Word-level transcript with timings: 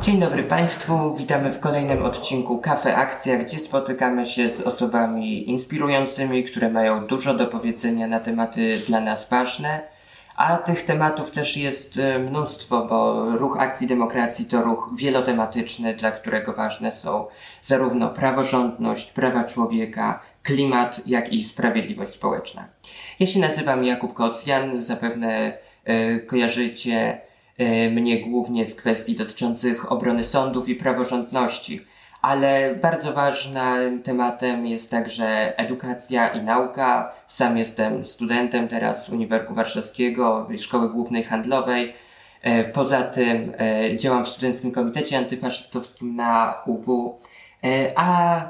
Dzień 0.00 0.20
dobry 0.20 0.42
Państwu, 0.42 1.16
witamy 1.16 1.52
w 1.52 1.60
kolejnym 1.60 2.04
odcinku 2.04 2.58
Kafe 2.58 2.96
Akcja, 2.96 3.38
gdzie 3.38 3.58
spotykamy 3.58 4.26
się 4.26 4.48
z 4.48 4.60
osobami 4.60 5.50
inspirującymi, 5.50 6.44
które 6.44 6.70
mają 6.70 7.06
dużo 7.06 7.34
do 7.34 7.46
powiedzenia 7.46 8.06
na 8.06 8.20
tematy 8.20 8.80
dla 8.86 9.00
nas 9.00 9.28
ważne. 9.28 9.80
A 10.36 10.56
tych 10.56 10.84
tematów 10.84 11.30
też 11.30 11.56
jest 11.56 11.98
e, 11.98 12.18
mnóstwo, 12.18 12.86
bo 12.86 13.26
ruch 13.36 13.60
akcji 13.60 13.86
demokracji 13.86 14.46
to 14.46 14.62
ruch 14.62 14.90
wielotematyczny, 14.96 15.94
dla 15.94 16.10
którego 16.10 16.52
ważne 16.52 16.92
są 16.92 17.26
zarówno 17.62 18.08
praworządność, 18.08 19.12
prawa 19.12 19.44
człowieka, 19.44 20.20
klimat, 20.42 21.00
jak 21.06 21.32
i 21.32 21.44
sprawiedliwość 21.44 22.12
społeczna. 22.12 22.64
Ja 23.18 23.26
się 23.26 23.40
nazywam 23.40 23.84
Jakub 23.84 24.14
Kocjan, 24.14 24.84
zapewne 24.84 25.52
e, 25.84 26.20
kojarzycie 26.20 27.20
mnie 27.90 28.20
głównie 28.20 28.66
z 28.66 28.74
kwestii 28.74 29.16
dotyczących 29.16 29.92
obrony 29.92 30.24
sądów 30.24 30.68
i 30.68 30.74
praworządności 30.74 31.80
ale 32.22 32.74
bardzo 32.74 33.12
ważnym 33.12 34.02
tematem 34.02 34.66
jest 34.66 34.90
także 34.90 35.58
edukacja 35.58 36.28
i 36.28 36.42
nauka. 36.42 37.12
Sam 37.28 37.58
jestem 37.58 38.04
studentem 38.04 38.68
teraz 38.68 39.08
Uniwersytetu 39.08 39.54
Warszawskiego, 39.54 40.48
Szkoły 40.58 40.90
Głównej 40.90 41.24
Handlowej. 41.24 41.94
E, 42.42 42.64
poza 42.64 43.02
tym 43.02 43.52
e, 43.58 43.96
działam 43.96 44.24
w 44.24 44.28
Studenckim 44.28 44.72
Komitecie 44.72 45.18
Antyfaszystowskim 45.18 46.16
na 46.16 46.54
UW, 46.66 47.18
e, 47.64 47.92
a 47.96 48.40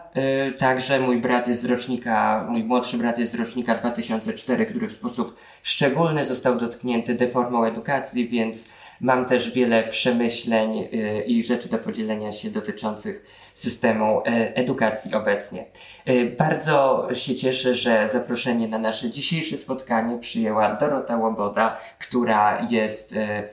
także 0.58 1.00
mój 1.00 1.20
brat 1.20 1.48
jest 1.48 1.62
z 1.62 1.64
rocznika, 1.64 2.46
mój 2.48 2.64
młodszy 2.64 2.98
brat 2.98 3.18
jest 3.18 3.32
z 3.32 3.36
rocznika 3.36 3.74
2004, 3.74 4.66
który 4.66 4.88
w 4.88 4.92
sposób 4.92 5.36
szczególny 5.62 6.26
został 6.26 6.58
dotknięty 6.58 7.14
deformą 7.14 7.64
edukacji, 7.64 8.28
więc 8.28 8.70
mam 9.00 9.26
też 9.26 9.50
wiele 9.50 9.88
przemyśleń 9.88 10.88
i 11.26 11.42
rzeczy 11.42 11.68
do 11.68 11.78
podzielenia 11.78 12.32
się 12.32 12.50
dotyczących 12.50 13.24
systemu 13.54 14.20
e, 14.20 14.56
edukacji 14.56 15.14
obecnie. 15.14 15.64
E, 16.06 16.24
bardzo 16.24 17.08
się 17.14 17.34
cieszę, 17.34 17.74
że 17.74 18.08
zaproszenie 18.08 18.68
na 18.68 18.78
nasze 18.78 19.10
dzisiejsze 19.10 19.58
spotkanie 19.58 20.18
przyjęła 20.18 20.74
Dorota 20.74 21.16
Łoboda, 21.16 21.76
która 21.98 22.66
jest 22.70 23.16
e, 23.16 23.50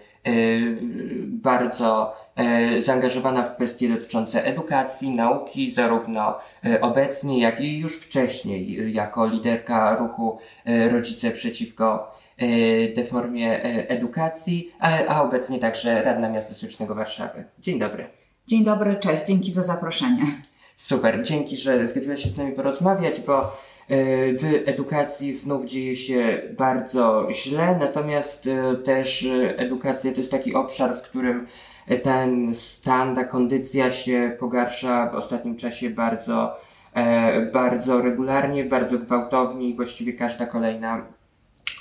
bardzo 1.27 2.15
zaangażowana 2.79 3.43
w 3.43 3.55
kwestie 3.55 3.89
dotyczące 3.89 4.45
edukacji, 4.45 5.15
nauki, 5.15 5.71
zarówno 5.71 6.37
obecnie, 6.81 7.39
jak 7.39 7.61
i 7.61 7.79
już 7.79 7.99
wcześniej, 7.99 8.93
jako 8.93 9.25
liderka 9.25 9.95
ruchu 9.95 10.37
Rodzice 10.91 11.31
Przeciwko 11.31 12.11
Deformie 12.95 13.63
Edukacji, 13.87 14.71
a, 14.79 15.21
obecnie 15.23 15.59
także 15.59 16.03
Radna 16.03 16.29
Miasta 16.29 16.53
Stołecznego 16.53 16.95
Warszawy. 16.95 17.43
Dzień 17.59 17.79
dobry. 17.79 18.07
Dzień 18.47 18.63
dobry, 18.63 18.95
cześć, 18.95 19.25
dzięki 19.25 19.51
za 19.51 19.63
zaproszenie. 19.63 20.25
Super, 20.77 21.23
dzięki, 21.23 21.55
że 21.57 21.87
zgodziłaś 21.87 22.23
się 22.23 22.29
z 22.29 22.37
nami 22.37 22.51
porozmawiać, 22.51 23.19
bo 23.19 23.41
e, 23.41 23.47
w 24.33 24.43
edukacji 24.65 25.33
znów 25.33 25.65
dzieje 25.65 25.95
się 25.95 26.41
bardzo 26.57 27.27
źle, 27.31 27.77
natomiast 27.79 28.47
e, 28.47 28.75
też 28.75 29.27
edukacja 29.57 30.11
to 30.11 30.19
jest 30.19 30.31
taki 30.31 30.55
obszar, 30.55 30.97
w 30.97 31.01
którym 31.01 31.47
ten 32.03 32.55
stan, 32.55 33.15
ta 33.15 33.23
kondycja 33.23 33.91
się 33.91 34.37
pogarsza 34.39 35.09
w 35.11 35.15
ostatnim 35.15 35.55
czasie 35.55 35.89
bardzo, 35.89 36.55
e, 36.93 37.41
bardzo 37.41 38.01
regularnie, 38.01 38.65
bardzo 38.65 38.99
gwałtownie 38.99 39.69
i 39.69 39.75
właściwie 39.75 40.13
każda 40.13 40.45
kolejna 40.45 41.17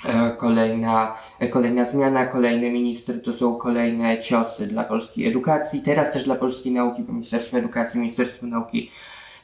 E, 0.05 0.31
kolejna, 0.37 1.15
e, 1.39 1.47
kolejna 1.47 1.85
zmiana, 1.85 2.25
kolejny 2.25 2.71
minister 2.71 3.21
to 3.21 3.33
są 3.33 3.55
kolejne 3.55 4.19
ciosy 4.19 4.67
dla 4.67 4.83
polskiej 4.83 5.27
edukacji, 5.27 5.81
teraz 5.81 6.13
też 6.13 6.23
dla 6.23 6.35
polskiej 6.35 6.71
nauki, 6.71 7.03
bo 7.03 7.13
Ministerstwo 7.13 7.57
Edukacji, 7.57 7.99
Ministerstwo 7.99 8.45
Nauki 8.45 8.91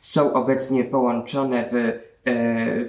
są 0.02 0.34
obecnie 0.34 0.84
połączone 0.84 1.70
w, 1.72 2.00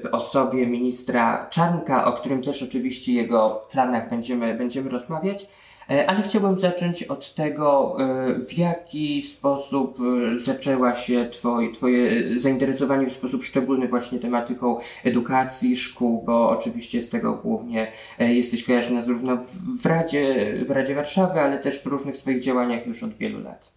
w 0.02 0.08
osobie 0.12 0.66
ministra 0.66 1.46
Czarnka, 1.50 2.04
o 2.06 2.12
którym 2.12 2.42
też 2.42 2.62
oczywiście 2.62 3.12
jego 3.12 3.66
planach 3.70 4.10
będziemy, 4.10 4.54
będziemy 4.54 4.90
rozmawiać. 4.90 5.46
E, 5.90 6.10
ale 6.10 6.22
chciałbym 6.22 6.60
zacząć 6.60 7.02
od 7.02 7.34
tego, 7.34 7.96
e, 8.00 8.34
w 8.34 8.58
jaki 8.58 9.22
sposób 9.22 9.98
e, 10.00 10.38
zaczęła 10.38 10.94
się 10.94 11.28
twoje, 11.32 11.72
twoje 11.72 12.22
zainteresowanie 12.38 13.10
w 13.10 13.12
sposób 13.12 13.44
szczególny 13.44 13.88
właśnie 13.88 14.18
tematyką 14.18 14.78
edukacji, 15.04 15.76
szkół, 15.76 16.22
bo 16.26 16.50
oczywiście 16.50 17.02
z 17.02 17.10
tego 17.10 17.34
głównie 17.34 17.92
jesteś 18.18 18.64
kojarzona 18.64 19.02
zarówno 19.02 19.38
w 19.82 19.86
Radzie, 19.86 20.54
w 20.66 20.70
Radzie 20.70 20.94
Warszawy, 20.94 21.40
ale 21.40 21.58
też 21.58 21.82
w 21.82 21.86
różnych 21.86 22.16
swoich 22.16 22.42
działaniach 22.42 22.86
już 22.86 23.02
od 23.02 23.14
wielu 23.14 23.40
lat. 23.40 23.72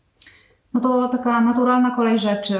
No 0.73 0.79
to 0.79 1.09
taka 1.09 1.41
naturalna 1.41 1.91
kolej 1.91 2.19
rzeczy. 2.19 2.59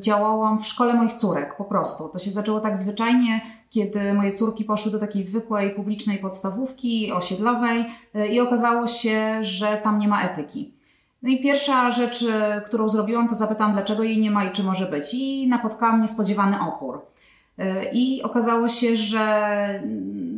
Działałam 0.00 0.62
w 0.62 0.66
szkole 0.66 0.94
moich 0.94 1.12
córek, 1.12 1.56
po 1.56 1.64
prostu. 1.64 2.08
To 2.08 2.18
się 2.18 2.30
zaczęło 2.30 2.60
tak 2.60 2.76
zwyczajnie 2.76 3.40
kiedy 3.74 4.14
moje 4.14 4.32
córki 4.32 4.64
poszły 4.64 4.92
do 4.92 4.98
takiej 4.98 5.22
zwykłej 5.22 5.70
publicznej 5.70 6.18
podstawówki 6.18 7.12
osiedlowej 7.12 7.84
y, 8.16 8.28
i 8.28 8.40
okazało 8.40 8.86
się, 8.86 9.44
że 9.44 9.80
tam 9.84 9.98
nie 9.98 10.08
ma 10.08 10.22
etyki. 10.22 10.74
No 11.22 11.30
i 11.30 11.42
pierwsza 11.42 11.90
rzecz, 11.90 12.22
y, 12.22 12.26
którą 12.66 12.88
zrobiłam, 12.88 13.28
to 13.28 13.34
zapytałam, 13.34 13.72
dlaczego 13.72 14.02
jej 14.02 14.18
nie 14.18 14.30
ma 14.30 14.44
i 14.44 14.52
czy 14.52 14.62
może 14.62 14.86
być. 14.86 15.14
I 15.14 15.48
napotkałam 15.48 16.00
niespodziewany 16.00 16.56
opór. 16.60 17.00
Y, 17.58 17.64
I 17.92 18.22
okazało 18.22 18.68
się, 18.68 18.96
że 18.96 19.82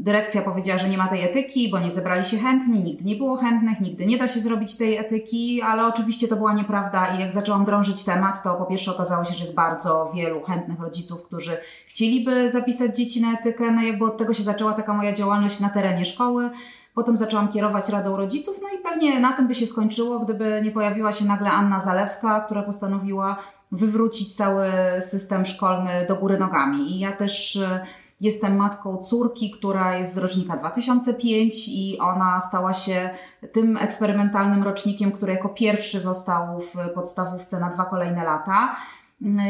dyrekcja 0.07 0.43
powiedziała, 0.43 0.79
że 0.79 0.89
nie 0.89 0.99
ma 0.99 1.09
tej 1.09 1.23
etyki, 1.25 1.71
bo 1.71 1.79
nie 1.79 1.91
zebrali 1.91 2.25
się 2.25 2.39
chętni, 2.39 2.81
nigdy 2.81 3.05
nie 3.05 3.17
było 3.17 3.37
chętnych, 3.37 3.81
nigdy 3.81 4.07
nie 4.07 4.19
da 4.19 4.29
się 4.29 4.41
zrobić 4.41 4.77
tej 4.77 4.97
etyki, 4.97 5.63
ale 5.63 5.87
oczywiście 5.87 6.29
to 6.29 6.37
była 6.37 6.53
nieprawda 6.53 7.17
i 7.17 7.21
jak 7.21 7.33
zaczęłam 7.33 7.65
drążyć 7.65 8.05
temat, 8.05 8.43
to 8.43 8.55
po 8.55 8.65
pierwsze 8.65 8.91
okazało 8.91 9.25
się, 9.25 9.35
że 9.35 9.45
jest 9.45 9.55
bardzo 9.55 10.11
wielu 10.15 10.43
chętnych 10.43 10.81
rodziców, 10.81 11.23
którzy 11.23 11.57
chcieliby 11.87 12.49
zapisać 12.49 12.97
dzieci 12.97 13.23
na 13.23 13.33
etykę, 13.33 13.71
no 13.71 13.83
jakby 13.83 14.05
od 14.05 14.17
tego 14.17 14.35
się 14.35 14.43
zaczęła 14.43 14.73
taka 14.73 14.95
moja 14.95 15.13
działalność 15.13 15.61
na 15.61 15.69
terenie 15.69 16.05
szkoły. 16.05 16.51
Potem 16.95 17.17
zaczęłam 17.17 17.49
kierować 17.49 17.89
Radą 17.89 18.17
Rodziców, 18.17 18.61
no 18.63 18.69
i 18.79 18.83
pewnie 18.83 19.21
na 19.21 19.33
tym 19.33 19.49
by 19.49 19.55
się 19.55 19.67
skończyło, 19.67 20.21
gdyby 20.21 20.61
nie 20.65 20.71
pojawiła 20.71 21.13
się 21.13 21.25
nagle 21.25 21.51
Anna 21.51 21.81
Zalewska, 21.81 22.41
która 22.41 22.63
postanowiła 22.63 23.37
wywrócić 23.73 24.37
cały 24.37 24.67
system 25.01 25.47
szkolny 25.47 26.07
do 26.09 26.17
góry 26.17 26.39
nogami. 26.39 26.97
I 26.97 26.99
ja 26.99 27.13
też 27.13 27.59
Jestem 28.21 28.57
matką 28.57 28.97
córki, 28.97 29.51
która 29.51 29.97
jest 29.97 30.15
z 30.15 30.19
rocznika 30.19 30.57
2005 30.57 31.69
i 31.69 31.99
ona 31.99 32.41
stała 32.41 32.73
się 32.73 33.11
tym 33.53 33.77
eksperymentalnym 33.77 34.63
rocznikiem, 34.63 35.13
który 35.13 35.33
jako 35.33 35.49
pierwszy 35.49 36.01
został 36.01 36.61
w 36.61 36.75
podstawówce 36.95 37.61
na 37.61 37.71
dwa 37.71 37.85
kolejne 37.85 38.25
lata. 38.25 38.77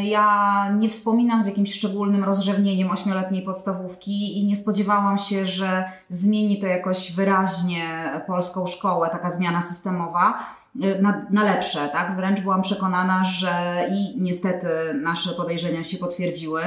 Ja 0.02 0.68
nie 0.78 0.88
wspominam 0.88 1.42
z 1.42 1.46
jakimś 1.46 1.74
szczególnym 1.74 2.24
rozrzewnieniem 2.24 2.90
ośmioletniej 2.90 3.42
podstawówki 3.42 4.38
i 4.38 4.46
nie 4.46 4.56
spodziewałam 4.56 5.18
się, 5.18 5.46
że 5.46 5.90
zmieni 6.08 6.60
to 6.60 6.66
jakoś 6.66 7.12
wyraźnie 7.12 8.10
polską 8.26 8.66
szkołę, 8.66 9.08
taka 9.10 9.30
zmiana 9.30 9.62
systemowa. 9.62 10.55
Na, 11.00 11.26
na, 11.30 11.44
lepsze, 11.44 11.88
tak? 11.92 12.16
Wręcz 12.16 12.40
byłam 12.40 12.62
przekonana, 12.62 13.24
że 13.24 13.86
i 13.92 14.20
niestety 14.20 14.68
nasze 15.02 15.30
podejrzenia 15.30 15.82
się 15.82 15.98
potwierdziły, 15.98 16.62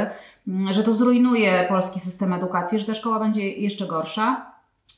Mm, 0.50 0.74
że 0.74 0.84
to 0.84 0.92
zrujnuje 0.92 1.66
polski 1.70 2.00
system 2.00 2.34
edukacji, 2.34 2.80
że 2.80 2.86
ta 2.86 2.94
szkoła 2.94 3.20
będzie 3.20 3.50
jeszcze 3.50 3.88
gorsza. 3.88 4.52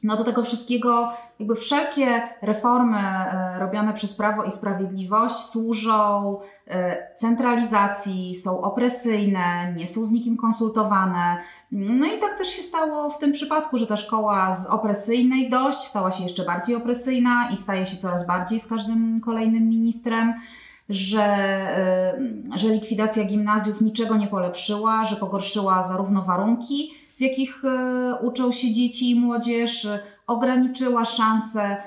No 0.03 0.17
do 0.17 0.23
tego 0.23 0.44
wszystkiego, 0.44 1.09
jakby 1.39 1.55
wszelkie 1.55 2.22
reformy 2.41 2.97
e, 2.97 3.59
robione 3.59 3.94
przez 3.94 4.13
Prawo 4.13 4.44
i 4.44 4.51
Sprawiedliwość 4.51 5.35
służą 5.35 6.38
e, 6.67 7.16
centralizacji, 7.17 8.35
są 8.35 8.61
opresyjne, 8.61 9.73
nie 9.78 9.88
są 9.88 10.05
z 10.05 10.11
nikim 10.11 10.38
konsultowane. 10.38 11.38
No 11.71 12.05
i 12.05 12.19
tak 12.19 12.37
też 12.37 12.47
się 12.47 12.61
stało 12.61 13.09
w 13.09 13.17
tym 13.17 13.31
przypadku, 13.31 13.77
że 13.77 13.87
ta 13.87 13.97
szkoła 13.97 14.53
z 14.53 14.67
opresyjnej 14.67 15.49
dość 15.49 15.77
stała 15.77 16.11
się 16.11 16.23
jeszcze 16.23 16.45
bardziej 16.45 16.75
opresyjna 16.75 17.49
i 17.53 17.57
staje 17.57 17.85
się 17.85 17.97
coraz 17.97 18.28
bardziej 18.28 18.59
z 18.59 18.67
każdym 18.67 19.22
kolejnym 19.22 19.69
ministrem 19.69 20.34
że, 20.91 21.37
y, 22.53 22.57
że 22.57 22.67
likwidacja 22.67 23.23
gimnazjów 23.23 23.81
niczego 23.81 24.17
nie 24.17 24.28
polepszyła, 24.28 25.05
że 25.05 25.16
pogorszyła 25.16 25.84
zarówno 25.84 26.22
warunki, 26.22 26.93
w 27.17 27.22
jakich 27.22 27.66
y, 27.66 28.25
uczą 28.25 28.51
się 28.51 28.72
dzieci 28.72 29.11
i 29.11 29.19
młodzież, 29.19 29.87
ograniczyła 30.28 31.05
szanse, 31.05 31.78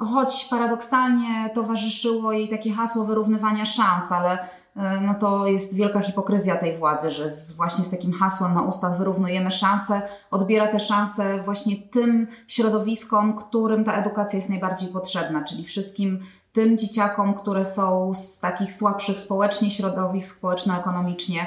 choć 0.00 0.44
paradoksalnie 0.50 1.50
towarzyszyło 1.54 2.32
jej 2.32 2.48
takie 2.48 2.72
hasło 2.72 3.04
wyrównywania 3.04 3.66
szans, 3.66 4.12
ale 4.12 4.38
no 4.76 5.14
to 5.14 5.46
jest 5.46 5.76
wielka 5.76 6.00
hipokryzja 6.00 6.56
tej 6.56 6.76
władzy, 6.76 7.10
że 7.10 7.30
z, 7.30 7.56
właśnie 7.56 7.84
z 7.84 7.90
takim 7.90 8.12
hasłem 8.12 8.54
na 8.54 8.62
ustach 8.62 8.98
wyrównujemy 8.98 9.50
szanse, 9.50 10.02
odbiera 10.30 10.68
te 10.68 10.80
szanse 10.80 11.42
właśnie 11.42 11.76
tym 11.76 12.26
środowiskom, 12.48 13.36
którym 13.36 13.84
ta 13.84 13.94
edukacja 13.94 14.36
jest 14.36 14.48
najbardziej 14.48 14.88
potrzebna, 14.88 15.44
czyli 15.44 15.64
wszystkim 15.64 16.20
tym 16.52 16.78
dzieciakom, 16.78 17.34
które 17.34 17.64
są 17.64 18.14
z 18.14 18.40
takich 18.40 18.74
słabszych 18.74 19.18
społecznie 19.18 19.70
środowisk, 19.70 20.36
społeczno-ekonomicznie, 20.36 21.46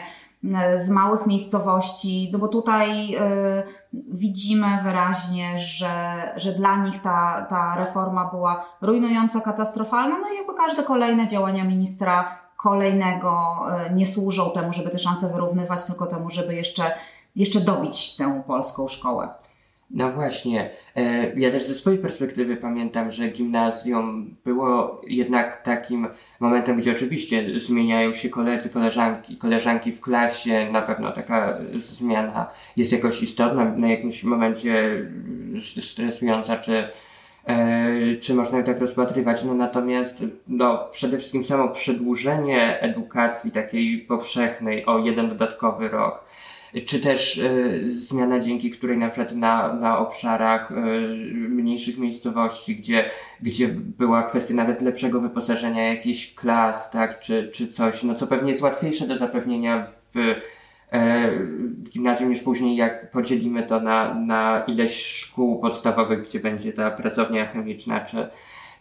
e, 0.56 0.80
z 0.80 0.90
małych 0.90 1.28
miejscowości, 1.28 2.30
no 2.34 2.40
bo 2.40 2.48
tutaj 2.48 3.16
e, 3.16 3.64
widzimy 3.94 4.68
wyraźnie, 4.84 5.60
że, 5.60 5.94
że 6.36 6.52
dla 6.52 6.84
nich 6.84 7.02
ta, 7.02 7.46
ta 7.50 7.76
reforma 7.76 8.26
była 8.26 8.66
rujnująca, 8.82 9.42
katastrofalna, 9.42 10.18
no 10.18 10.34
i 10.34 10.38
jakby 10.38 10.54
każde 10.54 10.84
kolejne 10.84 11.28
działania 11.28 11.64
ministra 11.64 12.47
kolejnego 12.58 13.58
e, 13.72 13.94
nie 13.94 14.06
służą 14.06 14.52
temu, 14.52 14.74
żeby 14.74 14.90
te 14.90 15.00
szanse 15.00 15.34
wyrównywać, 15.34 15.86
tylko 15.86 16.06
temu, 16.06 16.30
żeby 16.30 16.56
jeszcze, 16.56 16.84
jeszcze 17.36 17.60
dobić 17.60 18.16
tę 18.16 18.44
polską 18.48 18.88
szkołę. 18.88 19.30
No 19.90 20.12
właśnie, 20.12 20.70
e, 20.96 21.34
ja 21.40 21.52
też 21.52 21.64
ze 21.64 21.76
swojej 21.76 22.00
perspektywy 22.00 22.58
pamiętam, 22.58 23.12
że 23.12 23.28
gimnazjum 23.30 24.36
było 24.46 25.02
jednak 25.08 25.64
takim 25.64 26.08
momentem, 26.40 26.78
gdzie 26.78 26.92
oczywiście 26.92 27.60
zmieniają 27.60 28.14
się 28.14 28.30
koledzy, 28.30 28.70
koleżanki, 28.70 29.38
koleżanki 29.38 29.92
w 29.92 30.02
klasie, 30.02 30.72
na 30.72 30.82
pewno 30.82 31.12
taka 31.12 31.58
zmiana 31.78 32.50
jest 32.78 32.92
jakoś 32.92 33.24
istotna, 33.24 33.66
na 33.66 33.88
jakimś 33.88 34.24
momencie 34.24 35.06
stresująca, 35.82 36.58
czy, 36.58 36.90
czy 38.20 38.34
można 38.34 38.58
ją 38.58 38.64
tak 38.64 38.80
rozpatrywać. 38.80 39.44
No 39.44 39.54
natomiast 39.54 40.24
no, 40.48 40.88
przede 40.92 41.18
wszystkim 41.18 41.46
samo 41.46 41.70
przedłużenie 41.70 42.82
edukacji 42.82 43.52
takiej 43.52 44.00
powszechnej 44.00 44.86
o 44.86 45.00
jeden 45.00 45.30
dodatkowy 45.30 45.90
rok, 45.90 46.24
czy 46.86 47.00
też 47.00 47.38
y, 47.38 47.84
zmiana, 47.86 48.40
dzięki 48.40 48.72
której 48.72 48.98
na 48.98 49.10
przykład 49.10 49.36
na, 49.36 49.74
na 49.74 50.00
obszarach 50.00 50.72
y, 50.72 50.76
mniejszych 51.50 51.98
miejscowości, 51.98 52.76
gdzie, 52.76 53.10
gdzie 53.42 53.68
była 53.74 54.24
kwestia 54.24 54.54
nawet 54.54 54.82
lepszego 54.82 55.22
wyposażenia 55.22 55.94
jakichś 55.94 56.34
klas, 56.34 56.92
tak, 56.92 57.20
czy, 57.20 57.52
czy 57.54 57.68
coś, 57.68 58.04
no 58.04 58.16
co 58.16 58.28
pewnie 58.28 58.50
jest 58.50 58.62
łatwiejsze 58.62 59.08
do 59.08 59.18
zapewnienia 59.18 59.88
w, 60.16 60.36
w 60.92 61.90
gimnazjum 61.90 62.30
niż 62.30 62.42
później, 62.42 62.76
jak 62.76 63.12
podzielimy 63.12 63.64
to 63.64 63.80
na, 63.80 64.14
na 64.14 64.64
ileś 64.68 65.06
szkół 65.06 65.60
podstawowych, 65.60 66.24
gdzie 66.24 66.40
będzie 66.40 66.74
ta 66.74 66.92
pracownia 66.92 67.46
chemiczna, 67.46 68.00
czy, 68.00 68.28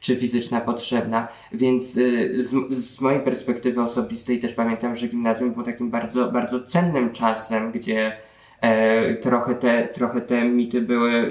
czy 0.00 0.16
fizyczna 0.16 0.60
potrzebna, 0.60 1.28
więc 1.52 1.96
y, 1.96 2.42
z, 2.42 2.74
z 2.74 3.00
mojej 3.00 3.20
perspektywy 3.20 3.82
osobistej 3.82 4.40
też 4.40 4.54
pamiętam, 4.54 4.96
że 4.96 5.08
gimnazjum 5.08 5.52
było 5.52 5.64
takim 5.64 5.90
bardzo, 5.90 6.32
bardzo 6.32 6.62
cennym 6.62 7.12
czasem, 7.12 7.72
gdzie 7.72 8.12
e, 8.60 9.14
trochę, 9.14 9.54
te, 9.54 9.88
trochę 9.88 10.20
te 10.20 10.44
mity 10.44 10.80
były 10.80 11.12
e, 11.12 11.30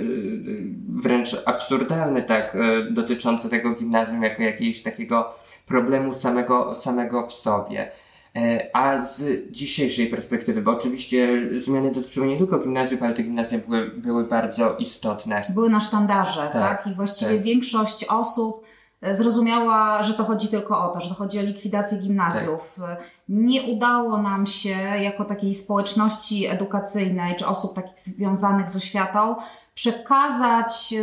wręcz 0.89 1.41
absurdalne, 1.45 2.21
tak, 2.21 2.55
e, 2.55 2.91
dotyczące 2.91 3.49
tego 3.49 3.71
gimnazjum 3.71 4.23
jako 4.23 4.43
jakiegoś 4.43 4.81
takiego 4.81 5.33
problemu 5.67 6.15
samego, 6.15 6.75
samego 6.75 7.27
w 7.27 7.33
sobie. 7.33 7.91
E, 8.35 8.69
a 8.73 9.01
z 9.01 9.23
dzisiejszej 9.51 10.07
perspektywy, 10.07 10.61
bo 10.61 10.71
oczywiście 10.71 11.41
zmiany 11.57 11.91
dotyczyły 11.91 12.27
nie 12.27 12.37
tylko 12.37 12.59
gimnazjów, 12.59 13.03
ale 13.03 13.13
te 13.13 13.23
gimnazja 13.23 13.57
były, 13.57 13.87
były 13.87 14.27
bardzo 14.27 14.77
istotne. 14.77 15.41
Były 15.49 15.69
na 15.69 15.79
sztandarze, 15.79 16.41
tak? 16.41 16.53
Tak, 16.53 16.87
I 16.87 16.95
właściwie 16.95 17.35
tak. 17.35 17.41
większość 17.41 18.03
osób 18.03 18.65
e, 19.01 19.15
zrozumiała, 19.15 20.03
że 20.03 20.13
to 20.13 20.23
chodzi 20.23 20.47
tylko 20.47 20.83
o 20.83 20.93
to, 20.93 21.01
że 21.01 21.09
to 21.09 21.15
chodzi 21.15 21.39
o 21.39 21.41
likwidację 21.41 21.97
gimnazjów. 21.97 22.75
Tak. 22.81 22.99
Nie 23.29 23.63
udało 23.63 24.21
nam 24.21 24.45
się 24.45 24.75
jako 25.01 25.25
takiej 25.25 25.55
społeczności 25.55 26.47
edukacyjnej, 26.47 27.35
czy 27.35 27.47
osób 27.47 27.75
takich 27.75 27.99
związanych 27.99 28.69
z 28.69 28.75
oświatą, 28.75 29.35
przekazać 29.73 30.93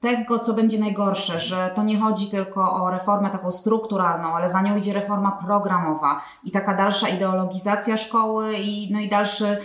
tego, 0.00 0.38
co 0.38 0.54
będzie 0.54 0.78
najgorsze, 0.78 1.40
że 1.40 1.70
to 1.74 1.82
nie 1.82 1.98
chodzi 1.98 2.30
tylko 2.30 2.72
o 2.84 2.90
reformę 2.90 3.30
taką 3.30 3.50
strukturalną, 3.50 4.28
ale 4.28 4.48
za 4.48 4.62
nią 4.62 4.76
idzie 4.76 4.92
reforma 4.92 5.32
programowa 5.32 6.20
i 6.44 6.50
taka 6.50 6.74
dalsza 6.74 7.08
ideologizacja 7.08 7.96
szkoły 7.96 8.54
i, 8.58 8.92
no 8.92 9.00
i 9.00 9.08
dalszy 9.08 9.58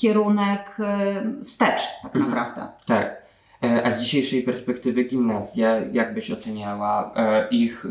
kierunek 0.00 0.76
e, 0.80 1.44
wstecz 1.44 1.82
tak 2.02 2.16
Mhm. 2.16 2.30
naprawdę. 2.30 2.68
Tak. 2.86 3.16
E, 3.64 3.86
A 3.86 3.92
z 3.92 4.00
dzisiejszej 4.02 4.42
perspektywy 4.42 5.04
gimnazja, 5.04 5.68
jak 5.92 6.14
byś 6.14 6.30
oceniała 6.30 7.10
e, 7.16 7.48
ich 7.48 7.84
e, 7.86 7.88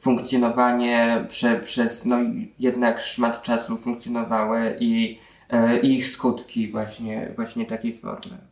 funkcjonowanie 0.00 1.26
prze, 1.28 1.56
przez, 1.60 2.04
no 2.04 2.16
jednak 2.58 3.00
szmat 3.00 3.42
czasu 3.42 3.76
funkcjonowały 3.76 4.76
i, 4.80 5.18
e, 5.50 5.80
i 5.80 5.96
ich 5.96 6.06
skutki 6.06 6.70
właśnie, 6.72 7.32
właśnie 7.36 7.66
takiej 7.66 7.98
formy? 7.98 8.47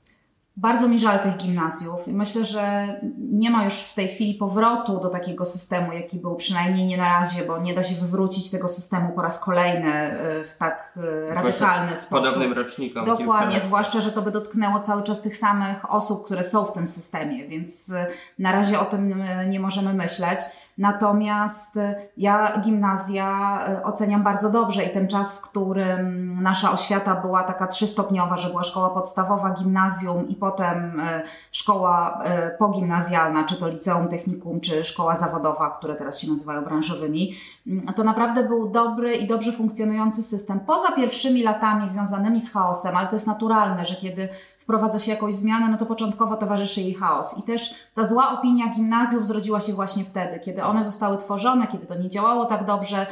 Bardzo 0.58 0.88
mi 0.88 0.98
żal 0.98 1.18
tych 1.18 1.36
gimnazjów 1.36 2.08
i 2.08 2.12
myślę, 2.12 2.44
że 2.44 2.86
nie 3.18 3.50
ma 3.50 3.64
już 3.64 3.74
w 3.74 3.94
tej 3.94 4.08
chwili 4.08 4.34
powrotu 4.34 5.00
do 5.00 5.08
takiego 5.08 5.44
systemu, 5.44 5.92
jaki 5.92 6.18
był, 6.18 6.36
przynajmniej 6.36 6.86
nie 6.86 6.96
na 6.96 7.18
razie, 7.18 7.44
bo 7.44 7.58
nie 7.58 7.74
da 7.74 7.82
się 7.82 7.94
wywrócić 7.94 8.50
tego 8.50 8.68
systemu 8.68 9.12
po 9.12 9.22
raz 9.22 9.44
kolejny 9.44 9.92
e, 9.92 10.44
w 10.44 10.56
tak 10.56 10.98
e, 11.30 11.34
radykalny 11.34 11.96
sposób. 11.96 12.24
Podobnym 12.24 12.52
rocznikom. 12.52 13.04
Dokładnie, 13.04 13.60
zwłaszcza, 13.60 14.00
że 14.00 14.12
to 14.12 14.22
by 14.22 14.30
dotknęło 14.30 14.80
cały 14.80 15.02
czas 15.02 15.22
tych 15.22 15.36
samych 15.36 15.92
osób, 15.92 16.24
które 16.24 16.42
są 16.42 16.64
w 16.64 16.72
tym 16.72 16.86
systemie, 16.86 17.48
więc 17.48 17.88
y, 17.88 18.06
na 18.38 18.52
razie 18.52 18.80
o 18.80 18.84
tym 18.84 19.22
y, 19.22 19.46
nie 19.48 19.60
możemy 19.60 19.94
myśleć. 19.94 20.40
Natomiast 20.78 21.76
y, 21.76 21.94
ja 22.16 22.62
gimnazja 22.64 23.58
y, 23.78 23.84
oceniam 23.84 24.22
bardzo 24.22 24.50
dobrze 24.50 24.84
i 24.84 24.90
ten 24.90 25.08
czas, 25.08 25.38
w 25.38 25.40
którym 25.42 26.38
nasza 26.42 26.72
oświata 26.72 27.14
była 27.14 27.42
taka 27.42 27.66
trzystopniowa, 27.66 28.36
że 28.36 28.48
była 28.48 28.62
szkoła 28.62 28.90
podstawowa, 28.90 29.50
gimnazjum 29.50 30.28
i 30.28 30.34
potem 30.34 31.00
y, 31.00 31.22
szkoła 31.52 32.22
pogimnazjalna, 32.58 33.44
czy 33.44 33.56
to 33.56 33.68
liceum, 33.68 34.08
technikum, 34.08 34.60
czy 34.60 34.84
szkoła 34.84 35.14
zawodowa, 35.14 35.70
które 35.70 35.94
teraz 35.94 36.20
się 36.20 36.30
nazywają 36.30 36.64
branżowymi, 36.64 37.36
Mm, 37.66 37.94
to 37.94 38.04
naprawdę 38.04 38.48
był 38.48 38.68
dobry 38.68 39.16
i 39.16 39.26
dobrze 39.26 39.52
funkcjonujący 39.52 40.22
system. 40.22 40.60
Poza 40.60 40.92
pierwszymi 40.92 41.42
latami 41.42 41.88
związanymi 41.88 42.40
z 42.40 42.52
chaosem, 42.52 42.96
ale 42.96 43.06
to 43.06 43.14
jest 43.14 43.26
naturalne, 43.26 43.86
że 43.86 43.96
kiedy 43.96 44.28
wprowadza 44.66 44.98
się 44.98 45.10
jakąś 45.10 45.34
zmianę, 45.34 45.68
no 45.68 45.78
to 45.78 45.86
początkowo 45.86 46.36
towarzyszy 46.36 46.80
jej 46.80 46.94
chaos. 46.94 47.38
I 47.38 47.42
też 47.42 47.74
ta 47.94 48.04
zła 48.04 48.38
opinia 48.38 48.68
gimnazjów 48.74 49.26
zrodziła 49.26 49.60
się 49.60 49.72
właśnie 49.72 50.04
wtedy, 50.04 50.40
kiedy 50.40 50.64
one 50.64 50.84
zostały 50.84 51.18
tworzone, 51.18 51.66
kiedy 51.66 51.86
to 51.86 51.94
nie 51.94 52.10
działało 52.10 52.44
tak 52.44 52.64
dobrze, 52.64 53.06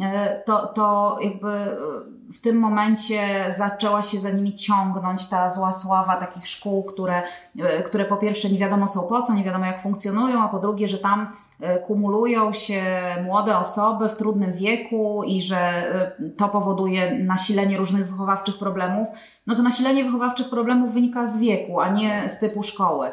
e, 0.00 0.42
to, 0.46 0.66
to 0.66 1.18
jakby 1.20 1.48
e, 1.48 1.76
w 2.32 2.40
tym 2.40 2.58
momencie 2.58 3.46
zaczęła 3.56 4.02
się 4.02 4.18
za 4.18 4.30
nimi 4.30 4.54
ciągnąć 4.54 5.28
ta 5.28 5.48
zła 5.48 5.72
sława 5.72 6.16
takich 6.16 6.48
szkół, 6.48 6.84
które, 6.84 7.22
e, 7.58 7.82
które 7.82 8.04
po 8.04 8.16
pierwsze 8.16 8.50
nie 8.50 8.58
wiadomo 8.58 8.86
są 8.86 9.08
po 9.08 9.22
co, 9.22 9.34
nie 9.34 9.44
wiadomo 9.44 9.66
jak 9.66 9.82
funkcjonują, 9.82 10.42
a 10.42 10.48
po 10.48 10.58
drugie, 10.58 10.88
że 10.88 10.98
tam 10.98 11.32
kumulują 11.86 12.52
się 12.52 12.82
młode 13.24 13.58
osoby 13.58 14.08
w 14.08 14.16
trudnym 14.16 14.52
wieku 14.52 15.22
i 15.24 15.40
że 15.40 15.58
e, 15.58 16.12
to 16.36 16.48
powoduje 16.48 17.18
nasilenie 17.18 17.76
różnych 17.76 18.10
wychowawczych 18.10 18.58
problemów, 18.58 19.08
no 19.46 19.54
to 19.54 19.62
nasilenie 19.62 20.04
wychowawczych 20.04 20.50
problemów 20.50 20.94
wynika 20.94 21.26
z 21.26 21.38
wieku, 21.38 21.80
a 21.80 21.88
nie 21.88 22.28
z 22.28 22.40
typu 22.40 22.62
szkoły. 22.62 23.10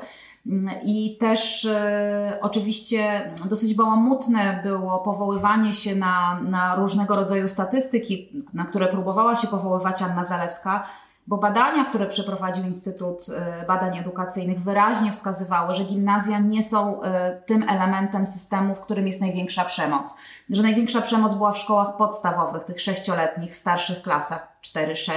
Mm, 0.47 0.75
I 0.83 1.17
też 1.19 1.65
e, 1.65 2.39
oczywiście 2.41 3.31
dosyć 3.49 3.73
bałamutne 3.73 4.61
było 4.63 4.99
powoływanie 4.99 5.73
się 5.73 5.95
na, 5.95 6.39
na 6.43 6.75
różnego 6.75 7.15
rodzaju 7.15 7.47
statystyki, 7.47 8.43
na 8.53 8.65
które 8.65 8.87
próbowała 8.87 9.35
się 9.35 9.47
powoływać 9.47 10.01
Anna 10.01 10.23
Zalewska, 10.23 10.87
bo 11.27 11.37
badania, 11.37 11.85
które 11.85 12.07
przeprowadził 12.07 12.63
Instytut 12.63 13.25
e, 13.29 13.65
Badań 13.65 13.97
Edukacyjnych, 13.97 14.59
wyraźnie 14.61 15.11
wskazywały, 15.11 15.73
że 15.73 15.83
gimnazja 15.83 16.39
nie 16.39 16.63
są 16.63 17.03
e, 17.03 17.41
tym 17.45 17.69
elementem 17.69 18.25
systemu, 18.25 18.75
w 18.75 18.81
którym 18.81 19.07
jest 19.07 19.21
największa 19.21 19.65
przemoc. 19.65 20.17
Że 20.49 20.63
największa 20.63 21.01
przemoc 21.01 21.33
była 21.33 21.51
w 21.51 21.57
szkołach 21.57 21.97
podstawowych, 21.97 22.63
tych 22.63 22.81
sześcioletnich, 22.81 23.55
starszych 23.55 24.01
klasach 24.01 24.57
4-6, 24.63 25.11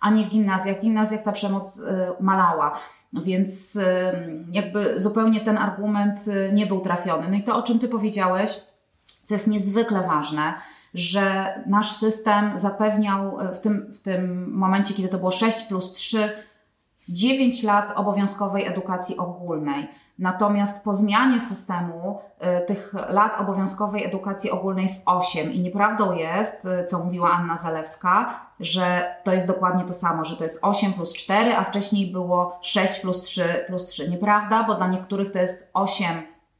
a 0.00 0.10
nie 0.10 0.24
w 0.24 0.28
gimnazjach. 0.28 0.76
W 0.76 0.80
gimnazjach 0.80 1.22
ta 1.22 1.32
przemoc 1.32 1.80
e, 1.80 2.12
malała. 2.20 2.78
Więc 3.12 3.76
y, 3.76 3.82
jakby 4.52 5.00
zupełnie 5.00 5.40
ten 5.40 5.58
argument 5.58 6.28
y, 6.28 6.50
nie 6.52 6.66
był 6.66 6.80
trafiony. 6.80 7.28
No 7.28 7.36
i 7.36 7.42
to, 7.42 7.56
o 7.56 7.62
czym 7.62 7.78
Ty 7.78 7.88
powiedziałeś, 7.88 8.60
co 9.24 9.34
jest 9.34 9.48
niezwykle 9.48 10.02
ważne, 10.02 10.54
że 10.94 11.54
nasz 11.66 11.92
system 11.92 12.58
zapewniał 12.58 13.40
y, 13.40 13.54
w 13.54 13.60
tym, 13.60 13.92
w 13.94 14.00
tym 14.00 14.52
momencie, 14.52 14.94
kiedy 14.94 15.08
to 15.08 15.18
było 15.18 15.30
6 15.30 15.62
plus 15.62 15.92
3, 15.92 16.30
9 17.08 17.62
lat 17.62 17.92
obowiązkowej 17.96 18.66
edukacji 18.66 19.16
ogólnej. 19.16 19.88
Natomiast 20.18 20.84
po 20.84 20.94
zmianie 20.94 21.40
systemu 21.40 22.18
y, 22.62 22.66
tych 22.66 22.94
lat 23.08 23.40
obowiązkowej 23.40 24.04
edukacji 24.04 24.50
ogólnej 24.50 24.82
jest 24.82 25.02
8 25.06 25.52
i 25.52 25.60
nieprawdą 25.60 26.12
jest, 26.12 26.64
y, 26.64 26.84
co 26.84 27.04
mówiła 27.04 27.30
Anna 27.30 27.56
Zalewska, 27.56 28.40
że 28.60 29.14
to 29.24 29.32
jest 29.32 29.46
dokładnie 29.46 29.84
to 29.84 29.92
samo, 29.92 30.24
że 30.24 30.36
to 30.36 30.42
jest 30.42 30.64
8 30.64 30.92
plus 30.92 31.14
4, 31.14 31.56
a 31.56 31.64
wcześniej 31.64 32.12
było 32.12 32.58
6 32.62 33.00
plus 33.00 33.20
3 33.20 33.64
plus 33.66 33.86
3. 33.86 34.10
Nieprawda, 34.10 34.64
bo 34.64 34.74
dla 34.74 34.88
niektórych 34.88 35.32
to 35.32 35.38
jest 35.38 35.70
8 35.74 36.06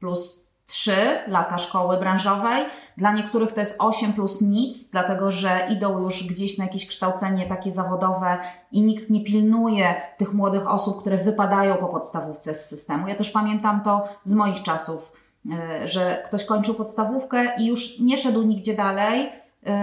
plus 0.00 0.49
3 0.66 0.92
lata 1.26 1.58
szkoły 1.58 1.97
branżowej, 1.97 2.64
dla 2.99 3.12
niektórych 3.12 3.52
to 3.52 3.61
jest 3.61 3.76
8 3.78 4.12
plus 4.12 4.40
nic, 4.40 4.90
dlatego 4.90 5.33
że 5.33 5.69
idą 5.71 5.99
już 5.99 6.26
gdzieś 6.26 6.59
na 6.59 6.64
jakieś 6.64 6.87
kształcenie 6.87 7.47
takie 7.47 7.71
zawodowe 7.71 8.38
i 8.73 8.83
nikt 8.83 9.11
nie 9.11 9.25
pilnuje 9.25 9.95
tych 10.17 10.35
młodych 10.35 10.69
osób, 10.69 11.00
które 11.00 11.19
wypadają 11.19 11.76
po 11.76 11.87
podstawówce 11.87 12.55
z 12.55 12.69
systemu. 12.69 13.09
Ja 13.09 13.14
też 13.14 13.31
pamiętam 13.31 13.81
to 13.85 14.09
z 14.25 14.35
moich 14.35 14.62
czasów, 14.62 15.12
y, 15.47 15.88
że 15.88 16.23
ktoś 16.26 16.45
kończył 16.45 16.75
podstawówkę 16.75 17.57
i 17.59 17.67
już 17.67 18.00
nie 18.00 18.17
szedł 18.17 18.43
nigdzie 18.43 18.75
dalej, 18.75 19.31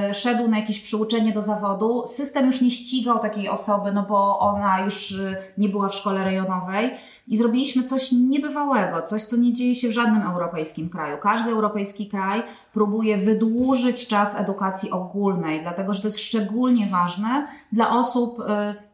y, 0.09 0.13
szedł 0.13 0.47
na 0.47 0.59
jakieś 0.59 0.79
przyuczenie 0.79 1.31
do 1.31 1.41
zawodu, 1.41 2.03
system 2.05 2.45
już 2.45 2.61
nie 2.61 2.71
ścigał 2.71 3.19
takiej 3.19 3.49
osoby, 3.49 3.91
no 3.91 4.05
bo 4.09 4.39
ona 4.39 4.79
już 4.79 5.11
y, 5.11 5.37
nie 5.57 5.69
była 5.69 5.89
w 5.89 5.95
szkole 5.95 6.23
rejonowej. 6.23 6.91
I 7.27 7.37
zrobiliśmy 7.37 7.83
coś 7.83 8.11
niebywałego, 8.11 9.01
coś, 9.01 9.23
co 9.23 9.37
nie 9.37 9.53
dzieje 9.53 9.75
się 9.75 9.89
w 9.89 9.91
żadnym 9.91 10.21
europejskim 10.21 10.89
kraju. 10.89 11.17
Każdy 11.21 11.51
europejski 11.51 12.09
kraj 12.09 12.43
próbuje 12.73 13.17
wydłużyć 13.17 14.07
czas 14.07 14.39
edukacji 14.39 14.91
ogólnej, 14.91 15.61
dlatego 15.61 15.93
że 15.93 16.01
to 16.01 16.07
jest 16.07 16.19
szczególnie 16.19 16.87
ważne 16.89 17.47
dla 17.71 17.97
osób 17.97 18.39
y, 18.39 18.43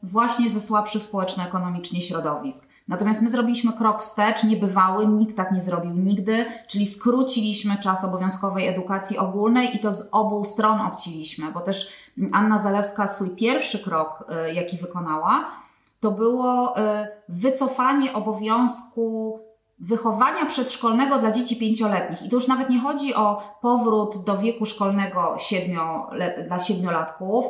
właśnie 0.04 0.50
ze 0.50 0.60
słabszych 0.60 1.04
społeczno-ekonomicznie 1.04 2.02
środowisk. 2.02 2.72
Natomiast 2.88 3.22
my 3.22 3.30
zrobiliśmy 3.30 3.74
krok 3.74 4.02
wstecz, 4.02 4.44
niebywały, 4.44 5.08
nikt 5.08 5.38
tak 5.38 5.52
nie 5.52 5.62
zrobił 5.62 5.94
nigdy, 5.94 6.46
czyli 6.68 6.86
skróciliśmy 6.86 7.78
czas 7.78 8.06
obowiązkowej 8.06 8.68
edukacji 8.68 9.18
ogólnej 9.18 9.76
i 9.76 9.80
to 9.80 9.92
z 9.92 10.10
obu 10.12 10.46
stron 10.46 10.82
obciliśmy, 10.82 11.52
bo 11.52 11.60
też 11.60 11.94
Anna 12.32 12.58
Zalewska 12.58 13.08
swój 13.08 13.30
pierwszy 13.30 13.80
krok, 13.80 14.26
y, 14.50 14.54
jaki 14.54 14.78
wykonała, 14.78 15.62
to 16.02 16.12
było 16.12 16.78
y, 16.78 16.82
wycofanie 17.30 18.14
obowiązku 18.14 19.40
wychowania 19.80 20.46
przedszkolnego 20.46 21.20
dla 21.20 21.32
dzieci 21.32 21.56
pięcioletnich. 21.56 22.24
I 22.24 22.30
to 22.30 22.36
już 22.36 22.48
nawet 22.48 22.70
nie 22.70 22.80
chodzi 22.80 23.16
o 23.16 23.42
powrót 23.62 24.24
do 24.24 24.38
wieku 24.38 24.66
szkolnego 24.66 25.36
siedmiu, 25.38 25.82
dla 26.48 26.60
siedmiolatków, 26.60 27.46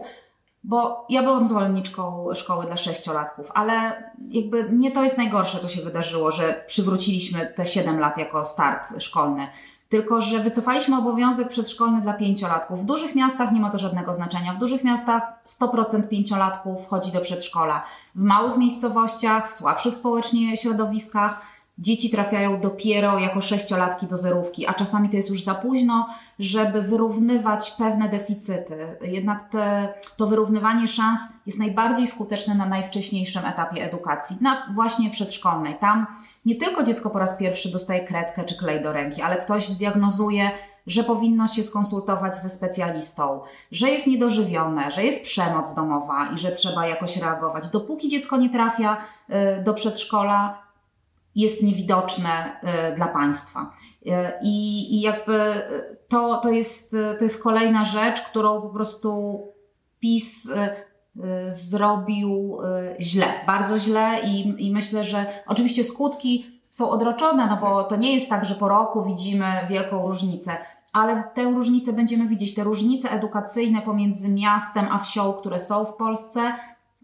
bo 0.63 1.05
ja 1.09 1.23
byłam 1.23 1.47
zwolenniczką 1.47 2.27
szkoły 2.33 2.65
dla 2.65 2.77
sześciolatków, 2.77 3.51
ale 3.53 4.03
jakby 4.29 4.69
nie 4.73 4.91
to 4.91 5.03
jest 5.03 5.17
najgorsze, 5.17 5.59
co 5.59 5.67
się 5.67 5.81
wydarzyło, 5.81 6.31
że 6.31 6.63
przywróciliśmy 6.67 7.53
te 7.55 7.65
siedem 7.65 7.99
lat 7.99 8.17
jako 8.17 8.43
start 8.43 9.01
szkolny. 9.01 9.47
Tylko, 9.91 10.21
że 10.21 10.39
wycofaliśmy 10.39 10.97
obowiązek 10.97 11.49
przedszkolny 11.49 12.01
dla 12.01 12.13
pięciolatków. 12.13 12.81
W 12.81 12.85
dużych 12.85 13.15
miastach 13.15 13.51
nie 13.51 13.59
ma 13.59 13.69
to 13.69 13.77
żadnego 13.77 14.13
znaczenia. 14.13 14.53
W 14.53 14.59
dużych 14.59 14.83
miastach 14.83 15.23
100% 15.45 16.07
pięciolatków 16.07 16.83
wchodzi 16.85 17.11
do 17.11 17.21
przedszkola. 17.21 17.83
W 18.15 18.21
małych 18.21 18.57
miejscowościach, 18.57 19.49
w 19.49 19.53
słabszych 19.53 19.95
społecznie 19.95 20.57
środowiskach 20.57 21.41
dzieci 21.77 22.09
trafiają 22.09 22.61
dopiero 22.61 23.19
jako 23.19 23.41
sześciolatki 23.41 24.07
do 24.07 24.17
zerówki, 24.17 24.67
a 24.67 24.73
czasami 24.73 25.09
to 25.09 25.15
jest 25.15 25.29
już 25.29 25.43
za 25.43 25.55
późno, 25.55 26.09
żeby 26.39 26.81
wyrównywać 26.81 27.71
pewne 27.71 28.09
deficyty. 28.09 28.97
Jednak 29.01 29.49
te, 29.49 29.93
to 30.17 30.27
wyrównywanie 30.27 30.87
szans 30.87 31.19
jest 31.45 31.59
najbardziej 31.59 32.07
skuteczne 32.07 32.55
na 32.55 32.65
najwcześniejszym 32.65 33.45
etapie 33.45 33.85
edukacji, 33.85 34.37
na 34.41 34.67
właśnie 34.73 35.09
przedszkolnej. 35.09 35.75
Tam 35.79 36.07
nie 36.45 36.55
tylko 36.55 36.83
dziecko 36.83 37.09
po 37.09 37.19
raz 37.19 37.37
pierwszy 37.37 37.71
dostaje 37.71 38.03
kredkę 38.03 38.43
czy 38.43 38.57
klej 38.57 38.83
do 38.83 38.91
ręki, 38.91 39.21
ale 39.21 39.37
ktoś 39.37 39.67
zdiagnozuje, 39.67 40.51
że 40.87 41.03
powinno 41.03 41.47
się 41.47 41.63
skonsultować 41.63 42.35
ze 42.35 42.49
specjalistą, 42.49 43.41
że 43.71 43.89
jest 43.89 44.07
niedożywione, 44.07 44.91
że 44.91 45.03
jest 45.03 45.23
przemoc 45.23 45.75
domowa 45.75 46.29
i 46.35 46.37
że 46.37 46.51
trzeba 46.51 46.87
jakoś 46.87 47.17
reagować. 47.17 47.69
Dopóki 47.69 48.09
dziecko 48.09 48.37
nie 48.37 48.49
trafia 48.49 48.97
y, 49.59 49.63
do 49.63 49.73
przedszkola, 49.73 50.61
jest 51.35 51.63
niewidoczne 51.63 52.59
y, 52.91 52.95
dla 52.95 53.07
państwa. 53.07 53.73
Y, 54.05 54.09
I, 54.43 55.01
jakby 55.01 55.61
to, 56.07 56.37
to, 56.37 56.49
jest, 56.49 56.91
to 56.91 57.23
jest 57.23 57.43
kolejna 57.43 57.85
rzecz, 57.85 58.21
którą 58.21 58.61
po 58.61 58.69
prostu 58.69 59.41
PiS 59.99 60.51
zrobił 61.49 62.57
źle, 62.99 63.25
bardzo 63.47 63.79
źle 63.79 64.19
i, 64.25 64.65
i 64.67 64.73
myślę, 64.73 65.03
że 65.03 65.25
oczywiście 65.47 65.83
skutki 65.83 66.61
są 66.71 66.89
odroczone, 66.89 67.47
no 67.47 67.57
bo 67.57 67.83
to 67.83 67.95
nie 67.95 68.13
jest 68.13 68.29
tak, 68.29 68.45
że 68.45 68.55
po 68.55 68.67
roku 68.69 69.03
widzimy 69.03 69.45
wielką 69.69 70.07
różnicę, 70.07 70.57
ale 70.93 71.23
tę 71.33 71.43
różnicę 71.43 71.93
będziemy 71.93 72.27
widzieć, 72.27 72.53
te 72.53 72.63
różnice 72.63 73.11
edukacyjne 73.11 73.81
pomiędzy 73.81 74.29
miastem 74.29 74.85
a 74.91 74.99
wsią, 74.99 75.33
które 75.33 75.59
są 75.59 75.85
w 75.85 75.95
Polsce, 75.95 76.41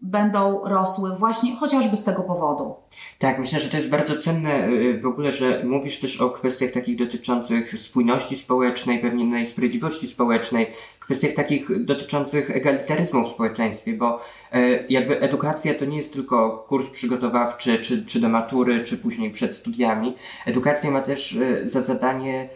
będą 0.02 0.60
rosły 0.64 1.16
właśnie 1.16 1.56
chociażby 1.56 1.96
z 1.96 2.04
tego 2.04 2.22
powodu. 2.22 2.74
Tak, 3.18 3.38
myślę, 3.38 3.60
że 3.60 3.68
to 3.68 3.76
jest 3.76 3.88
bardzo 3.88 4.16
cenne 4.16 4.68
y, 4.68 5.00
w 5.00 5.06
ogóle, 5.06 5.32
że 5.32 5.64
mówisz 5.64 6.00
też 6.00 6.20
o 6.20 6.30
kwestiach 6.30 6.70
takich 6.70 6.98
dotyczących 6.98 7.80
spójności 7.80 8.36
społecznej, 8.36 8.98
pewnej 8.98 9.46
sprawiedliwości 9.46 10.06
społecznej, 10.06 10.66
kwestiach 11.00 11.32
takich 11.32 11.84
dotyczących 11.84 12.50
egalitaryzmu 12.50 13.24
w 13.24 13.32
społeczeństwie, 13.32 13.92
bo 13.92 14.20
e, 14.52 14.86
jakby 14.86 15.20
edukacja 15.20 15.74
to 15.74 15.84
nie 15.84 15.96
jest 15.96 16.12
tylko 16.12 16.64
kurs 16.68 16.90
przygotowawczy, 16.90 17.78
czy, 17.78 18.06
czy 18.06 18.20
do 18.20 18.28
matury, 18.28 18.84
czy 18.84 18.98
później 18.98 19.30
przed 19.30 19.56
studiami. 19.56 20.16
Edukacja 20.46 20.90
ma 20.90 21.00
też 21.00 21.38
za 21.64 21.82
zadanie 21.82 22.48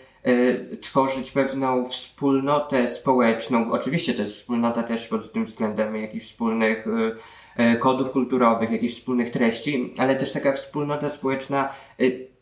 tworzyć 0.81 1.31
pewną 1.31 1.89
wspólnotę 1.89 2.89
społeczną. 2.89 3.73
Oczywiście 3.73 4.15
to 4.15 4.23
jest 4.23 4.35
wspólnota 4.35 4.83
też 4.83 5.09
pod 5.09 5.33
tym 5.33 5.45
względem 5.45 5.97
jakichś 5.97 6.25
wspólnych 6.27 6.85
kodów 7.81 8.11
kulturowych, 8.11 8.71
jakichś 8.71 8.95
wspólnych 8.95 9.31
treści, 9.31 9.95
ale 9.99 10.17
też 10.17 10.33
taka 10.33 10.53
wspólnota 10.53 11.11
społeczna 11.11 11.69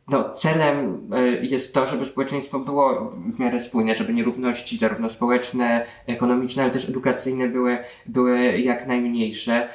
no, 0.08 0.30
celem 0.30 1.10
jest 1.42 1.74
to, 1.74 1.86
żeby 1.86 2.06
społeczeństwo 2.06 2.58
było 2.58 3.10
w 3.10 3.40
miarę 3.40 3.62
spójne, 3.62 3.94
żeby 3.94 4.14
nierówności 4.14 4.76
zarówno 4.76 5.10
społeczne, 5.10 5.86
ekonomiczne, 6.06 6.62
ale 6.62 6.72
też 6.72 6.88
edukacyjne 6.88 7.48
były, 7.48 7.78
były 8.06 8.58
jak 8.58 8.86
najmniejsze. 8.86 9.68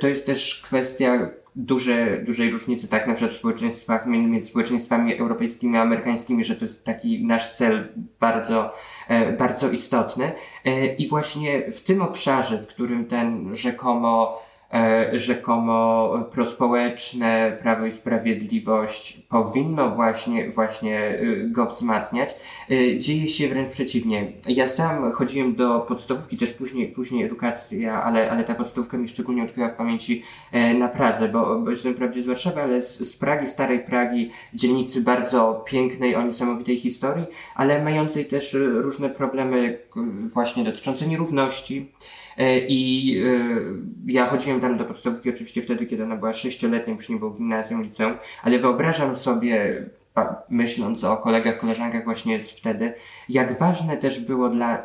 To 0.00 0.08
jest 0.08 0.26
też 0.26 0.62
kwestia 0.64 1.30
duże, 1.56 2.22
dużej 2.26 2.50
różnicy, 2.50 2.88
tak, 2.88 3.06
na 3.06 3.14
przykład 3.14 3.36
w 3.36 3.38
społeczeństwach, 3.38 4.06
między 4.06 4.48
społeczeństwami 4.48 5.14
europejskimi 5.14 5.76
a 5.76 5.82
amerykańskimi, 5.82 6.44
że 6.44 6.56
to 6.56 6.64
jest 6.64 6.84
taki 6.84 7.26
nasz 7.26 7.52
cel 7.52 7.88
bardzo, 8.20 8.72
e, 9.08 9.32
bardzo 9.32 9.70
istotny. 9.70 10.32
I 10.98 11.08
właśnie 11.08 11.72
w 11.72 11.80
tym 11.80 12.02
obszarze, 12.02 12.58
w 12.58 12.66
którym 12.66 13.04
ten 13.04 13.56
rzekomo 13.56 14.42
E, 14.42 14.45
rzekomo 15.12 16.10
prospołeczne 16.32 17.58
Prawo 17.62 17.86
i 17.86 17.92
Sprawiedliwość 17.92 19.20
powinno 19.28 19.90
właśnie, 19.90 20.50
właśnie 20.50 21.18
y, 21.20 21.48
go 21.50 21.66
wzmacniać, 21.66 22.34
y, 22.70 22.98
dzieje 22.98 23.26
się 23.26 23.48
wręcz 23.48 23.72
przeciwnie. 23.72 24.32
Ja 24.48 24.68
sam 24.68 25.12
chodziłem 25.12 25.54
do 25.54 25.80
podstawówki, 25.80 26.36
też 26.36 26.50
później, 26.50 26.88
później 26.88 27.24
edukacja, 27.24 28.02
ale, 28.02 28.30
ale 28.30 28.44
ta 28.44 28.54
podstawówka 28.54 28.96
mi 28.96 29.08
szczególnie 29.08 29.44
utkwiła 29.44 29.68
w 29.68 29.76
pamięci 29.76 30.22
e, 30.52 30.74
na 30.74 30.88
Pradze, 30.88 31.28
bo, 31.28 31.58
bo 31.58 31.70
jestem 31.70 31.94
wprawdzie 31.94 32.22
z 32.22 32.26
Warszawy, 32.26 32.62
ale 32.62 32.82
z, 32.82 32.98
z 32.98 33.16
Pragi, 33.16 33.48
starej 33.48 33.80
Pragi, 33.80 34.30
dzielnicy 34.54 35.00
bardzo 35.00 35.64
pięknej, 35.66 36.16
o 36.16 36.22
niesamowitej 36.22 36.76
historii, 36.76 37.26
ale 37.54 37.84
mającej 37.84 38.26
też 38.26 38.56
różne 38.60 39.10
problemy 39.10 39.78
właśnie 40.32 40.64
dotyczące 40.64 41.06
nierówności, 41.06 41.86
E, 41.86 42.25
I 42.68 43.12
e, 43.26 44.12
ja 44.12 44.26
chodziłem 44.26 44.60
tam 44.60 44.78
do 44.78 44.84
podstawówki 44.84 45.30
oczywiście 45.30 45.62
wtedy, 45.62 45.86
kiedy 45.86 46.04
ona 46.04 46.16
była 46.16 46.32
sześcioletnia, 46.32 46.96
nie 47.08 47.16
było 47.16 47.30
gimnazjum, 47.30 47.82
liceum, 47.82 48.14
ale 48.42 48.58
wyobrażam 48.58 49.16
sobie, 49.16 49.86
myśląc 50.48 51.04
o 51.04 51.16
kolegach, 51.16 51.58
koleżankach 51.58 52.04
właśnie 52.04 52.42
z 52.42 52.50
wtedy, 52.50 52.94
jak 53.28 53.58
ważne 53.58 53.96
też 53.96 54.20
było 54.20 54.48
dla, 54.48 54.82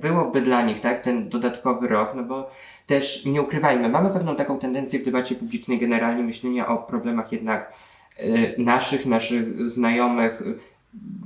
byłoby 0.00 0.40
dla 0.40 0.62
nich, 0.62 0.80
tak, 0.80 1.02
ten 1.02 1.28
dodatkowy 1.28 1.88
rok, 1.88 2.12
no 2.16 2.22
bo 2.22 2.50
też 2.86 3.24
nie 3.24 3.42
ukrywajmy, 3.42 3.88
mamy 3.88 4.10
pewną 4.10 4.36
taką 4.36 4.58
tendencję 4.58 4.98
w 4.98 5.04
debacie 5.04 5.34
publicznej 5.34 5.78
generalnie 5.78 6.22
myślenia 6.22 6.68
o 6.68 6.78
problemach 6.78 7.32
jednak 7.32 7.72
e, 8.16 8.62
naszych, 8.62 9.06
naszych 9.06 9.68
znajomych, 9.68 10.42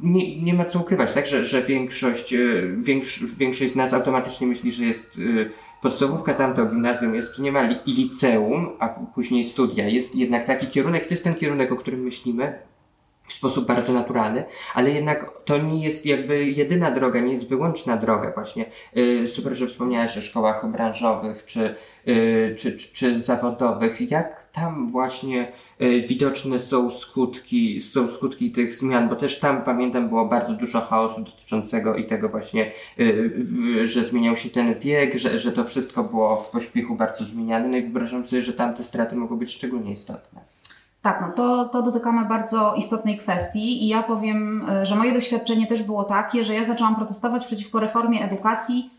nie, 0.03 0.43
nie 0.43 0.55
ma 0.55 0.65
co 0.65 0.81
ukrywać, 0.81 1.13
tak, 1.13 1.27
że, 1.27 1.45
że 1.45 1.63
większość, 1.63 2.35
e, 2.35 2.39
większość, 2.79 3.37
większość 3.37 3.73
z 3.73 3.77
nas 3.77 3.93
automatycznie 3.93 4.47
myśli, 4.47 4.73
że 4.73 4.85
jest 4.85 5.17
e, 5.19 5.51
podstawówka, 5.83 6.35
tamto 6.35 6.67
gimnazjum 6.67 7.15
jest, 7.15 7.35
czy 7.35 7.43
nie 7.43 7.53
ma 7.53 7.63
li, 7.63 7.77
liceum, 7.87 8.69
a 8.79 8.89
później 8.89 9.45
studia. 9.45 9.89
Jest 9.89 10.17
jednak 10.17 10.47
taki 10.47 10.67
kierunek, 10.67 11.07
to 11.07 11.15
jest 11.15 11.25
ten 11.25 11.35
kierunek, 11.35 11.73
o 11.73 11.77
którym 11.77 12.01
myślimy 12.01 12.59
w 13.31 13.33
sposób 13.33 13.67
bardzo 13.67 13.93
naturalny, 13.93 14.45
ale 14.75 14.91
jednak 14.91 15.31
to 15.45 15.59
nie 15.59 15.85
jest 15.85 16.07
jakby 16.07 16.45
jedyna 16.45 16.91
droga, 16.91 17.21
nie 17.21 17.33
jest 17.33 17.49
wyłączna 17.49 17.97
droga 17.97 18.33
właśnie. 18.35 18.65
E, 19.23 19.29
super, 19.29 19.55
że 19.55 19.67
wspomniałeś 19.67 20.19
o 20.19 20.23
szkołach 20.23 20.71
branżowych 20.71 21.47
czy, 21.47 21.75
czy, 22.57 22.77
czy, 22.77 22.93
czy 22.93 23.21
zawodowych. 23.21 24.11
Jak 24.11 24.51
tam 24.53 24.91
właśnie 24.91 25.53
e, 25.79 26.01
widoczne 26.01 26.61
są 26.61 26.91
skutki, 26.91 27.83
są 27.83 28.09
skutki 28.09 28.53
tych 28.53 28.77
zmian, 28.77 29.09
bo 29.09 29.17
też 29.17 29.39
tam 29.39 29.63
pamiętam 29.63 30.09
było 30.09 30.25
bardzo 30.25 30.53
dużo 30.53 30.81
chaosu 30.81 31.25
dotyczącego 31.25 31.97
i 31.97 32.05
tego 32.05 32.29
właśnie, 32.29 32.73
że 33.85 34.05
zmieniał 34.05 34.37
się 34.37 34.49
ten 34.49 34.75
wiek, 34.75 35.15
że, 35.15 35.39
że 35.39 35.53
to 35.53 35.65
wszystko 35.65 36.05
było 36.05 36.37
w 36.37 36.51
pośpiechu 36.51 36.95
bardzo 36.95 37.25
zmieniane, 37.25 37.69
no 37.69 37.77
i 37.77 37.83
wyobrażam 37.83 38.27
sobie, 38.27 38.43
że 38.43 38.53
tam 38.53 38.77
te 38.77 38.85
straty 38.85 39.17
mogą 39.17 39.37
być 39.37 39.51
szczególnie 39.51 39.93
istotne. 39.93 40.41
Tak, 41.03 41.21
no 41.21 41.33
to, 41.33 41.69
to 41.69 41.83
dotykamy 41.83 42.25
bardzo 42.25 42.75
istotnej 42.75 43.19
kwestii 43.19 43.85
i 43.85 43.89
ja 43.89 44.03
powiem, 44.03 44.67
e, 44.71 44.87
że 44.87 44.97
moje 44.97 45.13
doświadczenie 45.13 45.67
też 45.67 45.83
było 45.83 46.05
takie, 46.05 46.45
że 46.45 46.55
ja 46.55 46.65
zaczęłam 46.65 46.97
protestować 46.97 47.47
przeciwko 47.47 47.81
reformie 47.81 48.25
edukacji 48.25 48.91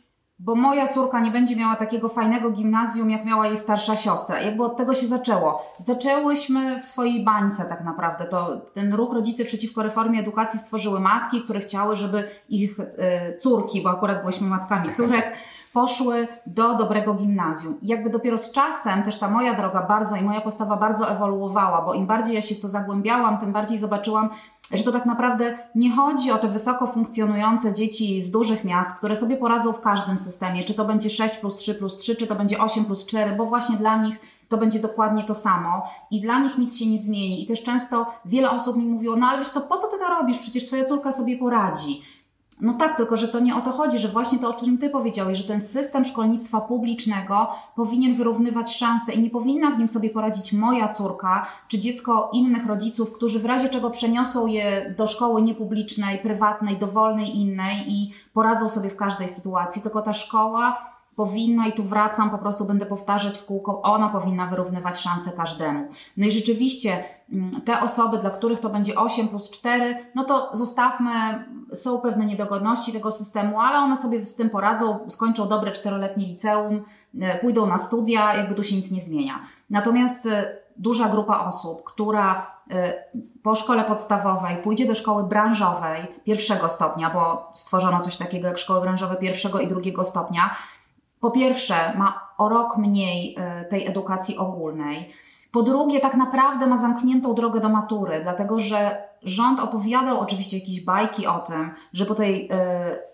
bo 0.43 0.55
moja 0.55 0.87
córka 0.87 1.19
nie 1.19 1.31
będzie 1.31 1.55
miała 1.55 1.75
takiego 1.75 2.09
fajnego 2.09 2.51
gimnazjum, 2.51 3.09
jak 3.09 3.25
miała 3.25 3.47
jej 3.47 3.57
starsza 3.57 3.95
siostra. 3.95 4.41
Jakby 4.41 4.63
od 4.63 4.77
tego 4.77 4.93
się 4.93 5.07
zaczęło. 5.07 5.73
Zaczęłyśmy 5.79 6.79
w 6.79 6.85
swojej 6.85 7.23
bańce 7.23 7.65
tak 7.65 7.83
naprawdę. 7.83 8.25
To 8.25 8.61
ten 8.73 8.93
ruch 8.93 9.13
Rodzice 9.13 9.45
Przeciwko 9.45 9.83
Reformie 9.83 10.19
Edukacji 10.19 10.59
stworzyły 10.59 10.99
matki, 10.99 11.41
które 11.41 11.59
chciały, 11.59 11.95
żeby 11.95 12.23
ich 12.49 12.79
e, 12.79 13.35
córki, 13.37 13.81
bo 13.81 13.89
akurat 13.89 14.23
byliśmy 14.23 14.47
matkami 14.47 14.93
córek, 14.93 15.33
poszły 15.73 16.27
do 16.45 16.75
dobrego 16.75 17.13
gimnazjum. 17.13 17.81
I 17.81 17.87
jakby 17.87 18.09
dopiero 18.09 18.37
z 18.37 18.51
czasem 18.51 19.03
też 19.03 19.19
ta 19.19 19.29
moja 19.29 19.53
droga 19.53 19.81
bardzo 19.81 20.15
i 20.15 20.21
moja 20.21 20.41
postawa 20.41 20.77
bardzo 20.77 21.11
ewoluowała, 21.11 21.81
bo 21.81 21.93
im 21.93 22.07
bardziej 22.07 22.35
ja 22.35 22.41
się 22.41 22.55
w 22.55 22.61
to 22.61 22.67
zagłębiałam, 22.67 23.37
tym 23.37 23.51
bardziej 23.53 23.77
zobaczyłam, 23.77 24.29
że 24.71 24.83
to 24.83 24.91
tak 24.91 25.05
naprawdę 25.05 25.57
nie 25.75 25.91
chodzi 25.91 26.31
o 26.31 26.37
te 26.37 26.47
wysoko 26.47 26.87
funkcjonujące 26.87 27.73
dzieci 27.73 28.21
z 28.21 28.31
dużych 28.31 28.63
miast, 28.63 28.91
które 28.97 29.15
sobie 29.15 29.37
poradzą 29.37 29.73
w 29.73 29.81
każdym 29.81 30.17
systemie, 30.17 30.63
czy 30.63 30.73
to 30.73 30.85
będzie 30.85 31.09
6 31.09 31.37
plus 31.37 31.55
3 31.55 31.75
plus 31.75 31.97
3, 31.97 32.15
czy 32.15 32.27
to 32.27 32.35
będzie 32.35 32.59
8 32.59 32.85
plus 32.85 33.05
4, 33.05 33.35
bo 33.35 33.45
właśnie 33.45 33.77
dla 33.77 33.97
nich 33.97 34.19
to 34.49 34.57
będzie 34.57 34.79
dokładnie 34.79 35.23
to 35.23 35.33
samo 35.33 35.83
i 36.11 36.21
dla 36.21 36.39
nich 36.39 36.57
nic 36.57 36.77
się 36.79 36.87
nie 36.87 36.97
zmieni. 36.97 37.43
I 37.43 37.47
też 37.47 37.63
często 37.63 38.05
wiele 38.25 38.51
osób 38.51 38.77
mi 38.77 38.85
mówiło, 38.85 39.15
no 39.15 39.27
ale 39.27 39.39
wiesz 39.39 39.49
co, 39.49 39.61
po 39.61 39.77
co 39.77 39.87
ty 39.87 39.99
to 39.99 40.07
robisz? 40.07 40.39
Przecież 40.39 40.67
twoja 40.67 40.85
córka 40.85 41.11
sobie 41.11 41.37
poradzi. 41.37 42.01
No 42.61 42.73
tak, 42.73 42.97
tylko 42.97 43.17
że 43.17 43.27
to 43.27 43.39
nie 43.39 43.55
o 43.55 43.61
to 43.61 43.71
chodzi, 43.71 43.99
że 43.99 44.07
właśnie 44.07 44.39
to, 44.39 44.49
o 44.49 44.53
czym 44.53 44.77
Ty 44.77 44.89
powiedziałeś, 44.89 45.37
że 45.37 45.43
ten 45.43 45.61
system 45.61 46.05
szkolnictwa 46.05 46.61
publicznego 46.61 47.47
powinien 47.75 48.13
wyrównywać 48.13 48.75
szanse 48.75 49.13
i 49.13 49.21
nie 49.21 49.29
powinna 49.29 49.71
w 49.71 49.77
nim 49.77 49.87
sobie 49.87 50.09
poradzić 50.09 50.53
moja 50.53 50.87
córka 50.87 51.45
czy 51.67 51.79
dziecko 51.79 52.29
innych 52.33 52.65
rodziców, 52.65 53.13
którzy 53.13 53.39
w 53.39 53.45
razie 53.45 53.69
czego 53.69 53.89
przeniosą 53.89 54.47
je 54.47 54.95
do 54.97 55.07
szkoły 55.07 55.41
niepublicznej, 55.41 56.17
prywatnej, 56.17 56.77
dowolnej 56.77 57.37
innej 57.37 57.91
i 57.91 58.13
poradzą 58.33 58.69
sobie 58.69 58.89
w 58.89 58.95
każdej 58.95 59.29
sytuacji, 59.29 59.81
tylko 59.81 60.01
ta 60.01 60.13
szkoła 60.13 60.91
powinna, 61.15 61.67
i 61.67 61.73
tu 61.73 61.83
wracam, 61.83 62.29
po 62.29 62.37
prostu 62.37 62.65
będę 62.65 62.85
powtarzać 62.85 63.37
w 63.37 63.45
kółko, 63.45 63.81
ona 63.81 64.09
powinna 64.09 64.47
wyrównywać 64.47 64.99
szanse 64.99 65.31
każdemu. 65.37 65.87
No 66.17 66.25
i 66.25 66.31
rzeczywiście 66.31 67.03
te 67.65 67.81
osoby, 67.81 68.17
dla 68.17 68.29
których 68.29 68.59
to 68.59 68.69
będzie 68.69 68.95
8 68.95 69.27
plus 69.27 69.49
4, 69.49 70.05
no 70.15 70.23
to 70.23 70.49
zostawmy, 70.53 71.11
są 71.73 72.01
pewne 72.01 72.25
niedogodności 72.25 72.93
tego 72.93 73.11
systemu, 73.11 73.61
ale 73.61 73.79
one 73.79 73.97
sobie 73.97 74.25
z 74.25 74.35
tym 74.35 74.49
poradzą, 74.49 74.99
skończą 75.09 75.47
dobre 75.47 75.71
czteroletnie 75.71 76.25
liceum, 76.25 76.83
e, 77.21 77.39
pójdą 77.39 77.65
na 77.65 77.77
studia, 77.77 78.35
jakby 78.35 78.55
tu 78.55 78.63
się 78.63 78.75
nic 78.75 78.91
nie 78.91 79.01
zmienia. 79.01 79.39
Natomiast 79.69 80.25
e, 80.25 80.57
duża 80.77 81.09
grupa 81.09 81.39
osób, 81.39 81.83
która 81.83 82.51
e, 82.71 82.93
po 83.43 83.55
szkole 83.55 83.83
podstawowej 83.83 84.57
pójdzie 84.57 84.87
do 84.87 84.95
szkoły 84.95 85.23
branżowej 85.23 86.07
pierwszego 86.23 86.69
stopnia, 86.69 87.09
bo 87.09 87.51
stworzono 87.53 87.99
coś 87.99 88.17
takiego 88.17 88.47
jak 88.47 88.57
szkoły 88.57 88.81
branżowe 88.81 89.15
pierwszego 89.15 89.59
i 89.59 89.67
drugiego 89.67 90.03
stopnia, 90.03 90.55
po 91.19 91.31
pierwsze 91.31 91.97
ma 91.97 92.29
o 92.37 92.49
rok 92.49 92.77
mniej 92.77 93.37
tej 93.69 93.87
edukacji 93.87 94.37
ogólnej. 94.37 95.13
Po 95.51 95.63
drugie, 95.63 95.99
tak 95.99 96.15
naprawdę 96.15 96.67
ma 96.67 96.77
zamkniętą 96.77 97.33
drogę 97.33 97.59
do 97.59 97.69
matury, 97.69 98.19
dlatego 98.23 98.59
że 98.59 99.11
rząd 99.23 99.59
opowiadał 99.59 100.19
oczywiście 100.19 100.57
jakieś 100.57 100.85
bajki 100.85 101.27
o 101.27 101.39
tym, 101.39 101.71
że 101.93 102.05
po 102.05 102.15
tej 102.15 102.45
y, 102.45 102.55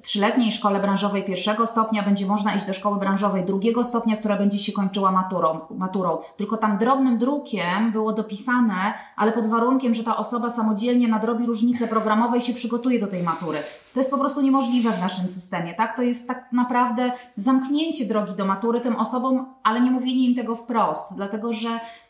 trzyletniej 0.01 0.51
szkole 0.51 0.79
branżowej 0.79 1.23
pierwszego 1.23 1.65
stopnia 1.65 2.03
będzie 2.03 2.25
można 2.25 2.55
iść 2.55 2.65
do 2.65 2.73
szkoły 2.73 2.99
branżowej 2.99 3.45
drugiego 3.45 3.83
stopnia, 3.83 4.17
która 4.17 4.37
będzie 4.37 4.59
się 4.59 4.71
kończyła 4.71 5.11
maturą. 5.11 5.59
maturą. 5.69 6.17
Tylko 6.37 6.57
tam 6.57 6.77
drobnym 6.77 7.17
drukiem 7.17 7.91
było 7.91 8.13
dopisane, 8.13 8.93
ale 9.15 9.31
pod 9.31 9.47
warunkiem, 9.47 9.93
że 9.93 10.03
ta 10.03 10.17
osoba 10.17 10.49
samodzielnie 10.49 11.07
nadrobi 11.07 11.45
różnice 11.45 11.87
programowe 11.87 12.37
i 12.37 12.41
się 12.41 12.53
przygotuje 12.53 12.99
do 12.99 13.07
tej 13.07 13.23
matury. 13.23 13.57
To 13.93 13.99
jest 13.99 14.11
po 14.11 14.17
prostu 14.17 14.41
niemożliwe 14.41 14.91
w 14.91 15.01
naszym 15.01 15.27
systemie, 15.27 15.73
tak? 15.73 15.95
To 15.95 16.01
jest 16.01 16.27
tak 16.27 16.51
naprawdę 16.51 17.11
zamknięcie 17.35 18.05
drogi 18.05 18.35
do 18.35 18.45
matury 18.45 18.81
tym 18.81 18.95
osobom, 18.95 19.45
ale 19.63 19.81
nie 19.81 19.91
mówienie 19.91 20.29
im 20.29 20.35
tego 20.35 20.55
wprost, 20.55 21.15
dlatego 21.15 21.53
że 21.53 21.69
E, 21.69 22.06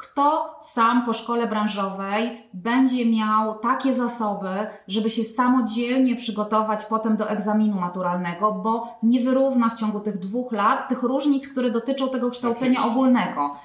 kto 0.00 0.56
sam 0.60 1.06
po 1.06 1.12
szkole 1.12 1.46
branżowej 1.46 2.48
będzie 2.54 3.06
miał 3.06 3.58
takie 3.58 3.92
zasoby, 3.92 4.66
żeby 4.88 5.10
się 5.10 5.24
samodzielnie 5.24 6.16
przygotować 6.16 6.84
potem 6.84 7.16
do 7.16 7.30
egzaminu 7.30 7.80
maturalnego, 7.80 8.52
bo 8.52 8.98
nie 9.02 9.20
wyrówna 9.20 9.68
w 9.68 9.74
ciągu 9.74 10.00
tych 10.00 10.18
dwóch 10.18 10.52
lat 10.52 10.88
tych 10.88 11.02
różnic, 11.02 11.48
które 11.48 11.70
dotyczą 11.70 12.08
tego 12.08 12.30
kształcenia 12.30 12.84
ogólnego. 12.84 13.56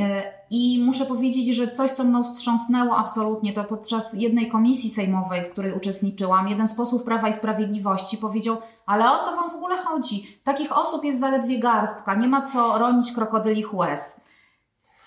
E, 0.00 0.22
I 0.50 0.82
muszę 0.84 1.06
powiedzieć, 1.06 1.56
że 1.56 1.68
coś, 1.68 1.90
co 1.90 2.04
mną 2.04 2.24
wstrząsnęło 2.24 2.96
absolutnie, 2.96 3.52
to 3.52 3.64
podczas 3.64 4.14
jednej 4.14 4.50
komisji 4.50 4.90
sejmowej, 4.90 5.44
w 5.44 5.50
której 5.50 5.72
uczestniczyłam, 5.72 6.48
jeden 6.48 6.68
z 6.68 6.74
posłów 6.74 7.04
Prawa 7.04 7.28
i 7.28 7.32
Sprawiedliwości 7.32 8.18
powiedział, 8.18 8.56
ale 8.86 9.10
o 9.10 9.18
co 9.18 9.36
wam 9.36 9.50
w 9.50 9.54
ogóle 9.54 9.76
chodzi? 9.76 10.40
Takich 10.44 10.78
osób 10.78 11.04
jest 11.04 11.20
zaledwie 11.20 11.58
garstka, 11.58 12.14
nie 12.14 12.28
ma 12.28 12.42
co 12.42 12.78
ronić 12.78 13.12
krokodylich 13.12 13.74
łez. 13.74 14.25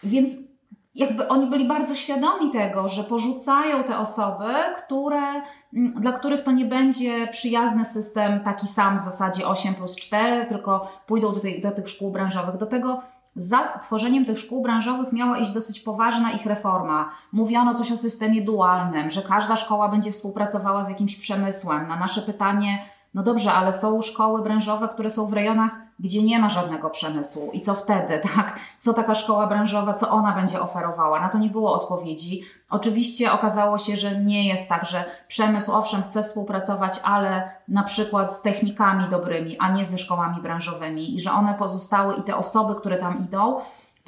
Więc 0.04 0.32
jakby 0.96 1.28
oni 1.28 1.48
byli 1.48 1.68
bardzo 1.68 1.96
świadomi 1.96 2.52
tego, 2.52 2.88
że 2.88 3.04
porzucają 3.04 3.84
te 3.84 3.98
osoby, 3.98 4.54
które, 4.78 5.22
mm, 5.74 5.94
dla 6.00 6.12
których 6.12 6.44
to 6.44 6.52
nie 6.52 6.66
będzie 6.66 7.28
przyjazny 7.28 7.86
system 7.86 8.40
taki 8.44 8.68
sam 8.68 9.00
w 9.00 9.02
zasadzie 9.02 9.48
8 9.48 9.76
plus 9.76 9.96
4, 9.96 10.46
tylko 10.46 10.92
pójdą 11.08 11.34
do, 11.34 11.40
tej, 11.40 11.62
do 11.62 11.72
tych 11.72 11.90
szkół 11.90 12.12
branżowych. 12.12 12.58
Do 12.58 12.66
tego 12.66 13.02
za 13.36 13.78
tworzeniem 13.82 14.26
tych 14.26 14.40
szkół 14.40 14.62
branżowych 14.62 15.14
miała 15.14 15.38
iść 15.38 15.52
dosyć 15.52 15.80
poważna 15.80 16.32
ich 16.32 16.46
reforma. 16.46 17.10
Mówiono 17.32 17.74
coś 17.74 17.92
o 17.92 17.98
systemie 17.98 18.42
dualnym, 18.42 19.10
że 19.10 19.22
każda 19.22 19.56
szkoła 19.56 19.90
będzie 19.90 20.12
współpracowała 20.12 20.84
z 20.84 20.90
jakimś 20.90 21.16
przemysłem. 21.16 21.88
Na 21.88 21.96
nasze 21.96 22.22
pytanie, 22.22 22.86
no 23.14 23.24
dobrze, 23.24 23.54
ale 23.54 23.74
są 23.74 24.02
szkoły 24.02 24.44
branżowe, 24.44 24.88
które 24.88 25.10
są 25.10 25.28
w 25.28 25.34
rejonach 25.34 25.89
gdzie 26.00 26.24
nie 26.24 26.40
ma 26.40 26.50
żadnego 26.50 26.90
przemysłu 26.90 27.50
i 27.54 27.62
co 27.62 27.74
wtedy, 27.74 28.22
tak? 28.36 28.60
Co 28.80 28.94
taka 28.94 29.16
szkoła 29.16 29.48
branżowa, 29.48 29.94
co 29.94 30.10
ona 30.10 30.32
będzie 30.32 30.62
oferowała? 30.62 31.20
Na 31.20 31.30
to 31.30 31.38
nie 31.38 31.50
było 31.50 31.74
odpowiedzi. 31.74 32.44
Oczywiście 32.70 33.32
okazało 33.32 33.78
się, 33.78 33.98
że 33.98 34.22
nie 34.22 34.48
jest 34.48 34.70
tak, 34.70 34.86
że 34.86 35.06
przemysł 35.28 35.72
owszem 35.72 36.04
chce 36.04 36.24
współpracować, 36.24 37.00
ale 37.04 37.52
na 37.68 37.84
przykład 37.84 38.34
z 38.34 38.42
technikami 38.42 39.10
dobrymi, 39.10 39.58
a 39.60 39.72
nie 39.72 39.86
ze 39.86 39.98
szkołami 39.98 40.42
branżowymi 40.42 41.16
i 41.16 41.20
że 41.20 41.32
one 41.32 41.54
pozostały 41.54 42.16
i 42.16 42.24
te 42.24 42.36
osoby, 42.36 42.76
które 42.76 42.98
tam 42.98 43.26
idą, 43.26 43.62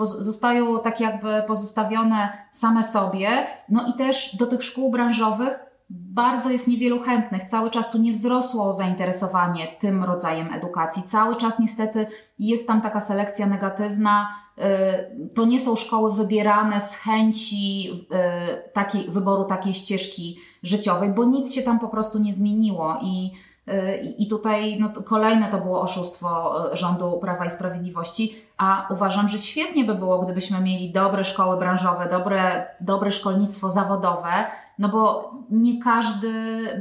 zostają 0.05 0.79
tak 0.79 0.99
jakby 0.99 1.43
pozostawione 1.47 2.29
same 2.51 2.83
sobie. 2.83 3.47
No 3.69 3.87
i 3.87 3.93
też 3.93 4.35
do 4.35 4.47
tych 4.47 4.63
szkół 4.63 4.91
branżowych 4.91 5.70
bardzo 5.93 6.49
jest 6.49 6.67
niewielu 6.67 6.99
chętnych. 6.99 7.45
Cały 7.45 7.69
czas 7.69 7.91
tu 7.91 7.97
nie 7.97 8.11
wzrosło 8.11 8.73
zainteresowanie 8.73 9.67
tym 9.79 10.03
rodzajem 10.03 10.53
edukacji. 10.53 11.03
Cały 11.03 11.35
czas 11.35 11.59
niestety 11.59 12.07
jest 12.39 12.67
tam 12.67 12.81
taka 12.81 13.01
selekcja 13.01 13.47
negatywna. 13.47 14.27
Y, 14.57 15.29
to 15.35 15.45
nie 15.45 15.59
są 15.59 15.75
szkoły 15.75 16.13
wybierane 16.13 16.81
z 16.81 16.95
chęci 16.95 17.89
y, 17.91 18.71
takiej, 18.73 19.09
wyboru 19.09 19.45
takiej 19.45 19.73
ścieżki 19.73 20.39
życiowej, 20.63 21.09
bo 21.09 21.23
nic 21.23 21.53
się 21.53 21.61
tam 21.61 21.79
po 21.79 21.87
prostu 21.87 22.19
nie 22.19 22.33
zmieniło 22.33 22.97
i 23.01 23.31
y, 23.67 24.15
i 24.17 24.27
tutaj 24.27 24.79
no, 24.79 25.03
kolejne 25.03 25.51
to 25.51 25.57
było 25.57 25.81
oszustwo 25.81 26.55
rządu 26.73 27.19
Prawa 27.21 27.45
i 27.45 27.49
Sprawiedliwości, 27.49 28.35
a 28.57 28.87
uważam, 28.89 29.27
że 29.27 29.37
świetnie 29.37 29.85
by 29.85 29.95
było, 29.95 30.19
gdybyśmy 30.19 30.61
mieli 30.61 30.91
dobre 30.91 31.23
szkoły 31.23 31.57
branżowe, 31.57 32.07
dobre, 32.11 32.67
dobre 32.81 33.11
szkolnictwo 33.11 33.69
zawodowe, 33.69 34.45
no 34.81 34.89
bo 34.89 35.31
nie 35.49 35.83
każdy 35.83 36.33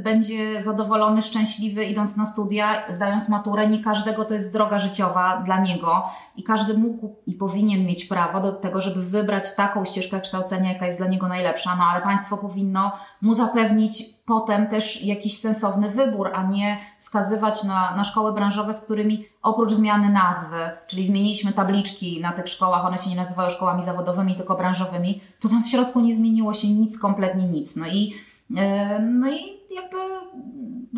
będzie 0.03 0.59
zadowolony, 0.59 1.21
szczęśliwy 1.21 1.83
idąc 1.83 2.17
na 2.17 2.25
studia, 2.25 2.83
zdając 2.89 3.29
maturę. 3.29 3.67
Nie 3.67 3.83
każdego 3.83 4.25
to 4.25 4.33
jest 4.33 4.53
droga 4.53 4.79
życiowa 4.79 5.41
dla 5.45 5.59
niego 5.59 6.03
i 6.35 6.43
każdy 6.43 6.77
mógł 6.77 7.15
i 7.25 7.33
powinien 7.33 7.85
mieć 7.85 8.05
prawo 8.05 8.41
do 8.41 8.51
tego, 8.51 8.81
żeby 8.81 9.03
wybrać 9.03 9.55
taką 9.55 9.85
ścieżkę 9.85 10.21
kształcenia, 10.21 10.73
jaka 10.73 10.85
jest 10.85 10.99
dla 10.99 11.07
niego 11.07 11.27
najlepsza, 11.27 11.75
no 11.75 11.83
ale 11.83 12.01
państwo 12.01 12.37
powinno 12.37 12.91
mu 13.21 13.33
zapewnić 13.33 14.03
potem 14.31 14.67
też 14.67 15.03
jakiś 15.03 15.39
sensowny 15.39 15.89
wybór, 15.89 16.29
a 16.33 16.43
nie 16.43 16.77
skazywać 16.97 17.63
na, 17.63 17.95
na 17.95 18.03
szkoły 18.03 18.33
branżowe, 18.33 18.73
z 18.73 18.81
którymi 18.81 19.25
oprócz 19.41 19.71
zmiany 19.71 20.09
nazwy, 20.09 20.71
czyli 20.87 21.05
zmieniliśmy 21.05 21.53
tabliczki 21.53 22.21
na 22.21 22.31
tych 22.31 22.47
szkołach, 22.47 22.85
one 22.85 22.97
się 22.97 23.09
nie 23.09 23.15
nazywają 23.15 23.49
szkołami 23.49 23.83
zawodowymi, 23.83 24.35
tylko 24.35 24.55
branżowymi, 24.55 25.21
to 25.39 25.49
tam 25.49 25.63
w 25.63 25.67
środku 25.67 25.99
nie 25.99 26.13
zmieniło 26.13 26.53
się 26.53 26.67
nic, 26.67 26.99
kompletnie 26.99 27.47
nic. 27.47 27.75
No 27.75 27.87
i, 27.87 28.13
e, 28.57 28.99
no 28.99 29.29
i 29.29 29.39
jakby 29.75 29.97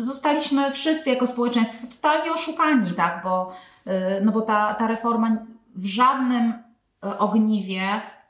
zostaliśmy 0.04 0.70
wszyscy 0.70 1.10
jako 1.10 1.26
społeczeństwo 1.26 1.86
totalnie 1.96 2.32
oszukani, 2.32 2.94
tak, 2.96 3.20
bo, 3.24 3.52
e, 3.86 4.20
no 4.20 4.32
bo 4.32 4.40
ta, 4.40 4.74
ta 4.74 4.86
reforma 4.86 5.36
w 5.74 5.86
żadnym 5.86 6.52
e, 7.04 7.18
ogniwie 7.18 7.80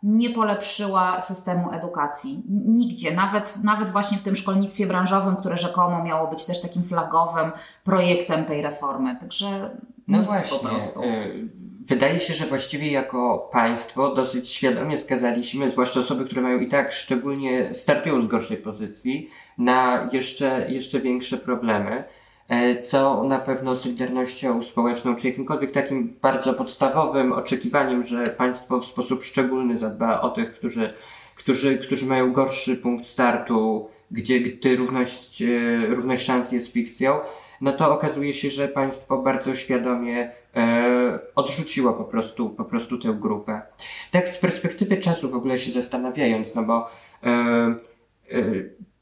nie 0.05 0.31
polepszyła 0.31 1.21
systemu 1.21 1.73
edukacji. 1.73 2.43
Nigdzie, 2.49 3.14
nawet, 3.14 3.64
nawet 3.64 3.90
właśnie 3.90 4.19
w 4.19 4.23
tym 4.23 4.37
szkolnictwie 4.37 4.87
branżowym, 4.87 5.37
które 5.37 5.59
rzekomo 5.59 6.05
miało 6.05 6.31
być 6.31 6.45
też 6.45 6.62
takim 6.62 6.85
flagowym 6.85 7.53
projektem 7.85 8.45
tej 8.45 8.62
reformy. 8.62 9.17
Także 9.21 9.71
no 10.09 10.19
nic 10.19 10.27
właśnie, 10.27 10.59
po 10.59 10.69
prostu. 10.69 11.03
Y, 11.03 11.49
wydaje 11.87 12.21
się, 12.21 12.35
że 12.35 12.47
właściwie 12.47 12.93
jako 12.93 13.49
państwo 13.53 14.14
dosyć 14.14 14.49
świadomie 14.49 14.99
skazaliśmy, 14.99 15.71
zwłaszcza 15.71 16.01
osoby, 16.01 16.25
które 16.25 16.43
mają 16.43 16.59
i 16.59 16.69
tak 16.69 16.93
szczególnie 16.93 17.75
startują 17.75 18.23
z 18.23 18.27
gorszej 18.27 18.57
pozycji, 18.57 19.29
na 19.59 20.09
jeszcze, 20.12 20.71
jeszcze 20.71 21.01
większe 21.01 21.37
problemy. 21.37 22.05
E, 22.49 22.83
co 22.83 23.25
na 23.25 23.39
pewno 23.39 23.77
Solidarnością 23.77 24.63
Społeczną, 24.63 25.17
czy 25.17 25.27
jakimkolwiek 25.27 25.73
takim 25.73 26.17
bardzo 26.23 26.55
podstawowym 26.55 27.33
oczekiwaniem, 27.33 28.05
że 28.05 28.25
państwo 28.25 28.81
w 28.81 28.87
sposób 28.87 29.25
szczególny 29.25 29.79
zadba 29.79 30.21
o 30.21 30.31
tych, 30.31 30.55
którzy, 30.55 30.95
którzy, 31.35 31.79
którzy 31.79 32.07
mają 32.07 32.33
gorszy 32.33 32.77
punkt 32.77 33.07
startu, 33.07 33.89
gdzie, 34.11 34.41
gdy 34.41 34.77
równość, 34.77 35.43
e, 35.43 35.87
równość 35.87 36.25
szans 36.25 36.53
jest 36.53 36.73
fikcją, 36.73 37.21
no 37.61 37.73
to 37.73 37.95
okazuje 37.95 38.35
się, 38.35 38.51
że 38.51 38.69
państwo 38.69 39.19
bardzo 39.19 39.55
świadomie 39.55 40.31
e, 40.57 41.19
odrzuciło 41.35 41.93
po 41.93 42.05
prostu, 42.05 42.51
po 42.51 42.65
prostu 42.65 42.99
tę 42.99 43.17
grupę. 43.21 43.63
Tak 44.11 44.29
z 44.29 44.39
perspektywy 44.39 44.97
czasu 44.97 45.31
w 45.31 45.35
ogóle 45.35 45.59
się 45.59 45.71
zastanawiając, 45.71 46.55
no 46.55 46.63
bo 46.63 46.91
e, 47.23 47.29
e, 47.29 48.45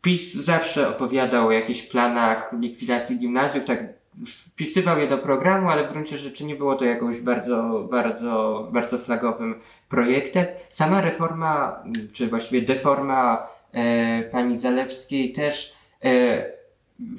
PiS 0.03 0.35
zawsze 0.35 0.89
opowiadał 0.89 1.47
o 1.47 1.53
jakichś 1.53 1.83
planach 1.83 2.53
likwidacji 2.61 3.19
gimnazjów, 3.19 3.65
tak 3.65 4.03
wpisywał 4.27 4.99
je 4.99 5.09
do 5.09 5.19
programu, 5.19 5.69
ale 5.69 5.89
w 5.89 5.93
gruncie 5.93 6.19
rzeczy 6.19 6.45
nie 6.45 6.57
było 6.57 6.75
to 6.75 6.85
jakąś 6.85 7.21
bardzo, 7.21 7.89
bardzo, 7.91 8.69
bardzo 8.73 8.99
flagowym 8.99 9.55
projektem. 9.89 10.47
Sama 10.71 11.01
reforma, 11.01 11.83
czy 12.13 12.29
właściwie 12.29 12.63
deforma 12.63 13.47
e, 13.73 14.23
pani 14.23 14.59
Zalewskiej 14.59 15.33
też 15.33 15.75
e, 16.05 16.62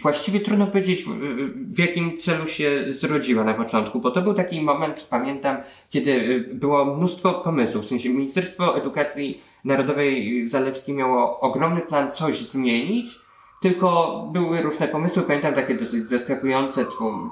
właściwie 0.02 0.40
trudno 0.40 0.68
powiedzieć, 0.68 1.06
w, 1.56 1.80
jakim 1.80 2.18
celu 2.18 2.48
się 2.48 2.86
zrodziła 2.88 3.44
na 3.44 3.54
początku, 3.54 4.00
bo 4.00 4.12
to 4.12 4.22
był 4.22 4.34
taki 4.34 4.62
moment, 4.62 5.08
pamiętam, 5.10 5.58
kiedy 5.90 6.12
y, 6.12 6.50
było 6.54 6.96
mnóstwo 6.96 7.34
pomysłów. 7.34 7.86
W 7.86 7.88
sensie 7.88 8.10
Ministerstwo 8.10 8.78
Edukacji 8.78 9.42
Narodowej 9.66 10.48
Zalewskiej 10.48 10.96
miało 10.96 11.40
ogromny 11.40 11.82
plan 11.82 12.12
coś 12.12 12.40
zmienić, 12.40 13.20
tylko 13.62 14.22
były 14.34 14.62
różne 14.62 14.88
pomysły, 14.88 15.24
pamiętam 15.24 15.54
takie 15.54 15.76
dosyć 15.76 16.10
zaskakujące, 16.10 16.86
to 16.86 17.30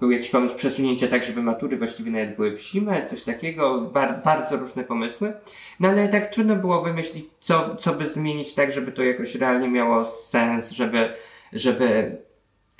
był 0.00 0.10
jakiś 0.10 0.30
pomysł 0.30 0.54
przesunięcia 0.54 1.08
tak, 1.08 1.24
żeby 1.24 1.42
matury 1.42 1.76
właściwie 1.76 2.10
nawet 2.10 2.36
były 2.36 2.56
w 2.56 2.60
zimę, 2.60 3.06
coś 3.06 3.22
takiego, 3.22 3.80
bar 3.80 4.22
bardzo 4.24 4.56
różne 4.56 4.84
pomysły. 4.84 5.32
No 5.80 5.88
ale 5.88 6.08
tak 6.08 6.26
trudno 6.26 6.56
było 6.56 6.82
wymyślić, 6.82 7.24
co, 7.40 7.76
co 7.76 7.92
by 7.92 8.08
zmienić 8.08 8.54
tak, 8.54 8.72
żeby 8.72 8.92
to 8.92 9.02
jakoś 9.02 9.34
realnie 9.34 9.68
miało 9.68 10.10
sens, 10.10 10.70
żeby 10.70 11.12
żeby 11.52 12.16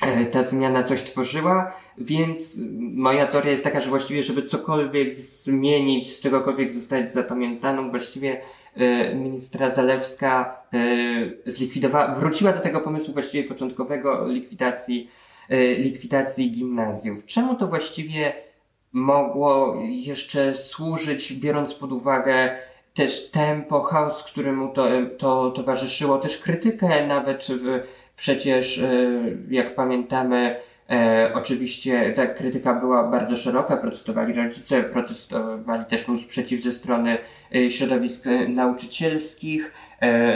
e, 0.02 0.24
ta 0.24 0.42
zmiana 0.42 0.82
coś 0.82 1.02
tworzyła, 1.02 1.72
więc 1.98 2.58
moja 2.80 3.26
teoria 3.26 3.50
jest 3.50 3.64
taka, 3.64 3.80
że 3.80 3.90
właściwie, 3.90 4.22
żeby 4.22 4.42
cokolwiek 4.42 5.20
zmienić, 5.20 6.16
z 6.16 6.20
czegokolwiek 6.20 6.72
zostać 6.72 7.12
zapamiętaną, 7.12 7.90
właściwie 7.90 8.40
e, 8.76 9.14
ministra 9.14 9.70
Zalewska 9.70 10.62
e, 10.72 11.50
zlikwidowała, 11.50 12.14
wróciła 12.14 12.52
do 12.52 12.60
tego 12.60 12.80
pomysłu 12.80 13.12
właściwie 13.14 13.48
początkowego 13.48 14.28
likwidacji, 14.28 15.10
likwidacji 15.78 16.50
gimnazjów. 16.50 17.26
Czemu 17.26 17.54
to 17.54 17.66
właściwie 17.66 18.32
mogło 18.92 19.78
jeszcze 19.80 20.54
służyć, 20.54 21.32
biorąc 21.32 21.74
pod 21.74 21.92
uwagę 21.92 22.56
też 22.94 23.30
tempo, 23.30 23.82
chaos, 23.82 24.22
któremu 24.22 24.68
to, 24.68 24.86
to 25.18 25.50
towarzyszyło, 25.50 26.18
też 26.18 26.38
krytykę 26.38 27.06
nawet 27.06 27.46
w, 27.48 27.80
Przecież, 28.22 28.78
e, 28.78 29.10
jak 29.50 29.74
pamiętamy, 29.74 30.56
E, 30.90 31.32
oczywiście 31.34 32.12
ta 32.16 32.26
krytyka 32.26 32.74
była 32.74 33.04
bardzo 33.04 33.36
szeroka, 33.36 33.76
protestowali 33.76 34.34
rodzice, 34.34 34.82
protestowali 34.82 35.84
też 35.84 36.04
był 36.04 36.18
sprzeciw 36.18 36.62
ze 36.62 36.72
strony 36.72 37.18
e, 37.54 37.70
środowisk 37.70 38.24
nauczycielskich. 38.48 39.72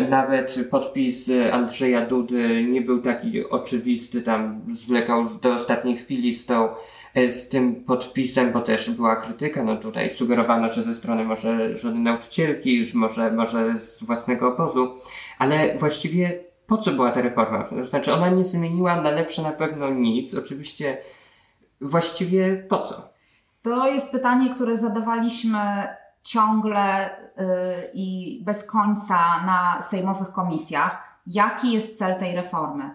Nawet 0.08 0.58
podpis 0.70 1.30
Andrzeja 1.52 2.06
Dudy 2.06 2.64
nie 2.64 2.80
był 2.80 3.02
taki 3.02 3.48
oczywisty, 3.48 4.22
tam 4.22 4.60
zwlekał 4.74 5.28
do 5.42 5.54
ostatniej 5.54 5.96
chwili 5.96 6.34
z 6.34 6.46
tą 6.46 6.68
z 7.30 7.48
tym 7.48 7.74
podpisem, 7.74 8.52
bo 8.52 8.60
też 8.60 8.90
była 8.90 9.16
krytyka, 9.16 9.64
no 9.64 9.76
tutaj 9.76 10.10
sugerowano, 10.10 10.72
że 10.72 10.82
ze 10.82 10.94
strony 10.94 11.24
może 11.24 11.78
żony 11.78 12.00
nauczycielki, 12.00 12.86
może, 12.94 13.32
może 13.32 13.78
z 13.78 14.04
własnego 14.04 14.54
obozu, 14.54 14.94
ale 15.38 15.78
właściwie 15.78 16.45
po 16.66 16.78
co 16.78 16.92
była 16.92 17.12
ta 17.12 17.20
reforma? 17.20 17.64
To 17.64 17.86
znaczy, 17.86 18.14
ona 18.14 18.28
nie 18.28 18.44
zmieniła 18.44 19.00
na 19.00 19.10
lepsze 19.10 19.42
na 19.42 19.52
pewno 19.52 19.90
nic. 19.90 20.34
Oczywiście, 20.34 20.98
właściwie 21.80 22.56
po 22.56 22.78
co? 22.78 23.08
To 23.62 23.88
jest 23.88 24.12
pytanie, 24.12 24.54
które 24.54 24.76
zadawaliśmy 24.76 25.58
ciągle 26.22 27.10
yy, 27.36 27.44
i 27.94 28.40
bez 28.44 28.64
końca 28.64 29.16
na 29.46 29.82
sejmowych 29.82 30.32
komisjach. 30.32 31.20
Jaki 31.26 31.72
jest 31.72 31.98
cel 31.98 32.18
tej 32.18 32.34
reformy? 32.34 32.90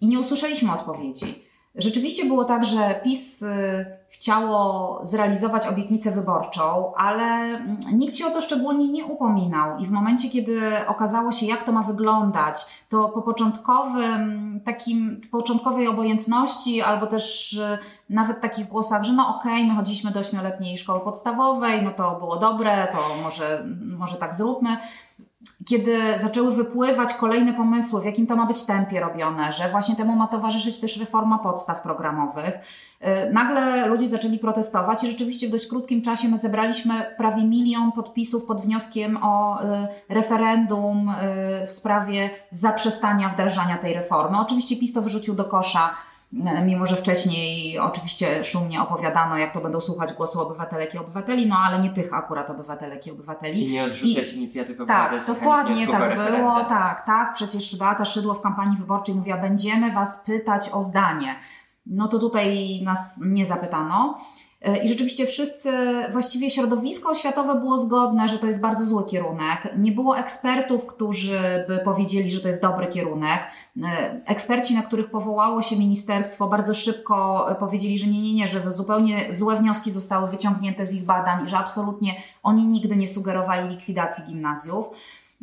I 0.00 0.06
nie 0.06 0.20
usłyszeliśmy 0.20 0.72
odpowiedzi. 0.72 1.46
Rzeczywiście 1.74 2.26
było 2.26 2.44
tak, 2.44 2.64
że 2.64 3.00
PiS 3.04 3.42
y, 3.42 3.86
chciało 4.16 5.00
zrealizować 5.02 5.66
obietnicę 5.66 6.10
wyborczą, 6.10 6.94
ale 6.94 7.24
mm, 7.24 7.78
nikt 7.92 8.14
się 8.16 8.26
o 8.26 8.30
to 8.30 8.40
szczególnie 8.40 8.88
nie 8.88 9.04
upominał. 9.04 9.78
I 9.78 9.86
w 9.86 9.90
momencie, 9.90 10.30
kiedy 10.30 10.60
okazało 10.86 11.32
się, 11.32 11.46
jak 11.46 11.64
to 11.64 11.72
ma 11.72 11.82
wyglądać, 11.82 12.66
to 12.88 13.08
po 13.08 13.22
początkowym, 13.22 14.60
takim 14.64 15.20
początkowej 15.30 15.88
obojętności, 15.88 16.82
albo 16.82 17.06
też 17.06 17.52
y, 17.52 17.78
nawet 18.10 18.40
takich 18.40 18.68
głosach, 18.68 19.04
że 19.04 19.12
no 19.12 19.36
okej, 19.36 19.54
okay, 19.54 19.66
my 19.66 19.74
chodziliśmy 19.74 20.10
do 20.10 20.20
ośmioletniej 20.20 20.78
szkoły 20.78 21.00
podstawowej, 21.00 21.82
no 21.82 21.90
to 21.90 22.18
było 22.18 22.36
dobre, 22.36 22.88
to 22.92 23.22
może, 23.24 23.64
może 23.98 24.16
tak 24.16 24.34
zróbmy 24.34 24.76
kiedy 25.66 26.18
zaczęły 26.18 26.54
wypływać 26.54 27.14
kolejne 27.14 27.54
pomysły, 27.54 28.00
w 28.00 28.04
jakim 28.04 28.26
to 28.26 28.36
ma 28.36 28.46
być 28.46 28.62
tempie 28.62 29.00
robione, 29.00 29.52
że 29.52 29.68
właśnie 29.68 29.96
temu 29.96 30.16
ma 30.16 30.26
towarzyszyć 30.26 30.80
też 30.80 30.96
reforma 30.96 31.38
podstaw 31.38 31.82
programowych, 31.82 32.54
nagle 33.32 33.86
ludzie 33.86 34.08
zaczęli 34.08 34.38
protestować 34.38 35.04
i 35.04 35.10
rzeczywiście 35.10 35.48
w 35.48 35.50
dość 35.50 35.66
krótkim 35.66 36.02
czasie 36.02 36.28
my 36.28 36.38
zebraliśmy 36.38 37.14
prawie 37.16 37.44
milion 37.44 37.92
podpisów 37.92 38.46
pod 38.46 38.60
wnioskiem 38.60 39.18
o 39.22 39.62
y, 39.62 39.66
referendum 40.08 41.08
y, 41.08 41.66
w 41.66 41.70
sprawie 41.70 42.30
zaprzestania 42.50 43.28
wdrażania 43.28 43.76
tej 43.76 43.94
reformy. 43.94 44.38
Oczywiście 44.40 44.76
PiS 44.76 44.92
to 44.92 45.02
wyrzucił 45.02 45.34
do 45.34 45.44
kosza 45.44 45.90
mimo 46.64 46.86
że 46.86 46.96
wcześniej 46.96 47.78
oczywiście 47.78 48.44
szumnie 48.44 48.82
opowiadano, 48.82 49.38
jak 49.38 49.52
to 49.52 49.60
będą 49.60 49.80
słuchać 49.80 50.12
głosu 50.12 50.40
obywatelek 50.40 50.94
i 50.94 50.98
obywateli, 50.98 51.46
no 51.46 51.56
ale 51.58 51.78
nie 51.78 51.90
tych 51.90 52.14
akurat 52.14 52.50
obywatelek 52.50 53.06
i 53.06 53.10
obywateli. 53.10 53.64
I 53.64 53.72
nie 53.72 53.84
odrzucać 53.84 54.32
I, 54.32 54.36
inicjatywy 54.36 54.86
Tak, 54.86 55.26
dokładnie 55.26 55.86
tak 55.86 56.16
było, 56.16 56.64
tak, 56.64 57.06
tak. 57.06 57.34
Przecież 57.34 57.78
Beata 57.78 58.04
Szydło 58.04 58.34
w 58.34 58.40
kampanii 58.40 58.78
wyborczej 58.78 59.14
mówiła, 59.14 59.36
będziemy 59.36 59.90
Was 59.90 60.24
pytać 60.26 60.70
o 60.72 60.82
zdanie. 60.82 61.36
No 61.86 62.08
to 62.08 62.18
tutaj 62.18 62.80
nas 62.84 63.20
nie 63.24 63.46
zapytano. 63.46 64.18
E, 64.62 64.84
I 64.84 64.88
rzeczywiście 64.88 65.26
wszyscy, 65.26 65.70
właściwie 66.12 66.50
środowisko 66.50 67.10
oświatowe 67.10 67.54
było 67.54 67.76
zgodne, 67.76 68.28
że 68.28 68.38
to 68.38 68.46
jest 68.46 68.60
bardzo 68.60 68.84
zły 68.84 69.04
kierunek. 69.04 69.68
Nie 69.78 69.92
było 69.92 70.18
ekspertów, 70.18 70.86
którzy 70.86 71.64
by 71.68 71.78
powiedzieli, 71.78 72.30
że 72.30 72.40
to 72.40 72.48
jest 72.48 72.62
dobry 72.62 72.86
kierunek. 72.86 73.40
E, 73.84 74.20
eksperci, 74.26 74.74
na 74.74 74.82
których 74.82 75.10
powołało 75.10 75.62
się 75.62 75.76
ministerstwo, 75.76 76.48
bardzo 76.48 76.74
szybko 76.74 77.46
powiedzieli, 77.60 77.98
że 77.98 78.06
nie, 78.06 78.20
nie, 78.20 78.34
nie, 78.34 78.48
że 78.48 78.60
zupełnie 78.60 79.32
złe 79.32 79.56
wnioski 79.56 79.90
zostały 79.90 80.30
wyciągnięte 80.30 80.86
z 80.86 80.94
ich 80.94 81.04
badań, 81.04 81.48
że 81.48 81.58
absolutnie 81.58 82.12
oni 82.42 82.66
nigdy 82.66 82.96
nie 82.96 83.08
sugerowali 83.08 83.68
likwidacji 83.68 84.24
gimnazjów. 84.24 84.86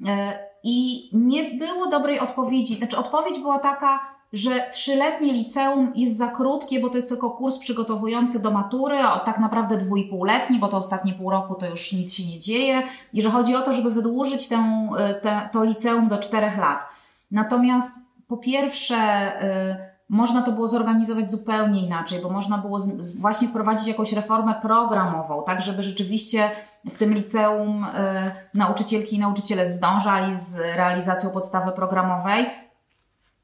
E, 0.08 0.39
I 0.63 1.10
nie 1.13 1.43
było 1.43 1.88
dobrej 1.88 2.19
odpowiedzi. 2.19 2.75
Znaczy, 2.75 2.97
odpowiedź 2.97 3.39
była 3.39 3.60
taka, 3.60 4.12
że 4.33 4.69
trzyletnie 4.71 5.33
liceum 5.33 5.91
jest 5.95 6.17
za 6.17 6.27
krótkie, 6.27 6.79
bo 6.79 6.89
to 6.89 6.95
jest 6.95 7.09
tylko 7.09 7.31
kurs 7.31 7.57
przygotowujący 7.57 8.41
do 8.41 8.51
matury, 8.51 8.97
a 8.97 9.19
tak 9.19 9.39
naprawdę 9.39 9.77
dwójpółletni, 9.77 10.59
bo 10.59 10.67
to 10.67 10.77
ostatnie 10.77 11.13
pół 11.13 11.29
roku 11.29 11.55
to 11.55 11.65
już 11.65 11.93
nic 11.93 12.13
się 12.13 12.23
nie 12.23 12.39
dzieje 12.39 12.83
i 13.13 13.21
że 13.21 13.29
chodzi 13.29 13.55
o 13.55 13.61
to, 13.61 13.73
żeby 13.73 13.91
wydłużyć 13.91 14.47
tę, 14.47 14.89
te, 15.21 15.49
to 15.51 15.63
liceum 15.63 16.07
do 16.07 16.17
czterech 16.17 16.57
lat. 16.57 16.85
Natomiast 17.31 17.91
po 18.27 18.37
pierwsze, 18.37 18.95
y, 19.43 19.93
można 20.09 20.41
to 20.41 20.51
było 20.51 20.67
zorganizować 20.67 21.31
zupełnie 21.31 21.85
inaczej, 21.85 22.19
bo 22.21 22.29
można 22.29 22.57
było 22.57 22.79
z, 22.79 22.87
z 22.87 23.21
właśnie 23.21 23.47
wprowadzić 23.47 23.87
jakąś 23.87 24.13
reformę 24.13 24.55
programową, 24.61 25.43
tak 25.45 25.61
żeby 25.61 25.83
rzeczywiście 25.83 26.49
w 26.91 26.97
tym 26.97 27.13
liceum 27.13 27.83
y, 27.83 27.87
nauczycielki 28.53 29.15
i 29.15 29.19
nauczyciele 29.19 29.67
zdążali 29.67 30.35
z 30.35 30.57
realizacją 30.57 31.29
podstawy 31.29 31.71
programowej, 31.71 32.45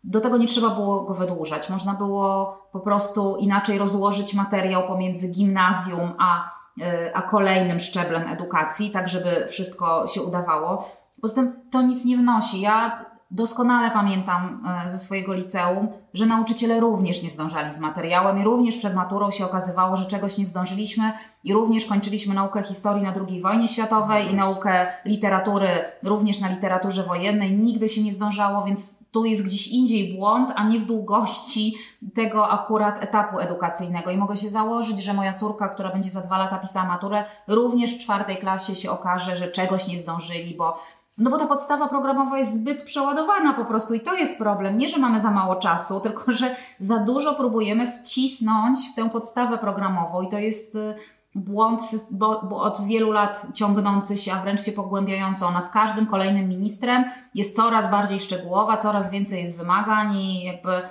do 0.03 0.21
tego 0.21 0.37
nie 0.37 0.47
trzeba 0.47 0.69
było 0.69 1.03
go 1.03 1.13
wydłużać. 1.13 1.69
Można 1.69 1.93
było 1.93 2.57
po 2.71 2.79
prostu 2.79 3.37
inaczej 3.37 3.77
rozłożyć 3.77 4.33
materiał 4.33 4.87
pomiędzy 4.87 5.31
gimnazjum 5.31 6.13
a, 6.17 6.51
y, 6.77 7.15
a 7.15 7.21
kolejnym 7.21 7.79
szczeblem 7.79 8.27
edukacji, 8.27 8.91
tak 8.91 9.07
żeby 9.07 9.47
wszystko 9.49 10.07
się 10.07 10.21
udawało. 10.21 10.89
Poza 11.21 11.35
tym 11.35 11.69
to 11.71 11.81
nic 11.81 12.05
nie 12.05 12.17
wnosi. 12.17 12.61
Ja 12.61 13.05
doskonale 13.31 13.91
pamiętam 13.91 14.63
e, 14.85 14.89
ze 14.89 14.97
swojego 14.97 15.33
liceum, 15.33 15.87
że 16.13 16.25
nauczyciele 16.25 16.79
również 16.79 17.23
nie 17.23 17.29
zdążali 17.29 17.71
z 17.71 17.79
materiałem 17.79 18.39
i 18.39 18.43
również 18.43 18.77
przed 18.77 18.95
maturą 18.95 19.31
się 19.31 19.45
okazywało, 19.45 19.97
że 19.97 20.05
czegoś 20.05 20.37
nie 20.37 20.45
zdążyliśmy 20.45 21.13
i 21.43 21.53
również 21.53 21.85
kończyliśmy 21.85 22.35
naukę 22.35 22.63
historii 22.63 23.03
na 23.03 23.13
II 23.27 23.41
wojnie 23.41 23.67
światowej 23.67 24.31
i 24.31 24.35
naukę 24.35 24.87
literatury 25.05 25.67
również 26.03 26.39
na 26.39 26.49
literaturze 26.49 27.03
wojennej. 27.03 27.57
Nigdy 27.57 27.89
się 27.89 28.03
nie 28.03 28.13
zdążało, 28.13 28.63
więc 28.63 29.09
tu 29.11 29.25
jest 29.25 29.45
gdzieś 29.45 29.67
indziej 29.67 30.17
błąd, 30.17 30.51
a 30.55 30.63
nie 30.63 30.79
w 30.79 30.85
długości 30.85 31.75
tego 32.15 32.49
akurat 32.49 33.03
etapu 33.03 33.39
edukacyjnego. 33.39 34.11
I 34.11 34.17
mogę 34.17 34.35
się 34.35 34.49
założyć, 34.49 35.03
że 35.03 35.13
moja 35.13 35.33
córka, 35.33 35.69
która 35.69 35.91
będzie 35.91 36.09
za 36.09 36.21
dwa 36.21 36.37
lata 36.37 36.57
pisała 36.57 36.87
maturę, 36.87 37.23
również 37.47 37.95
w 37.95 37.99
czwartej 37.99 38.37
klasie 38.37 38.75
się 38.75 38.91
okaże, 38.91 39.37
że 39.37 39.51
czegoś 39.51 39.87
nie 39.87 39.99
zdążyli, 39.99 40.55
bo 40.55 40.79
no 41.19 41.29
bo 41.29 41.37
ta 41.37 41.47
podstawa 41.47 41.87
programowa 41.87 42.37
jest 42.37 42.53
zbyt 42.53 42.83
przeładowana 42.83 43.53
po 43.53 43.65
prostu 43.65 43.93
i 43.93 43.99
to 43.99 44.15
jest 44.15 44.37
problem. 44.37 44.77
Nie, 44.77 44.89
że 44.89 44.97
mamy 44.97 45.19
za 45.19 45.31
mało 45.31 45.55
czasu, 45.55 45.99
tylko 46.03 46.31
że 46.31 46.55
za 46.79 46.99
dużo 46.99 47.35
próbujemy 47.35 47.91
wcisnąć 47.91 48.79
w 48.91 48.95
tę 48.95 49.09
podstawę 49.09 49.57
programową 49.57 50.21
i 50.21 50.29
to 50.29 50.37
jest 50.37 50.75
y, 50.75 50.95
błąd 51.35 51.81
bo, 52.11 52.41
bo 52.43 52.61
od 52.61 52.81
wielu 52.81 53.11
lat 53.11 53.47
ciągnący 53.53 54.17
się, 54.17 54.33
a 54.33 54.41
wręcz 54.41 54.61
się 54.61 54.71
pogłębiający. 54.71 55.45
Ona 55.45 55.61
z 55.61 55.71
każdym 55.71 56.07
kolejnym 56.07 56.49
ministrem 56.49 57.03
jest 57.35 57.55
coraz 57.55 57.91
bardziej 57.91 58.19
szczegółowa, 58.19 58.77
coraz 58.77 59.11
więcej 59.11 59.41
jest 59.41 59.57
wymagań 59.57 60.15
i 60.15 60.43
jakby 60.43 60.81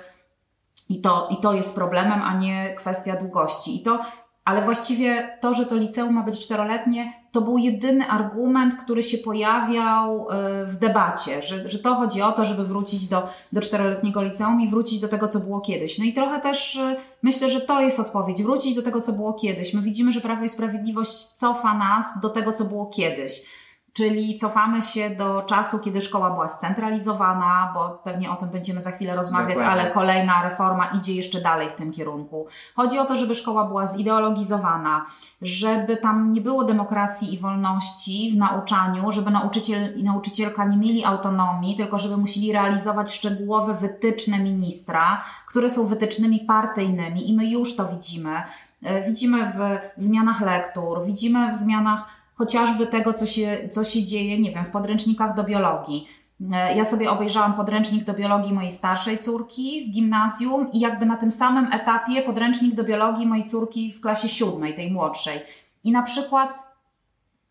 i 0.89 1.01
to, 1.01 1.27
i 1.31 1.37
to 1.37 1.53
jest 1.53 1.75
problemem, 1.75 2.21
a 2.21 2.33
nie 2.33 2.75
kwestia 2.75 3.15
długości. 3.15 3.81
I 3.81 3.83
to 3.83 3.99
ale 4.45 4.61
właściwie 4.61 5.37
to, 5.41 5.53
że 5.53 5.65
to 5.65 5.75
liceum 5.75 6.13
ma 6.13 6.23
być 6.23 6.39
czteroletnie, 6.39 7.13
to 7.31 7.41
był 7.41 7.57
jedyny 7.57 8.07
argument, 8.07 8.75
który 8.75 9.03
się 9.03 9.17
pojawiał 9.17 10.27
e, 10.29 10.65
w 10.65 10.75
debacie, 10.75 11.43
że, 11.43 11.69
że 11.69 11.79
to 11.79 11.95
chodzi 11.95 12.21
o 12.21 12.31
to, 12.31 12.45
żeby 12.45 12.63
wrócić 12.63 13.07
do, 13.07 13.29
do 13.53 13.61
czteroletniego 13.61 14.21
liceum 14.21 14.61
i 14.61 14.69
wrócić 14.69 14.99
do 14.99 15.07
tego, 15.07 15.27
co 15.27 15.39
było 15.39 15.61
kiedyś. 15.61 15.99
No 15.99 16.05
i 16.05 16.13
trochę 16.13 16.41
też 16.41 16.77
e, 16.77 16.95
myślę, 17.23 17.49
że 17.49 17.61
to 17.61 17.81
jest 17.81 17.99
odpowiedź, 17.99 18.43
wrócić 18.43 18.75
do 18.75 18.81
tego, 18.81 19.01
co 19.01 19.11
było 19.11 19.33
kiedyś. 19.33 19.73
My 19.73 19.81
widzimy, 19.81 20.11
że 20.11 20.21
Prawo 20.21 20.43
i 20.43 20.49
Sprawiedliwość 20.49 21.33
cofa 21.33 21.77
nas 21.77 22.21
do 22.21 22.29
tego, 22.29 22.51
co 22.51 22.65
było 22.65 22.85
kiedyś. 22.85 23.58
Czyli 23.93 24.37
cofamy 24.37 24.81
się 24.81 25.09
do 25.09 25.41
czasu, 25.41 25.79
kiedy 25.79 26.01
szkoła 26.01 26.29
była 26.29 26.49
scentralizowana, 26.49 27.71
bo 27.73 27.89
pewnie 28.03 28.31
o 28.31 28.35
tym 28.35 28.49
będziemy 28.49 28.81
za 28.81 28.91
chwilę 28.91 29.15
rozmawiać, 29.15 29.57
Dokładnie. 29.57 29.81
ale 29.81 29.91
kolejna 29.91 30.43
reforma 30.43 30.85
idzie 30.85 31.13
jeszcze 31.15 31.41
dalej 31.41 31.69
w 31.69 31.75
tym 31.75 31.91
kierunku. 31.91 32.47
Chodzi 32.75 32.99
o 32.99 33.05
to, 33.05 33.17
żeby 33.17 33.35
szkoła 33.35 33.65
była 33.65 33.85
zideologizowana, 33.85 35.05
żeby 35.41 35.97
tam 35.97 36.31
nie 36.31 36.41
było 36.41 36.63
demokracji 36.63 37.33
i 37.33 37.39
wolności 37.39 38.31
w 38.33 38.37
nauczaniu, 38.37 39.11
żeby 39.11 39.31
nauczyciel 39.31 39.99
i 39.99 40.03
nauczycielka 40.03 40.65
nie 40.65 40.77
mieli 40.77 41.05
autonomii, 41.05 41.77
tylko 41.77 41.97
żeby 41.97 42.17
musieli 42.17 42.53
realizować 42.53 43.13
szczegółowe 43.13 43.73
wytyczne 43.73 44.39
ministra, 44.39 45.23
które 45.47 45.69
są 45.69 45.87
wytycznymi 45.87 46.39
partyjnymi 46.39 47.29
i 47.29 47.33
my 47.33 47.49
już 47.49 47.75
to 47.75 47.85
widzimy. 47.85 48.41
E, 48.83 49.07
widzimy 49.07 49.45
w 49.45 49.79
zmianach 50.03 50.41
lektur, 50.41 51.05
widzimy 51.05 51.51
w 51.51 51.55
zmianach 51.55 52.18
chociażby 52.39 52.87
tego, 52.87 53.13
co 53.13 53.25
się, 53.25 53.69
co 53.71 53.83
się 53.83 54.03
dzieje, 54.03 54.39
nie 54.39 54.51
wiem, 54.51 54.65
w 54.65 54.71
podręcznikach 54.71 55.35
do 55.35 55.43
biologii. 55.43 56.07
E, 56.51 56.75
ja 56.75 56.85
sobie 56.85 57.11
obejrzałam 57.11 57.53
podręcznik 57.53 58.03
do 58.03 58.13
biologii 58.13 58.53
mojej 58.53 58.71
starszej 58.71 59.19
córki 59.19 59.83
z 59.83 59.93
gimnazjum 59.93 60.71
i 60.71 60.79
jakby 60.79 61.05
na 61.05 61.17
tym 61.17 61.31
samym 61.31 61.73
etapie 61.73 62.21
podręcznik 62.21 62.75
do 62.75 62.83
biologii 62.83 63.27
mojej 63.27 63.45
córki 63.45 63.93
w 63.93 64.01
klasie 64.01 64.29
siódmej, 64.29 64.75
tej 64.75 64.91
młodszej. 64.91 65.39
I 65.83 65.91
na 65.91 66.03
przykład 66.03 66.59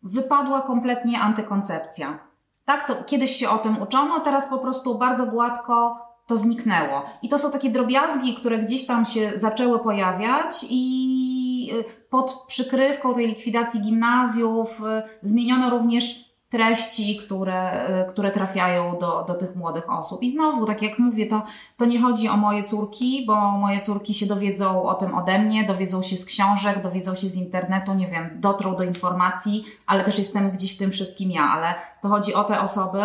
wypadła 0.03 0.62
kompletnie 0.62 1.20
antykoncepcja. 1.20 2.18
Tak, 2.64 2.87
to 2.87 3.05
kiedyś 3.05 3.31
się 3.31 3.48
o 3.48 3.59
tym 3.59 3.83
uczono, 3.83 4.20
teraz 4.20 4.48
po 4.48 4.59
prostu 4.59 4.98
bardzo 4.98 5.27
gładko 5.27 5.98
to 6.27 6.37
zniknęło. 6.37 7.03
I 7.22 7.29
to 7.29 7.38
są 7.38 7.51
takie 7.51 7.70
drobiazgi, 7.70 8.35
które 8.35 8.59
gdzieś 8.59 8.87
tam 8.87 9.07
się 9.07 9.33
zaczęły 9.35 9.79
pojawiać 9.79 10.66
i 10.70 11.38
y, 11.74 11.85
pod 12.11 12.44
przykrywką 12.46 13.14
tej 13.14 13.26
likwidacji 13.26 13.81
gimnazjów 13.83 14.81
y, 14.81 15.02
zmieniono 15.22 15.70
również 15.70 16.28
treści, 16.50 17.16
które, 17.16 17.88
y, 18.02 18.12
które 18.12 18.31
trafiają 18.31 18.98
do, 18.98 19.24
do 19.28 19.35
tych 19.35 19.57
młodych 19.57 19.90
osób. 19.90 20.22
I 20.22 20.31
znowu, 20.31 20.66
tak 20.66 20.83
jak 20.83 20.98
mówię, 20.98 21.26
to, 21.26 21.42
to 21.76 21.85
nie 21.85 22.00
chodzi 22.00 22.28
o 22.28 22.37
moje 22.37 22.62
córki, 22.62 23.24
bo 23.26 23.50
moje 23.50 23.81
córki 23.81 24.14
się 24.14 24.26
dowiedzą 24.26 24.83
o 24.83 24.94
tym 24.94 25.14
ode 25.14 25.38
mnie, 25.38 25.64
dowiedzą 25.64 26.02
się 26.02 26.16
z 26.16 26.24
książek, 26.24 26.83
dowiedzą 26.83 27.14
się 27.14 27.28
z 27.28 27.37
internetu, 27.37 27.94
nie 27.94 28.07
wiem, 28.07 28.31
dotrą 28.35 28.76
do 28.76 28.83
informacji, 28.83 29.64
ale 29.87 30.04
też 30.04 30.18
jestem 30.18 30.50
gdzieś 30.50 30.74
w 30.74 30.78
tym 30.78 30.90
wszystkim 30.90 31.31
ja, 31.31 31.42
ale 31.42 31.74
to 32.02 32.09
chodzi 32.09 32.35
o 32.35 32.44
te 32.44 32.61
osoby, 32.61 33.02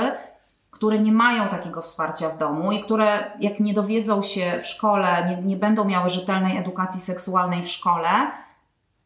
które 0.72 1.00
nie 1.00 1.12
mają 1.12 1.48
takiego 1.48 1.82
wsparcia 1.82 2.30
w 2.30 2.38
domu 2.38 2.72
i 2.72 2.82
które, 2.82 3.32
jak 3.40 3.60
nie 3.60 3.74
dowiedzą 3.74 4.24
się 4.24 4.60
w 4.62 4.68
szkole, 4.68 5.26
nie, 5.30 5.48
nie 5.48 5.58
będą 5.58 5.86
miały 5.86 6.10
rzetelnej 6.10 6.58
edukacji 6.58 7.02
seksualnej 7.02 7.64
w 7.64 7.70
szkole, 7.70 8.08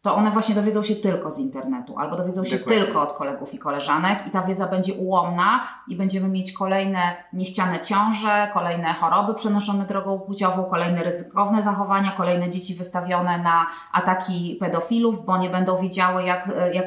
to 0.07 0.15
one 0.15 0.31
właśnie 0.31 0.55
dowiedzą 0.55 0.83
się 0.83 0.95
tylko 0.95 1.31
z 1.31 1.39
internetu 1.39 1.99
albo 1.99 2.17
dowiedzą 2.17 2.45
się 2.45 2.57
Dokładnie. 2.57 2.83
tylko 2.83 3.01
od 3.01 3.13
kolegów 3.13 3.53
i 3.53 3.59
koleżanek 3.59 4.27
i 4.27 4.31
ta 4.31 4.41
wiedza 4.41 4.67
będzie 4.67 4.93
ułomna 4.93 5.67
i 5.87 5.95
będziemy 5.95 6.29
mieć 6.29 6.53
kolejne 6.53 6.99
niechciane 7.33 7.79
ciąże, 7.79 8.49
kolejne 8.53 8.93
choroby 8.93 9.33
przenoszone 9.33 9.85
drogą 9.85 10.19
płciową, 10.19 10.63
kolejne 10.63 11.03
ryzykowne 11.03 11.63
zachowania, 11.63 12.11
kolejne 12.11 12.49
dzieci 12.49 12.75
wystawione 12.75 13.37
na 13.37 13.65
ataki 13.93 14.57
pedofilów, 14.59 15.25
bo 15.25 15.37
nie 15.37 15.49
będą 15.49 15.77
wiedziały 15.77 16.23
jak, 16.23 16.49
jak 16.73 16.85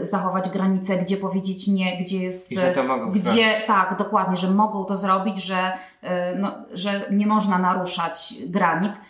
zachować 0.00 0.48
granice, 0.48 0.96
gdzie 0.96 1.16
powiedzieć 1.16 1.68
nie, 1.68 2.02
gdzie 2.02 2.22
jest. 2.22 2.52
I 2.52 2.58
że 2.58 2.72
to 2.72 2.84
mogą 2.84 3.10
gdzie, 3.10 3.22
zrobić. 3.22 3.66
tak, 3.66 3.96
dokładnie, 3.98 4.36
że 4.36 4.50
mogą 4.50 4.84
to 4.84 4.96
zrobić, 4.96 5.44
że, 5.44 5.72
y, 6.04 6.08
no, 6.36 6.52
że 6.72 6.90
nie 7.10 7.26
można 7.26 7.58
naruszać 7.58 8.34
granic. 8.48 9.00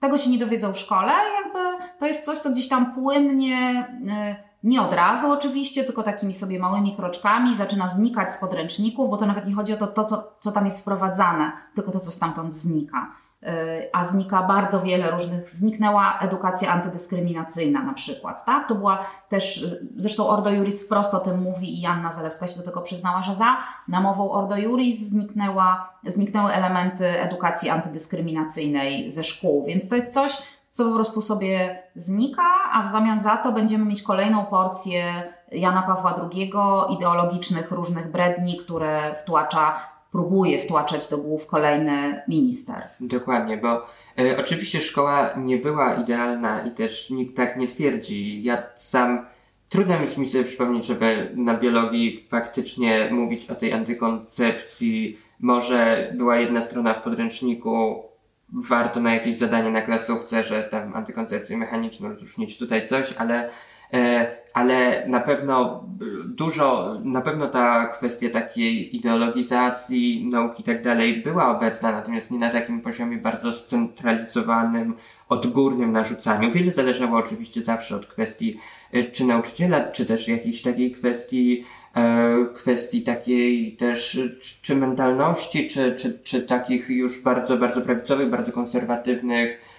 Tego 0.00 0.18
się 0.18 0.30
nie 0.30 0.38
dowiedzą 0.38 0.72
w 0.72 0.78
szkole, 0.78 1.12
jakby 1.44 1.84
to 1.98 2.06
jest 2.06 2.24
coś, 2.24 2.38
co 2.38 2.50
gdzieś 2.50 2.68
tam 2.68 2.94
płynnie, 2.94 3.86
y, 4.32 4.50
nie 4.64 4.82
od 4.82 4.92
razu 4.92 5.32
oczywiście, 5.32 5.84
tylko 5.84 6.02
takimi 6.02 6.34
sobie 6.34 6.58
małymi 6.58 6.96
kroczkami 6.96 7.56
zaczyna 7.56 7.88
znikać 7.88 8.32
z 8.32 8.40
podręczników, 8.40 9.10
bo 9.10 9.16
to 9.16 9.26
nawet 9.26 9.46
nie 9.46 9.54
chodzi 9.54 9.72
o 9.72 9.76
to, 9.76 9.86
to 9.86 10.04
co, 10.04 10.32
co 10.40 10.52
tam 10.52 10.64
jest 10.64 10.80
wprowadzane, 10.80 11.52
tylko 11.74 11.92
to, 11.92 12.00
co 12.00 12.10
stamtąd 12.10 12.54
znika. 12.54 13.12
Y, 13.42 13.90
a 13.92 14.04
znika 14.04 14.42
bardzo 14.42 14.80
wiele 14.80 15.10
różnych, 15.10 15.50
zniknęła 15.50 16.18
edukacja 16.20 16.72
antydyskryminacyjna 16.72 17.82
na 17.82 17.92
przykład, 17.92 18.44
tak? 18.44 18.68
To 18.68 18.74
była 18.74 19.06
też, 19.28 19.66
zresztą 19.96 20.28
Ordo 20.28 20.50
Juris 20.50 20.86
wprost 20.86 21.14
o 21.14 21.20
tym 21.20 21.42
mówi 21.42 21.78
i 21.78 21.80
Janna 21.80 22.12
Zalewska 22.12 22.46
się 22.46 22.56
do 22.56 22.66
tego 22.66 22.80
przyznała, 22.80 23.22
że 23.22 23.34
za 23.34 23.56
namową 23.88 24.30
Ordo 24.30 24.56
Juris 24.56 25.08
zniknęła, 25.08 25.98
zniknęły 26.04 26.52
elementy 26.52 27.06
edukacji 27.06 27.70
antydyskryminacyjnej 27.70 29.10
ze 29.10 29.24
szkół, 29.24 29.64
więc 29.64 29.88
to 29.88 29.94
jest 29.94 30.14
coś, 30.14 30.36
co 30.72 30.84
po 30.84 30.94
prostu 30.94 31.20
sobie 31.20 31.82
znika, 31.96 32.48
a 32.72 32.82
w 32.82 32.88
zamian 32.88 33.20
za 33.20 33.36
to 33.36 33.52
będziemy 33.52 33.84
mieć 33.84 34.02
kolejną 34.02 34.44
porcję 34.44 35.04
Jana 35.52 35.82
Pawła 35.82 36.14
II, 36.32 36.52
ideologicznych 36.90 37.70
różnych 37.70 38.10
bredni, 38.10 38.56
które 38.56 39.14
wtłacza 39.14 39.80
próbuje 40.12 40.58
wtłaczać 40.58 41.08
do 41.08 41.18
głów 41.18 41.46
kolejny 41.46 42.22
minister. 42.28 42.82
Dokładnie, 43.00 43.56
bo 43.56 43.86
e, 44.18 44.38
oczywiście 44.38 44.80
szkoła 44.80 45.30
nie 45.36 45.56
była 45.56 45.94
idealna 45.94 46.62
i 46.62 46.70
też 46.70 47.10
nikt 47.10 47.36
tak 47.36 47.56
nie 47.56 47.68
twierdzi. 47.68 48.42
Ja 48.42 48.62
sam 48.76 49.26
trudno 49.68 50.00
jest 50.00 50.18
mi 50.18 50.28
sobie 50.28 50.44
przypomnieć, 50.44 50.86
żeby 50.86 51.32
na 51.36 51.54
biologii 51.54 52.26
faktycznie 52.30 53.08
mówić 53.12 53.50
o 53.50 53.54
tej 53.54 53.72
antykoncepcji. 53.72 55.18
Może 55.40 56.12
była 56.16 56.36
jedna 56.36 56.62
strona 56.62 56.94
w 56.94 57.02
podręczniku, 57.02 58.02
warto 58.52 59.00
na 59.00 59.14
jakieś 59.14 59.36
zadanie 59.36 59.70
na 59.70 59.82
klasówce, 59.82 60.44
że 60.44 60.62
tam 60.62 60.96
antykoncepcję 60.96 61.56
mechaniczną 61.56 62.08
rozróżnić 62.08 62.58
tutaj 62.58 62.88
coś, 62.88 63.12
ale 63.12 63.50
ale 64.54 65.04
na 65.08 65.20
pewno 65.20 65.84
dużo, 66.24 66.96
na 67.04 67.20
pewno 67.20 67.48
ta 67.48 67.86
kwestia 67.86 68.30
takiej 68.30 68.96
ideologizacji 68.96 70.26
nauki 70.30 70.62
i 70.62 70.64
tak 70.64 70.82
dalej 70.82 71.22
była 71.22 71.56
obecna, 71.56 71.92
natomiast 71.92 72.30
nie 72.30 72.38
na 72.38 72.50
takim 72.50 72.80
poziomie 72.80 73.18
bardzo 73.18 73.54
scentralizowanym, 73.54 74.94
odgórnym 75.28 75.92
narzucaniu. 75.92 76.52
Wiele 76.52 76.72
zależało 76.72 77.18
oczywiście 77.18 77.62
zawsze 77.62 77.96
od 77.96 78.06
kwestii 78.06 78.58
e, 78.92 79.04
czy 79.04 79.24
nauczyciela, 79.24 79.88
czy 79.88 80.06
też 80.06 80.28
jakiejś 80.28 80.62
takiej 80.62 80.92
kwestii, 80.92 81.64
e, 81.96 82.46
kwestii 82.54 83.02
takiej 83.02 83.76
też, 83.76 84.20
czy 84.62 84.76
mentalności, 84.76 85.68
czy, 85.68 85.96
czy, 85.96 86.18
czy 86.18 86.42
takich 86.42 86.88
już 86.88 87.22
bardzo, 87.22 87.56
bardzo 87.56 87.80
prawicowych, 87.80 88.30
bardzo 88.30 88.52
konserwatywnych, 88.52 89.60
E, 89.60 89.69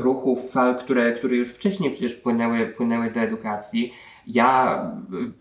ruchów, 0.00 0.50
fal, 0.50 0.78
które, 0.78 1.12
które 1.12 1.36
już 1.36 1.52
wcześniej 1.52 1.90
przecież 1.90 2.14
płynęły, 2.14 2.66
płynęły 2.66 3.10
do 3.10 3.20
edukacji. 3.20 3.92
Ja 4.26 4.82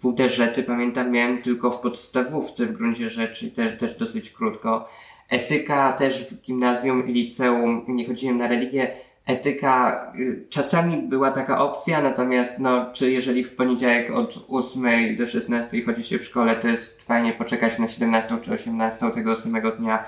WDŻ-ty 0.03 0.63
pamiętam 0.63 1.12
miałem 1.12 1.41
tylko 1.41 1.71
w 1.71 1.82
podstawówce 1.82 2.65
w 2.65 2.73
gruncie 2.73 3.10
rzeczy, 3.10 3.51
też, 3.51 3.80
też 3.80 3.95
dosyć 3.95 4.30
krótko. 4.30 4.88
Etyka 5.30 5.93
też 5.93 6.30
w 6.30 6.41
gimnazjum 6.41 7.08
i 7.08 7.13
liceum, 7.13 7.86
nie 7.88 8.08
chodziłem 8.08 8.38
na 8.38 8.47
religię, 8.47 8.91
etyka 9.27 10.03
y, 10.19 10.45
czasami 10.49 10.97
była 10.97 11.32
taka 11.32 11.60
opcja, 11.60 12.01
natomiast 12.01 12.60
no, 12.60 12.93
czy 12.93 13.12
jeżeli 13.12 13.43
w 13.43 13.56
poniedziałek 13.56 14.12
od 14.12 14.45
8 14.47 15.15
do 15.17 15.27
16 15.27 15.82
chodzi 15.82 16.03
się 16.03 16.19
w 16.19 16.23
szkole, 16.23 16.56
to 16.56 16.67
jest 16.67 17.01
fajnie 17.01 17.34
poczekać 17.34 17.80
na 17.80 17.88
17 17.88 18.38
czy 18.41 18.53
18 18.53 19.12
tego 19.12 19.39
samego 19.39 19.71
dnia. 19.71 20.06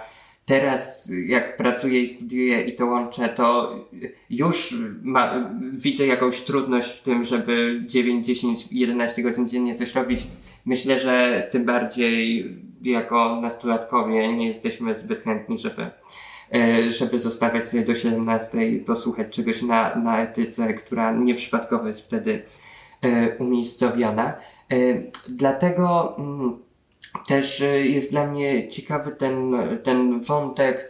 Teraz 0.49 1.11
jak 1.25 1.57
pracuję 1.57 2.01
i 2.01 2.07
studiuję 2.07 2.61
i 2.61 2.75
to 2.75 2.85
łączę, 2.85 3.29
to 3.29 3.75
już 4.29 4.75
ma, 5.01 5.51
widzę 5.73 6.07
jakąś 6.07 6.41
trudność 6.41 6.99
w 6.99 7.03
tym, 7.03 7.25
żeby 7.25 7.83
9, 7.85 8.25
10, 8.27 8.67
11 8.71 9.23
godzin 9.23 9.49
dziennie 9.49 9.75
coś 9.75 9.95
robić. 9.95 10.27
Myślę, 10.65 10.99
że 10.99 11.47
tym 11.51 11.65
bardziej 11.65 12.45
jako 12.81 13.41
nastolatkowie 13.41 14.33
nie 14.33 14.47
jesteśmy 14.47 14.95
zbyt 14.95 15.23
chętni, 15.23 15.59
żeby 15.59 15.91
E, 16.53 16.89
żeby 16.89 17.19
zostawiać 17.19 17.69
sobie 17.69 17.85
do 17.85 17.95
17 17.95 18.57
posłuchać 18.85 19.27
czegoś 19.29 19.61
na, 19.61 19.95
na 19.95 20.21
etyce, 20.21 20.73
która 20.73 21.11
nieprzypadkowo 21.11 21.87
jest 21.87 22.01
wtedy 22.01 22.43
e, 23.01 23.37
umiejscowiona. 23.37 24.33
E, 24.33 24.75
dlatego 25.29 26.17
mm, 26.17 26.59
też 27.27 27.63
jest 27.83 28.11
dla 28.11 28.27
mnie 28.27 28.69
ciekawy 28.69 29.11
ten, 29.11 29.55
ten 29.83 30.21
wątek 30.21 30.89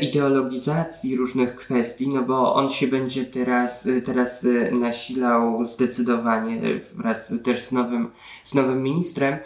ideologizacji 0.00 1.16
różnych 1.16 1.56
kwestii, 1.56 2.08
no 2.08 2.22
bo 2.22 2.54
on 2.54 2.70
się 2.70 2.86
będzie 2.86 3.24
teraz, 3.24 3.88
teraz 4.04 4.46
nasilał 4.72 5.64
zdecydowanie 5.64 6.60
wraz 6.94 7.32
też 7.44 7.62
z 7.62 7.72
nowym, 7.72 8.10
z 8.44 8.54
nowym 8.54 8.82
ministrem, 8.82 9.38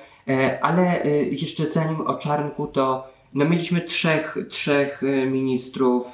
ale 0.61 1.07
jeszcze 1.31 1.67
zanim 1.67 2.01
o 2.01 2.15
Czarnku, 2.15 2.67
to 2.67 3.15
no 3.35 3.45
mieliśmy 3.45 3.81
trzech, 3.81 4.37
trzech 4.49 5.03
ministrów, 5.27 6.07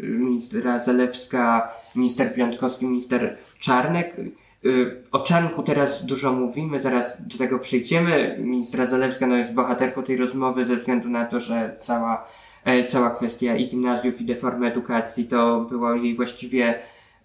ministra 0.00 0.84
Zalewska, 0.84 1.72
minister 1.96 2.34
Piątkowski, 2.34 2.86
minister 2.86 3.36
Czarnek. 3.58 4.16
Y, 4.64 5.02
o 5.12 5.18
Czarnku 5.18 5.62
teraz 5.62 6.06
dużo 6.06 6.32
mówimy, 6.32 6.82
zaraz 6.82 7.26
do 7.26 7.38
tego 7.38 7.58
przejdziemy. 7.58 8.36
Ministra 8.38 8.86
Zalewska 8.86 9.26
no, 9.26 9.36
jest 9.36 9.54
bohaterką 9.54 10.02
tej 10.02 10.16
rozmowy 10.16 10.66
ze 10.66 10.76
względu 10.76 11.08
na 11.08 11.24
to, 11.24 11.40
że 11.40 11.76
cała, 11.80 12.28
e, 12.64 12.84
cała 12.84 13.10
kwestia 13.10 13.56
i 13.56 13.68
gimnazjów, 13.68 14.20
i 14.20 14.24
deformy 14.24 14.66
edukacji 14.66 15.24
to 15.24 15.60
było 15.60 15.94
jej 15.94 16.16
właściwie 16.16 16.78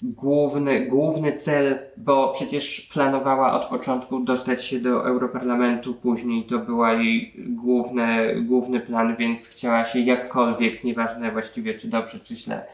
główny, 0.03 0.85
główny 0.85 1.33
cel, 1.33 1.79
bo 1.97 2.31
przecież 2.31 2.89
planowała 2.93 3.53
od 3.53 3.65
początku 3.65 4.19
dostać 4.19 4.65
się 4.65 4.79
do 4.79 5.07
Europarlamentu, 5.07 5.93
później 5.93 6.43
to 6.43 6.59
była 6.59 6.93
jej 6.93 7.33
główny, 7.37 8.35
główny 8.41 8.79
plan, 8.79 9.15
więc 9.15 9.47
chciała 9.47 9.85
się 9.85 9.99
jakkolwiek, 9.99 10.83
nieważne 10.83 11.31
właściwie 11.31 11.73
czy 11.73 11.87
dobrze, 11.87 12.19
czy 12.19 12.35
źle, 12.35 12.65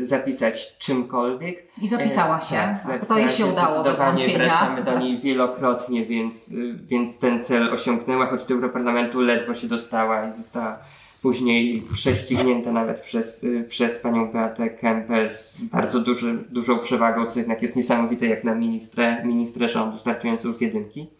zapisać 0.00 0.78
czymkolwiek. 0.78 1.66
I 1.82 1.88
zapisała 1.88 2.40
się. 2.40 2.54
Tak, 2.86 3.06
to 3.06 3.18
jej 3.18 3.28
się 3.28 3.46
udało 3.46 3.84
bez 3.84 3.98
wątpienia. 3.98 4.38
Wracamy 4.38 4.82
do 4.82 4.98
niej 4.98 5.18
wielokrotnie, 5.18 6.06
więc, 6.06 6.54
więc 6.86 7.18
ten 7.18 7.42
cel 7.42 7.74
osiągnęła, 7.74 8.26
choć 8.26 8.46
do 8.46 8.54
Europarlamentu 8.54 9.20
ledwo 9.20 9.54
się 9.54 9.68
dostała 9.68 10.28
i 10.28 10.32
została 10.32 10.78
później 11.22 11.82
prześcignięta 11.92 12.72
nawet 12.72 13.00
przez, 13.00 13.44
y, 13.44 13.64
przez 13.68 13.98
panią 13.98 14.32
Beatę 14.32 14.70
Kempę 14.70 15.28
z 15.28 15.64
bardzo 15.64 16.00
duży, 16.00 16.44
dużą 16.50 16.78
przewagą, 16.78 17.26
co 17.26 17.38
jednak 17.38 17.62
jest 17.62 17.76
niesamowite 17.76 18.26
jak 18.26 18.44
na 18.44 18.54
ministrę, 18.54 19.24
ministrę 19.24 19.68
rządu 19.68 19.98
startującą 19.98 20.52
z 20.52 20.60
jedynki. 20.60 21.10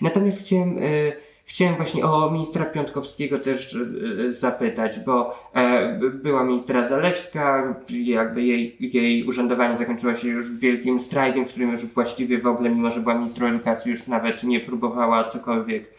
Natomiast 0.00 0.40
chciałem, 0.40 0.78
y, 0.78 1.12
chciałem 1.46 1.76
właśnie 1.76 2.04
o 2.04 2.30
ministra 2.30 2.64
Piątkowskiego 2.64 3.38
też 3.38 3.74
y, 3.74 4.32
zapytać, 4.32 5.00
bo 5.00 5.38
e, 5.54 5.92
była 5.98 6.44
ministra 6.44 6.88
Zalewska, 6.88 7.76
jakby 7.88 8.42
jej, 8.42 8.76
jej 8.80 9.24
urzędowanie 9.24 9.78
zakończyło 9.78 10.14
się 10.14 10.28
już 10.28 10.58
wielkim 10.58 11.00
strajkiem, 11.00 11.44
w 11.44 11.48
którym 11.48 11.72
już 11.72 11.86
właściwie 11.86 12.38
w 12.38 12.46
ogóle, 12.46 12.70
mimo 12.70 12.90
że 12.90 13.00
była 13.00 13.14
ministrą 13.14 13.46
edukacji, 13.46 13.90
już 13.90 14.06
nawet 14.06 14.42
nie 14.42 14.60
próbowała 14.60 15.24
cokolwiek 15.24 15.96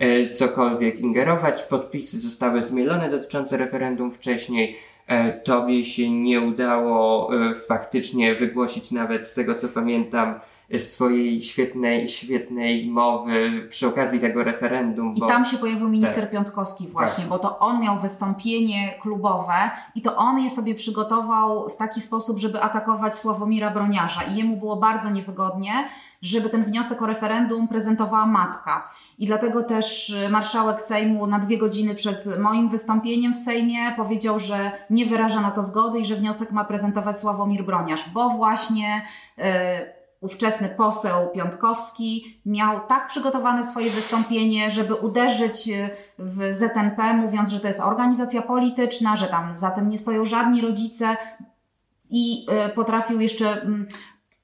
E, 0.00 0.30
cokolwiek 0.30 1.00
ingerować. 1.00 1.62
Podpisy 1.62 2.20
zostały 2.20 2.64
zmielone 2.64 3.10
dotyczące 3.10 3.56
referendum 3.56 4.12
wcześniej. 4.12 4.76
E, 5.06 5.32
tobie 5.32 5.84
się 5.84 6.10
nie 6.10 6.40
udało 6.40 7.30
e, 7.34 7.54
faktycznie 7.54 8.34
wygłosić 8.34 8.90
nawet 8.90 9.28
z 9.28 9.34
tego 9.34 9.54
co 9.54 9.68
pamiętam 9.68 10.40
swojej 10.78 11.42
świetnej, 11.42 12.08
świetnej 12.08 12.86
mowy 12.86 13.66
przy 13.68 13.88
okazji 13.88 14.20
tego 14.20 14.44
referendum. 14.44 15.14
Bo... 15.14 15.26
I 15.26 15.28
tam 15.28 15.44
się 15.44 15.56
pojawił 15.56 15.88
minister 15.88 16.20
tak. 16.20 16.30
Piątkowski 16.30 16.88
właśnie, 16.88 17.24
bo 17.24 17.38
to 17.38 17.58
on 17.58 17.80
miał 17.80 18.00
wystąpienie 18.00 18.94
klubowe 19.02 19.70
i 19.94 20.02
to 20.02 20.16
on 20.16 20.38
je 20.38 20.50
sobie 20.50 20.74
przygotował 20.74 21.68
w 21.68 21.76
taki 21.76 22.00
sposób, 22.00 22.38
żeby 22.38 22.62
atakować 22.62 23.14
Sławomira 23.14 23.70
Broniarza 23.70 24.22
i 24.22 24.36
jemu 24.36 24.56
było 24.56 24.76
bardzo 24.76 25.10
niewygodnie, 25.10 25.72
żeby 26.22 26.50
ten 26.50 26.64
wniosek 26.64 27.02
o 27.02 27.06
referendum 27.06 27.68
prezentowała 27.68 28.26
matka. 28.26 28.90
I 29.18 29.26
dlatego 29.26 29.62
też 29.62 30.14
marszałek 30.30 30.80
Sejmu 30.80 31.26
na 31.26 31.38
dwie 31.38 31.58
godziny 31.58 31.94
przed 31.94 32.38
moim 32.38 32.68
wystąpieniem 32.68 33.34
w 33.34 33.36
Sejmie 33.36 33.78
powiedział, 33.96 34.38
że 34.38 34.72
nie 34.90 35.06
wyraża 35.06 35.40
na 35.40 35.50
to 35.50 35.62
zgody 35.62 36.00
i 36.00 36.04
że 36.04 36.16
wniosek 36.16 36.52
ma 36.52 36.64
prezentować 36.64 37.20
Sławomir 37.20 37.64
Broniarz, 37.64 38.10
bo 38.14 38.30
właśnie 38.30 39.02
yy, 39.38 39.44
ówczesny 40.20 40.68
poseł 40.68 41.28
Piątkowski 41.34 42.40
miał 42.46 42.80
tak 42.88 43.06
przygotowane 43.06 43.64
swoje 43.64 43.90
wystąpienie, 43.90 44.70
żeby 44.70 44.94
uderzyć 44.94 45.68
e, 45.68 45.90
w 46.18 46.52
ZNP, 46.52 47.14
mówiąc, 47.14 47.50
że 47.50 47.60
to 47.60 47.66
jest 47.66 47.80
organizacja 47.80 48.42
polityczna, 48.42 49.16
że 49.16 49.26
tam 49.26 49.58
za 49.58 49.70
tym 49.70 49.88
nie 49.88 49.98
stoją 49.98 50.24
żadni 50.24 50.60
rodzice 50.60 51.16
i 52.10 52.46
e, 52.50 52.68
potrafił 52.68 53.20
jeszcze 53.20 53.62
mm, 53.62 53.86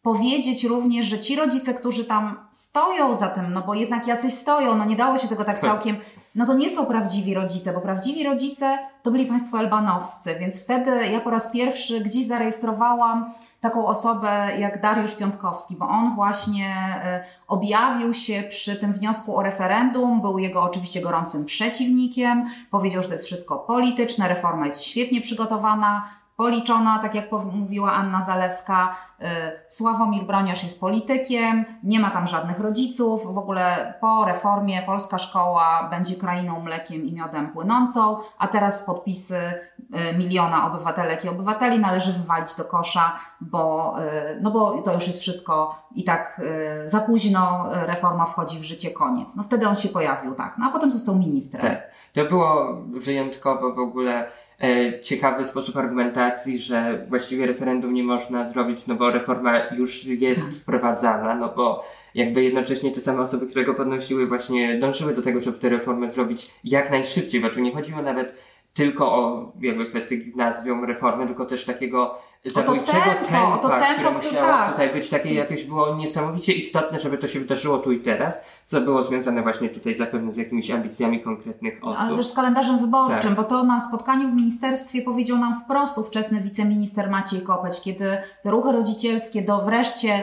powiedzieć 0.02 0.64
również, 0.64 1.06
że 1.06 1.18
ci 1.18 1.36
rodzice, 1.36 1.74
którzy 1.74 2.04
tam 2.04 2.36
stoją 2.52 3.14
za 3.14 3.28
tym, 3.28 3.52
no 3.52 3.62
bo 3.62 3.74
jednak 3.74 4.06
jacyś 4.06 4.34
stoją, 4.34 4.76
no 4.76 4.84
nie 4.84 4.96
dało 4.96 5.18
się 5.18 5.28
tego 5.28 5.44
tak, 5.44 5.58
tak. 5.58 5.70
całkiem, 5.70 5.96
no 6.34 6.46
to 6.46 6.54
nie 6.54 6.70
są 6.70 6.86
prawdziwi 6.86 7.34
rodzice, 7.34 7.72
bo 7.72 7.80
prawdziwi 7.80 8.24
rodzice 8.24 8.78
to 9.02 9.10
byli 9.10 9.26
państwo 9.26 9.58
albanowscy, 9.58 10.34
więc 10.40 10.64
wtedy 10.64 11.06
ja 11.06 11.20
po 11.20 11.30
raz 11.30 11.52
pierwszy 11.52 12.00
gdzieś 12.00 12.26
zarejestrowałam 12.26 13.32
taką 13.68 13.87
osobę 13.87 14.48
jak 14.59 14.81
Dariusz 14.81 15.14
Piątkowski, 15.14 15.76
bo 15.76 15.88
on 15.88 16.14
właśnie 16.14 16.66
e, 17.05 17.24
objawił 17.48 18.14
się 18.14 18.42
przy 18.48 18.76
tym 18.76 18.92
wniosku 18.92 19.37
o 19.37 19.42
referendum, 19.42 20.20
był 20.20 20.38
jego 20.38 20.62
oczywiście 20.62 21.00
gorącym 21.00 21.44
przeciwnikiem, 21.44 22.50
powiedział, 22.70 23.02
że 23.02 23.09
to 23.09 23.14
jest 23.14 23.26
wszystko 23.26 23.59
polityczne, 23.59 24.29
reforma 24.29 24.66
jest 24.66 24.83
świetnie 24.83 25.20
przygotowana, 25.20 26.09
policzona, 26.37 26.99
tak 26.99 27.14
jak 27.14 27.33
mówiła 27.53 27.92
Anna 27.92 28.22
Zalewska. 28.22 28.96
Y, 29.20 29.25
Sławomir 29.68 30.25
Broniarz 30.25 30.62
jest 30.62 30.81
politykiem, 30.81 31.64
nie 31.83 32.01
ma 32.01 32.11
tam 32.11 32.27
żadnych 32.27 32.61
rodziców. 32.61 33.35
W 33.35 33.38
ogóle 33.38 33.94
po 34.01 34.25
reformie 34.25 34.83
polska 34.83 35.18
szkoła 35.18 35.88
będzie 35.90 36.14
krainą 36.14 36.61
mlekiem 36.61 37.05
i 37.05 37.12
miodem 37.12 37.53
płynącą, 37.53 38.18
a 38.38 38.49
teraz 38.49 38.87
podpisy 38.87 39.37
y, 39.37 40.18
miliona 40.18 40.66
obywatelek 40.66 41.25
i 41.25 41.29
obywateli 41.29 41.79
należy 41.79 42.12
wywalić 42.12 42.55
do 42.55 42.64
kosza, 42.64 43.18
bo, 43.40 43.94
y, 44.01 44.40
no 44.40 44.51
bo 44.51 44.83
to 44.83 44.94
już 44.94 45.07
jest 45.07 45.20
wszystko 45.20 45.83
i 45.94 46.05
tak 46.05 46.40
za 46.85 47.01
późno, 47.01 47.64
reforma 47.70 48.27
wchodzi 48.27 48.59
w 48.59 48.64
życie, 48.64 48.90
koniec. 48.90 49.37
No 49.37 49.42
wtedy 49.42 49.68
on 49.68 49.77
się 49.77 49.88
pojawił, 49.88 50.35
tak. 50.35 50.59
No 50.59 50.66
a 50.66 50.72
potem 50.72 50.90
został 50.90 51.16
ministrem. 51.16 51.62
Tak. 51.62 51.83
To 52.12 52.25
było 52.25 52.77
wyjątkowo 52.92 53.75
w 53.75 53.79
ogóle 53.79 54.27
ciekawy 55.03 55.45
sposób 55.45 55.77
argumentacji, 55.77 56.59
że 56.59 57.07
właściwie 57.09 57.47
referendum 57.47 57.95
nie 57.95 58.03
można 58.03 58.51
zrobić, 58.51 58.87
no 58.87 58.95
bo 58.95 59.11
reforma 59.11 59.61
już 59.77 60.05
jest 60.05 60.61
wprowadzana, 60.61 61.35
no 61.35 61.53
bo 61.57 61.85
jakby 62.14 62.42
jednocześnie 62.42 62.90
te 62.90 63.01
same 63.01 63.23
osoby, 63.23 63.47
które 63.47 63.64
go 63.64 63.75
podnosiły 63.75 64.27
właśnie 64.27 64.79
dążyły 64.79 65.14
do 65.14 65.23
tego, 65.23 65.40
żeby 65.40 65.59
tę 65.59 65.69
reformę 65.69 66.09
zrobić 66.09 66.51
jak 66.64 66.90
najszybciej, 66.90 67.40
bo 67.40 67.51
tu 67.51 67.61
nie 67.61 67.73
chodziło 67.73 68.03
nawet 68.03 68.35
tylko 68.76 69.14
o 69.14 69.52
jakby 69.60 69.86
kwestię 69.86 70.16
gimnazjum, 70.16 70.84
reformy, 70.84 71.26
tylko 71.26 71.46
też 71.46 71.64
takiego 71.64 72.18
zabójczego 72.44 72.92
tempo, 72.92 73.28
tempa, 73.28 73.58
to 73.58 73.68
tempo, 73.68 73.94
które 73.94 74.10
musiało 74.10 74.46
tak. 74.46 74.72
tutaj 74.72 74.92
być 74.92 75.10
takie 75.10 75.34
jakieś 75.34 75.64
było 75.64 75.94
niesamowicie 75.94 76.52
istotne, 76.52 77.00
żeby 77.00 77.18
to 77.18 77.26
się 77.26 77.38
wydarzyło 77.38 77.78
tu 77.78 77.92
i 77.92 78.00
teraz, 78.00 78.40
co 78.64 78.80
było 78.80 79.04
związane 79.04 79.42
właśnie 79.42 79.68
tutaj 79.68 79.94
zapewne 79.94 80.32
z 80.32 80.36
jakimiś 80.36 80.70
ambicjami 80.70 81.20
konkretnych 81.20 81.78
osób. 81.82 82.00
Ale 82.00 82.16
też 82.16 82.26
z 82.26 82.34
kalendarzem 82.34 82.78
wyborczym, 82.78 83.20
tak. 83.20 83.36
bo 83.36 83.44
to 83.44 83.64
na 83.64 83.80
spotkaniu 83.80 84.28
w 84.28 84.34
ministerstwie 84.34 85.02
powiedział 85.02 85.38
nam 85.38 85.60
wprost 85.64 85.98
ówczesny 85.98 86.40
wiceminister 86.40 87.10
Maciej 87.10 87.40
Kopeć, 87.40 87.80
kiedy 87.80 88.18
te 88.42 88.50
ruchy 88.50 88.72
rodzicielskie 88.72 89.42
do 89.42 89.64
wreszcie 89.64 90.22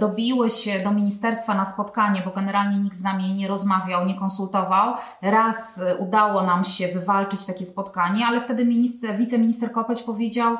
dobiły 0.00 0.50
się 0.50 0.80
do 0.84 0.90
ministerstwa 0.90 1.54
na 1.54 1.64
spotkanie, 1.64 2.22
bo 2.24 2.30
generalnie 2.30 2.78
nikt 2.78 2.96
z 2.96 3.02
nami 3.02 3.34
nie 3.34 3.48
rozmawiał, 3.48 4.06
nie 4.06 4.14
konsultował. 4.14 4.94
Raz 5.22 5.78
y, 5.78 5.96
udało 5.96 6.42
nam 6.42 6.64
się 6.64 6.88
wywalczyć 6.88 7.46
takie 7.46 7.64
spotkanie, 7.64 8.26
ale 8.26 8.40
wtedy 8.40 8.64
minister, 8.64 9.16
wiceminister 9.16 9.72
Kopeć 9.72 10.02
powiedział, 10.02 10.56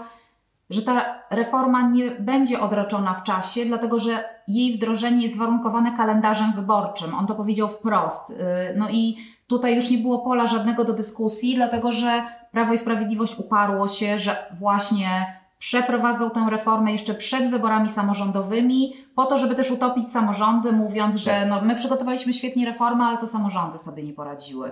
że 0.71 0.83
ta 0.83 1.23
reforma 1.31 1.83
nie 1.83 2.11
będzie 2.11 2.61
odroczona 2.61 3.15
w 3.15 3.23
czasie, 3.23 3.65
dlatego 3.65 3.99
że 3.99 4.25
jej 4.49 4.77
wdrożenie 4.77 5.23
jest 5.23 5.39
warunkowane 5.39 5.97
kalendarzem 5.97 6.53
wyborczym. 6.53 7.15
On 7.15 7.27
to 7.27 7.35
powiedział 7.35 7.69
wprost. 7.69 8.31
Y, 8.31 8.35
no 8.77 8.89
i 8.91 9.17
tutaj 9.47 9.77
już 9.77 9.91
nie 9.91 9.99
było 9.99 10.19
pola 10.19 10.47
żadnego 10.47 10.85
do 10.85 10.93
dyskusji, 10.93 11.55
dlatego 11.55 11.93
że 11.93 12.23
Prawo 12.53 12.73
i 12.73 12.79
Sprawiedliwość 12.79 13.39
uparło 13.39 13.89
się, 13.89 14.19
że 14.19 14.37
właśnie 14.59 15.40
przeprowadzą 15.61 16.31
tę 16.31 16.47
reformę 16.51 16.93
jeszcze 16.93 17.15
przed 17.15 17.51
wyborami 17.51 17.89
samorządowymi, 17.89 18.93
po 19.15 19.27
to, 19.27 19.39
żeby 19.39 19.55
też 19.55 19.71
utopić 19.71 20.11
samorządy, 20.11 20.73
mówiąc, 20.73 21.17
że 21.17 21.47
no, 21.47 21.61
my 21.63 21.75
przygotowaliśmy 21.75 22.33
świetnie 22.33 22.67
reformę, 22.67 23.05
ale 23.05 23.19
to 23.19 23.27
samorządy 23.27 23.79
sobie 23.79 24.03
nie 24.03 24.13
poradziły. 24.13 24.71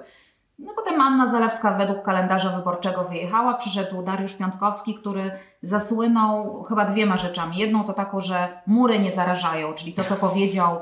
No 0.58 0.72
potem 0.76 1.00
Anna 1.00 1.26
Zalewska 1.26 1.74
według 1.74 2.02
kalendarza 2.02 2.50
wyborczego 2.50 3.04
wyjechała, 3.04 3.54
przyszedł 3.54 4.02
Dariusz 4.02 4.34
Piątkowski, 4.34 4.94
który 4.94 5.30
zasłynął 5.62 6.62
chyba 6.62 6.84
dwiema 6.84 7.16
rzeczami. 7.16 7.58
Jedną 7.58 7.84
to 7.84 7.92
taką, 7.92 8.20
że 8.20 8.48
mury 8.66 8.98
nie 8.98 9.12
zarażają, 9.12 9.74
czyli 9.74 9.92
to, 9.92 10.04
co 10.04 10.16
powiedział, 10.16 10.80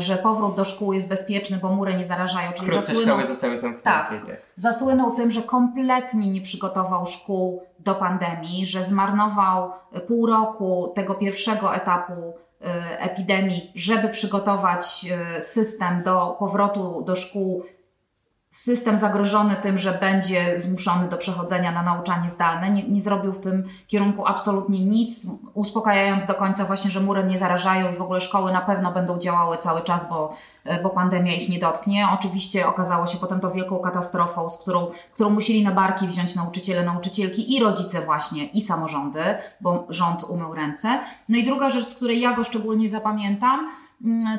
że 0.00 0.16
powrót 0.16 0.56
do 0.56 0.64
szkół 0.64 0.92
jest 0.92 1.08
bezpieczny, 1.08 1.58
bo 1.62 1.68
mury 1.68 1.94
nie 1.94 2.04
zarażają, 2.04 2.52
czyli 2.52 2.68
Wkrótce 2.68 2.86
zasłynął... 2.86 3.16
szkoły 3.16 3.28
zostały 3.28 3.58
zamknięte. 3.58 3.90
Tak. 3.90 4.12
Zasłynął 4.56 5.16
tym, 5.16 5.30
że 5.30 5.42
kompletnie 5.42 6.30
nie 6.30 6.40
przygotował 6.40 7.06
szkół 7.06 7.62
do 7.78 7.94
pandemii, 7.94 8.66
że 8.66 8.82
zmarnował 8.82 9.70
pół 10.08 10.26
roku 10.26 10.92
tego 10.94 11.14
pierwszego 11.14 11.74
etapu 11.74 12.12
y, 12.12 12.98
epidemii, 12.98 13.72
żeby 13.74 14.08
przygotować 14.08 15.06
y, 15.38 15.42
system 15.42 16.02
do 16.02 16.36
powrotu 16.38 17.02
do 17.06 17.16
szkół 17.16 17.62
system 18.52 18.98
zagrożony 18.98 19.56
tym, 19.62 19.78
że 19.78 19.92
będzie 19.92 20.58
zmuszony 20.58 21.08
do 21.08 21.16
przechodzenia 21.16 21.72
na 21.72 21.82
nauczanie 21.82 22.28
zdalne. 22.28 22.70
Nie, 22.70 22.82
nie, 22.82 23.00
zrobił 23.00 23.32
w 23.32 23.40
tym 23.40 23.64
kierunku 23.86 24.26
absolutnie 24.26 24.86
nic, 24.86 25.26
uspokajając 25.54 26.26
do 26.26 26.34
końca 26.34 26.64
właśnie, 26.64 26.90
że 26.90 27.00
mury 27.00 27.24
nie 27.24 27.38
zarażają 27.38 27.92
i 27.92 27.96
w 27.96 28.02
ogóle 28.02 28.20
szkoły 28.20 28.52
na 28.52 28.60
pewno 28.60 28.92
będą 28.92 29.18
działały 29.18 29.58
cały 29.58 29.80
czas, 29.80 30.08
bo, 30.10 30.36
bo 30.82 30.90
pandemia 30.90 31.34
ich 31.34 31.48
nie 31.48 31.58
dotknie. 31.58 32.08
Oczywiście 32.14 32.66
okazało 32.66 33.06
się 33.06 33.18
potem 33.18 33.40
to 33.40 33.50
wielką 33.50 33.78
katastrofą, 33.78 34.48
z 34.48 34.62
którą, 34.62 34.86
którą 35.14 35.30
musieli 35.30 35.64
na 35.64 35.72
barki 35.72 36.06
wziąć 36.06 36.34
nauczyciele, 36.34 36.84
nauczycielki 36.84 37.56
i 37.56 37.60
rodzice 37.60 38.00
właśnie, 38.00 38.46
i 38.46 38.60
samorządy, 38.60 39.22
bo 39.60 39.86
rząd 39.88 40.24
umył 40.24 40.54
ręce. 40.54 41.00
No 41.28 41.38
i 41.38 41.44
druga 41.44 41.70
rzecz, 41.70 41.84
z 41.84 41.94
której 41.94 42.20
ja 42.20 42.32
go 42.36 42.44
szczególnie 42.44 42.88
zapamiętam, 42.88 43.68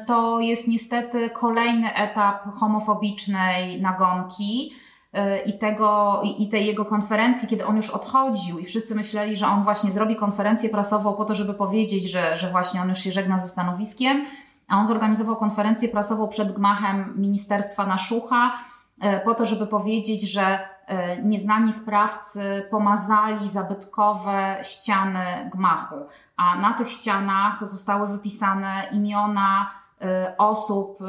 to 0.07 0.39
jest 0.39 0.67
niestety 0.67 1.29
kolejny 1.29 1.95
etap 1.95 2.53
homofobicznej 2.53 3.81
nagonki 3.81 4.73
y, 5.13 5.19
i, 5.45 5.57
tego, 5.57 6.21
i 6.37 6.49
tej 6.49 6.65
jego 6.65 6.85
konferencji, 6.85 7.47
kiedy 7.47 7.65
on 7.65 7.75
już 7.75 7.89
odchodził 7.89 8.59
i 8.59 8.65
wszyscy 8.65 8.95
myśleli, 8.95 9.35
że 9.35 9.47
on 9.47 9.63
właśnie 9.63 9.91
zrobi 9.91 10.15
konferencję 10.15 10.69
prasową 10.69 11.13
po 11.13 11.25
to, 11.25 11.35
żeby 11.35 11.53
powiedzieć, 11.53 12.11
że, 12.11 12.37
że 12.37 12.51
właśnie 12.51 12.81
on 12.81 12.89
już 12.89 12.99
się 12.99 13.11
żegna 13.11 13.37
ze 13.37 13.47
stanowiskiem, 13.47 14.25
a 14.67 14.77
on 14.77 14.85
zorganizował 14.85 15.35
konferencję 15.35 15.89
prasową 15.89 16.27
przed 16.27 16.51
gmachem 16.51 17.13
Ministerstwa 17.17 17.85
na 17.85 17.97
Szucha 17.97 18.51
y, 18.97 19.19
po 19.25 19.35
to, 19.35 19.45
żeby 19.45 19.67
powiedzieć, 19.67 20.31
że 20.31 20.59
y, 20.59 21.23
nieznani 21.23 21.73
sprawcy 21.73 22.67
pomazali 22.71 23.49
zabytkowe 23.49 24.57
ściany 24.61 25.49
gmachu 25.53 25.95
a 26.37 26.55
na 26.55 26.73
tych 26.73 26.91
ścianach 26.91 27.67
zostały 27.67 28.07
wypisane 28.07 28.83
imiona 28.91 29.71
y, 30.01 30.05
osób, 30.37 31.01
y, 31.01 31.05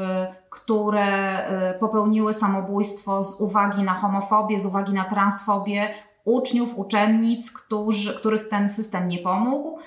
które 0.49 1.39
y, 1.75 1.79
popełniły 1.79 2.33
samobójstwo 2.33 3.23
z 3.23 3.41
uwagi 3.41 3.83
na 3.83 3.93
homofobię, 3.93 4.57
z 4.57 4.65
uwagi 4.65 4.93
na 4.93 5.03
transfobię, 5.03 5.89
uczniów, 6.25 6.77
uczennic, 6.77 7.51
którzy, 7.51 8.15
których 8.15 8.49
ten 8.49 8.69
system 8.69 9.07
nie 9.07 9.17
pomógł. 9.17 9.79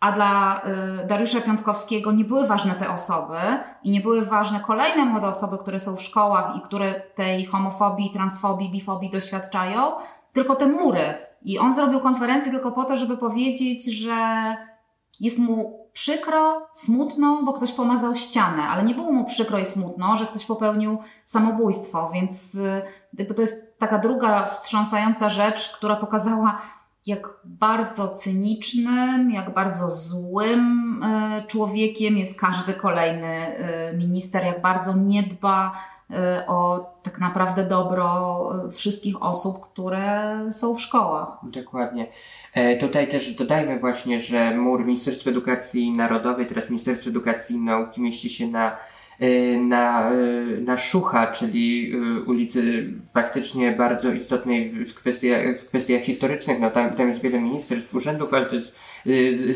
A 0.00 0.12
dla 0.12 0.62
Dariusza 1.06 1.40
Piątkowskiego 1.40 2.12
nie 2.12 2.24
były 2.24 2.46
ważne 2.46 2.74
te 2.74 2.90
osoby 2.90 3.38
i 3.82 3.90
nie 3.90 4.00
były 4.00 4.24
ważne 4.24 4.60
kolejne 4.60 5.04
młode 5.04 5.26
osoby, 5.26 5.58
które 5.58 5.80
są 5.80 5.96
w 5.96 6.02
szkołach 6.02 6.56
i 6.56 6.60
które 6.60 7.00
tej 7.00 7.46
homofobii, 7.46 8.10
transfobii, 8.10 8.70
bifobii 8.70 9.10
doświadczają, 9.10 9.92
tylko 10.32 10.54
te 10.54 10.66
mury, 10.66 11.25
i 11.46 11.58
on 11.58 11.72
zrobił 11.72 12.00
konferencję 12.00 12.52
tylko 12.52 12.72
po 12.72 12.84
to, 12.84 12.96
żeby 12.96 13.16
powiedzieć, 13.16 13.84
że 13.84 14.16
jest 15.20 15.38
mu 15.38 15.86
przykro, 15.92 16.66
smutno, 16.72 17.42
bo 17.44 17.52
ktoś 17.52 17.72
pomazał 17.72 18.16
ścianę, 18.16 18.62
ale 18.62 18.82
nie 18.82 18.94
było 18.94 19.12
mu 19.12 19.24
przykro 19.24 19.58
i 19.58 19.64
smutno, 19.64 20.16
że 20.16 20.26
ktoś 20.26 20.44
popełnił 20.44 20.98
samobójstwo, 21.24 22.10
więc 22.14 22.54
y, 22.54 22.82
jakby 23.18 23.34
to 23.34 23.40
jest 23.40 23.78
taka 23.78 23.98
druga 23.98 24.46
wstrząsająca 24.46 25.30
rzecz, 25.30 25.76
która 25.76 25.96
pokazała, 25.96 26.62
jak 27.06 27.28
bardzo 27.44 28.08
cynicznym, 28.08 29.30
jak 29.30 29.54
bardzo 29.54 29.90
złym 29.90 31.02
y, 31.02 31.46
człowiekiem 31.46 32.16
jest 32.16 32.40
każdy 32.40 32.74
kolejny 32.74 33.58
y, 33.92 33.96
minister, 33.96 34.44
jak 34.44 34.62
bardzo 34.62 34.96
nie 34.96 35.22
dba 35.22 35.72
o 36.46 36.86
tak 37.02 37.18
naprawdę 37.20 37.64
dobro 37.64 38.52
wszystkich 38.72 39.22
osób, 39.22 39.60
które 39.60 40.38
są 40.52 40.76
w 40.76 40.80
szkołach. 40.80 41.28
Dokładnie. 41.42 42.06
E, 42.54 42.76
tutaj 42.76 43.08
też 43.08 43.34
dodajmy 43.34 43.78
właśnie, 43.78 44.20
że 44.20 44.56
mur 44.56 44.84
Ministerstwa 44.84 45.30
Edukacji 45.30 45.92
Narodowej, 45.92 46.46
teraz 46.46 46.70
Ministerstwo 46.70 47.10
Edukacji 47.10 47.56
i 47.56 47.60
Nauki 47.60 48.00
mieści 48.00 48.28
się 48.28 48.46
na 48.46 48.76
e, 49.20 49.58
na, 49.58 50.10
e, 50.10 50.14
na 50.60 50.76
Szucha, 50.76 51.26
czyli 51.26 51.92
ulicy 52.26 52.90
faktycznie 53.14 53.72
bardzo 53.72 54.12
istotnej 54.12 54.84
w 54.84 54.94
kwestiach, 54.94 55.60
w 55.60 55.68
kwestiach 55.68 56.02
historycznych. 56.02 56.60
No 56.60 56.70
tam, 56.70 56.90
tam 56.90 57.08
jest 57.08 57.20
wiele 57.20 57.40
ministerstw, 57.40 57.94
urzędów, 57.94 58.34
ale 58.34 58.46
to 58.46 58.54
jest 58.54 58.76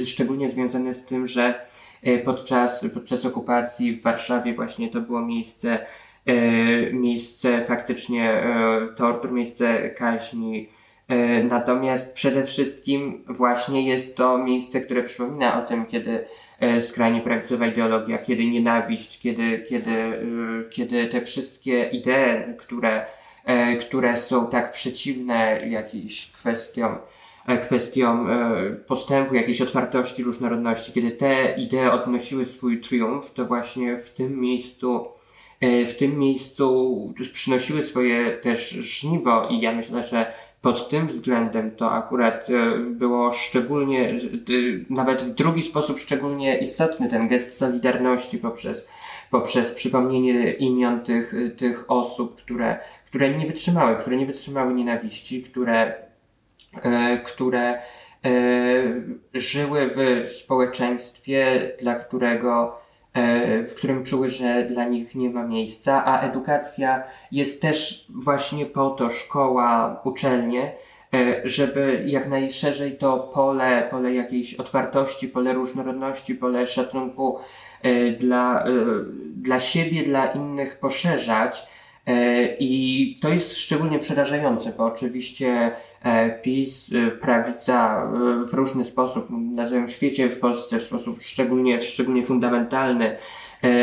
szczególnie 0.05 0.51
związane 0.51 0.95
z 0.95 1.07
tym, 1.07 1.27
że 1.27 1.67
podczas, 2.25 2.85
podczas 2.95 3.25
okupacji 3.25 3.97
w 3.97 4.03
Warszawie 4.03 4.55
właśnie 4.55 4.89
to 4.89 5.01
było 5.01 5.21
miejsce 5.21 5.87
miejsce 6.93 7.65
faktycznie 7.65 8.33
e, 8.33 8.89
tortur, 8.97 9.33
miejsce 9.33 9.91
kaźni. 9.91 10.69
E, 11.09 11.45
natomiast 11.45 12.15
przede 12.15 12.47
wszystkim 12.47 13.25
właśnie 13.29 13.89
jest 13.89 14.17
to 14.17 14.39
miejsce, 14.39 14.81
które 14.81 15.03
przypomina 15.03 15.65
o 15.65 15.69
tym, 15.69 15.87
kiedy 15.87 16.25
skrajnie 16.81 17.21
prawicowa 17.21 17.67
ideologia, 17.67 18.19
kiedy 18.19 18.47
nienawiść, 18.47 19.21
kiedy, 19.21 19.67
kiedy, 19.69 19.93
kiedy 20.71 21.07
te 21.07 21.23
wszystkie 21.23 21.89
idee, 21.93 22.55
które, 22.59 23.07
które 23.81 24.17
są 24.17 24.47
tak 24.47 24.73
przeciwne 24.73 25.69
jakiejś 25.69 26.33
kwestiom, 26.33 26.97
kwestiom 27.63 28.29
postępu, 28.87 29.35
jakiejś 29.35 29.61
otwartości, 29.61 30.25
różnorodności, 30.25 30.93
kiedy 30.93 31.11
te 31.11 31.55
idee 31.57 31.91
odnosiły 31.93 32.45
swój 32.45 32.81
triumf, 32.81 33.33
to 33.35 33.45
właśnie 33.45 33.99
w 33.99 34.11
tym 34.11 34.41
miejscu 34.41 35.07
E, 35.07 35.20
w 35.61 35.97
tym 35.99 36.19
miejscu 36.19 37.15
przynosiły 37.33 37.85
swoje 37.85 38.31
też 38.31 38.71
żniwo 38.71 39.49
i 39.49 39.61
ja 39.61 39.73
myślę, 39.73 40.03
że 40.03 40.33
pod 40.63 40.89
tym 40.89 41.09
względem 41.09 41.71
to 41.71 41.93
akurat 41.93 42.51
e, 42.51 42.77
było 42.79 43.33
szczególnie, 43.33 44.17
nawet 44.91 45.23
w 45.23 45.35
drugi 45.35 45.63
sposób 45.63 45.99
szczególnie 45.99 46.59
istotny 46.59 47.09
ten 47.09 47.29
gest 47.29 47.59
solidarności 47.59 48.39
poprzez, 48.39 48.89
poprzez 49.31 49.71
przypomnienie 49.71 50.53
imion 50.53 51.01
tych, 51.01 51.35
tych 51.57 51.91
osób, 51.91 52.37
które, 52.37 52.79
które 53.07 53.31
nie 53.31 53.47
wytrzymały, 53.47 53.97
które 53.97 54.17
nie 54.17 54.27
wytrzymały 54.27 54.75
nienawiści, 54.75 55.43
które, 55.43 55.95
e, 56.83 57.19
które 57.19 57.83
żyły 59.35 59.91
w 59.95 60.31
społeczeństwie, 60.31 61.73
dla 61.81 61.95
którego 61.95 62.80
E, 62.80 62.80
w 63.69 63.75
którym 63.77 64.05
czuły, 64.05 64.31
że 64.31 64.65
dla 64.65 64.85
nich 64.85 65.15
nie 65.15 65.31
ma 65.31 65.47
miejsca, 65.47 66.05
a 66.05 66.21
edukacja 66.21 67.03
jest 67.33 67.63
też 67.63 68.07
właśnie 68.09 68.67
po 68.67 68.91
to, 68.91 69.11
szkoła, 69.11 70.01
uczelnie, 70.05 70.73
e, 71.15 71.49
żeby 71.49 72.03
jak 72.07 72.29
najszerzej 72.29 72.99
to 72.99 73.19
pole, 73.19 73.89
pole 73.91 74.15
jakiejś 74.15 74.55
otwartości, 74.55 75.29
pole 75.29 75.53
różnorodności, 75.53 76.35
pole 76.35 76.67
szacunku 76.67 77.39
e, 77.83 78.11
dla, 78.11 78.65
dla 79.37 79.61
siebie, 79.61 80.03
dla 80.03 80.27
innych 80.27 80.79
poszerzać. 80.79 81.67
I 82.59 83.19
to 83.23 83.29
jest 83.29 83.57
szczególnie 83.57 83.99
przerażające, 83.99 84.73
bo 84.79 84.85
oczywiście 84.85 85.73
E, 85.73 85.90
PiS, 86.43 86.93
e, 86.93 87.11
prawica 87.11 88.03
e, 88.03 88.47
w 88.47 88.55
różny 88.55 88.85
sposób 88.85 89.27
na 89.31 89.69
całym 89.69 89.89
świecie, 89.89 90.29
w 90.29 90.41
Polsce 90.41 90.81
w 90.81 90.85
sposób 90.85 91.23
szczególnie, 91.23 91.83
szczególnie 91.83 92.27
fundamentalny 92.27 93.17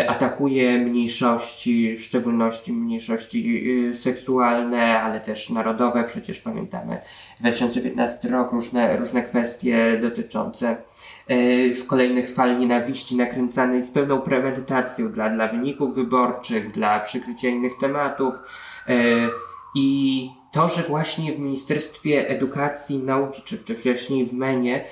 atakuje 0.07 0.79
mniejszości, 0.79 1.95
w 1.95 2.01
szczególności 2.01 2.73
mniejszości 2.73 3.63
seksualne, 3.93 5.01
ale 5.01 5.19
też 5.19 5.49
narodowe. 5.49 6.03
Przecież 6.03 6.39
pamiętamy 6.39 6.97
2015 7.39 8.29
rok, 8.29 8.51
różne, 8.51 8.97
różne 8.97 9.23
kwestie 9.23 9.99
dotyczące 10.01 10.77
w 11.75 11.87
kolejnych 11.87 12.33
fal 12.33 12.59
nienawiści 12.59 13.15
nakręcanej 13.15 13.83
z 13.83 13.91
pełną 13.91 14.21
premedytacją 14.21 15.11
dla, 15.11 15.29
dla 15.29 15.47
wyników 15.47 15.95
wyborczych, 15.95 16.71
dla 16.71 16.99
przykrycia 16.99 17.47
innych 17.47 17.73
tematów. 17.79 18.33
I 19.75 20.29
to, 20.57 20.69
że 20.69 20.83
właśnie 20.83 21.33
w 21.33 21.39
Ministerstwie 21.39 22.29
Edukacji 22.29 22.99
Nauki, 22.99 23.41
czy, 23.45 23.57
czy 23.57 23.75
wcześniej 23.75 24.25
w 24.25 24.33
MENie, 24.33 24.85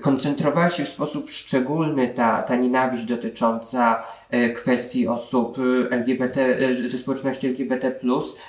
koncentrowała 0.00 0.70
się 0.70 0.84
w 0.84 0.88
sposób 0.88 1.30
szczególny 1.30 2.08
ta, 2.08 2.42
ta 2.42 2.56
nienawiść 2.56 3.04
dotycząca 3.04 4.04
e, 4.30 4.50
kwestii 4.50 5.08
osób 5.08 5.58
e, 5.58 5.90
LGBT, 5.90 6.58
e, 6.58 6.88
ze 6.88 6.98
społeczności 6.98 7.46
LGBT, 7.46 8.00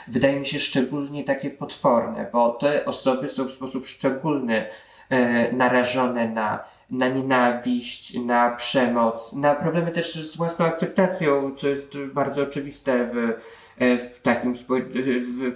wydaje 0.07 0.39
mi 0.39 0.45
się 0.45 0.59
szczególnie 0.59 1.23
takie 1.23 1.49
potworne, 1.49 2.27
bo 2.33 2.49
te 2.49 2.85
osoby 2.85 3.29
są 3.29 3.45
w 3.45 3.53
sposób 3.53 3.87
szczególny 3.87 4.65
narażone 5.51 6.29
na, 6.29 6.59
na 6.93 7.07
nienawiść, 7.07 8.19
na 8.19 8.49
przemoc, 8.49 9.33
na 9.33 9.55
problemy 9.55 9.91
też 9.91 10.31
z 10.31 10.37
własną 10.37 10.65
akceptacją, 10.65 11.55
co 11.55 11.67
jest 11.67 11.97
bardzo 12.13 12.43
oczywiste 12.43 13.09
w, 13.13 13.33
E, 13.77 13.97
w 13.97 14.21
takim 14.21 14.55
w, 14.55 14.63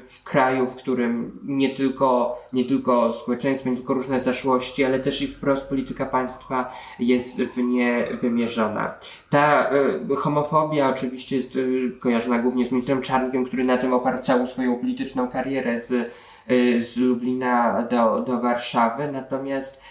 w 0.10 0.24
kraju, 0.24 0.68
w 0.68 0.76
którym 0.76 1.40
nie 1.44 1.76
tylko, 1.76 2.40
nie 2.54 2.66
tylko 2.66 3.14
społeczeństwo, 3.14 3.70
nie 3.70 3.76
tylko 3.76 3.94
różne 3.94 4.20
zaszłości, 4.20 4.84
ale 4.84 5.00
też 5.00 5.22
i 5.22 5.28
wprost 5.28 5.66
polityka 5.66 6.06
państwa 6.06 6.74
jest 7.00 7.42
w 7.42 7.58
nie 7.58 8.08
wymierzona. 8.22 8.96
Ta 9.30 9.70
y, 10.12 10.16
homofobia 10.16 10.90
oczywiście 10.90 11.36
jest 11.38 11.56
y, 11.56 11.92
kojarzona 12.00 12.40
głównie 12.40 12.66
z 12.66 12.72
ministrem 12.72 13.02
Czarnkiem, 13.02 13.46
który 13.46 13.64
na 13.64 13.78
tym 13.78 13.94
oparł 13.94 14.24
całą 14.24 14.48
swoją 14.48 14.76
polityczną 14.76 15.28
karierę 15.28 15.82
z 15.82 16.12
z 16.80 16.98
Lublina 16.98 17.88
do, 17.92 18.22
do 18.22 18.42
Warszawy, 18.42 19.12
natomiast 19.12 19.82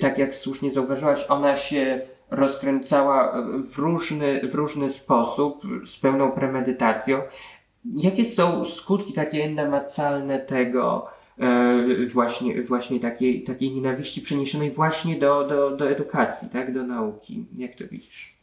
tak 0.00 0.18
jak 0.18 0.34
słusznie 0.34 0.72
zauważyłaś, 0.72 1.26
ona 1.28 1.56
się 1.56 2.00
rozkręcała 2.30 3.42
w 3.72 3.78
różny, 3.78 4.48
w 4.48 4.54
różny 4.54 4.90
sposób, 4.90 5.62
z 5.84 5.98
pełną 5.98 6.32
premedytacją. 6.32 7.22
Jakie 7.96 8.24
są 8.24 8.64
skutki 8.64 9.12
takie 9.12 9.50
namacalne 9.50 10.38
tego, 10.38 11.06
właśnie, 12.12 12.62
właśnie 12.62 13.00
takiej, 13.00 13.44
takiej 13.44 13.74
nienawiści 13.74 14.20
przeniesionej 14.20 14.70
właśnie 14.70 15.16
do, 15.16 15.48
do, 15.48 15.76
do 15.76 15.90
edukacji, 15.90 16.48
tak? 16.48 16.74
do 16.74 16.82
nauki? 16.82 17.46
Jak 17.56 17.74
to 17.74 17.84
widzisz? 17.90 18.35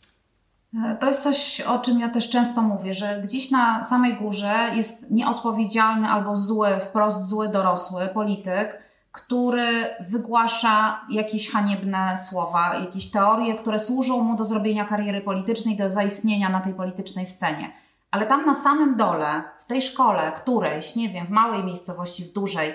E, 0.82 0.96
to 0.96 1.08
jest 1.08 1.24
coś, 1.24 1.62
o 1.62 1.80
czym 1.80 2.00
ja 2.00 2.10
też 2.10 2.30
często 2.30 2.62
mówię, 2.62 2.94
że 2.94 3.22
gdzieś 3.24 3.52
na 3.52 3.84
samej 3.84 4.14
górze 4.16 4.72
jest 4.74 5.12
nieodpowiedzialny 5.12 6.08
albo 6.08 6.36
zły, 6.36 6.68
wprost 6.80 7.28
zły 7.28 7.50
dorosły 7.50 8.08
polityk, 8.08 8.84
który 9.12 9.96
wygłasza 10.00 11.02
jakieś 11.10 11.52
haniebne 11.52 12.18
słowa, 12.18 12.76
jakieś 12.76 13.12
teorie, 13.12 13.56
które 13.56 13.80
służą 13.80 14.24
mu 14.24 14.36
do 14.36 14.44
zrobienia 14.44 14.86
kariery 14.86 15.22
politycznej, 15.22 15.78
do 15.78 15.90
zaistnienia 15.90 16.50
na 16.50 16.60
tej 16.60 16.74
politycznej 16.74 17.26
scenie. 17.26 17.72
Ale 18.12 18.26
tam 18.26 18.46
na 18.46 18.56
samym 18.56 18.98
dole, 18.98 19.44
w 19.60 19.66
tej 19.66 19.82
szkole, 19.82 20.32
którejś, 20.36 20.96
nie 20.96 21.10
wiem, 21.10 21.28
w 21.28 21.30
małej 21.30 21.64
miejscowości, 21.64 22.26
w 22.26 22.34
dużej, 22.34 22.74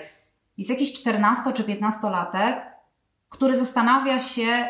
jest 0.57 0.69
jakiś 0.69 0.93
14 0.93 1.53
czy 1.53 1.63
15-latek, 1.63 2.61
który 3.29 3.55
zastanawia 3.55 4.19
się, 4.19 4.67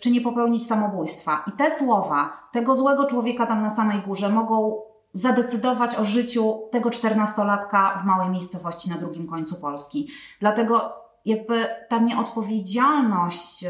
czy 0.00 0.10
nie 0.10 0.20
popełnić 0.20 0.66
samobójstwa. 0.66 1.44
I 1.46 1.52
te 1.52 1.70
słowa 1.70 2.48
tego 2.52 2.74
złego 2.74 3.06
człowieka 3.06 3.46
tam 3.46 3.62
na 3.62 3.70
samej 3.70 4.00
górze 4.00 4.28
mogą 4.28 4.82
zadecydować 5.12 5.96
o 5.96 6.04
życiu 6.04 6.60
tego 6.70 6.90
14-latka 6.90 8.02
w 8.02 8.04
małej 8.04 8.28
miejscowości 8.28 8.90
na 8.90 8.96
drugim 8.96 9.26
końcu 9.26 9.60
Polski. 9.60 10.08
Dlatego 10.40 10.92
jakby 11.24 11.66
ta 11.88 11.98
nieodpowiedzialność 11.98 13.64
y, 13.64 13.68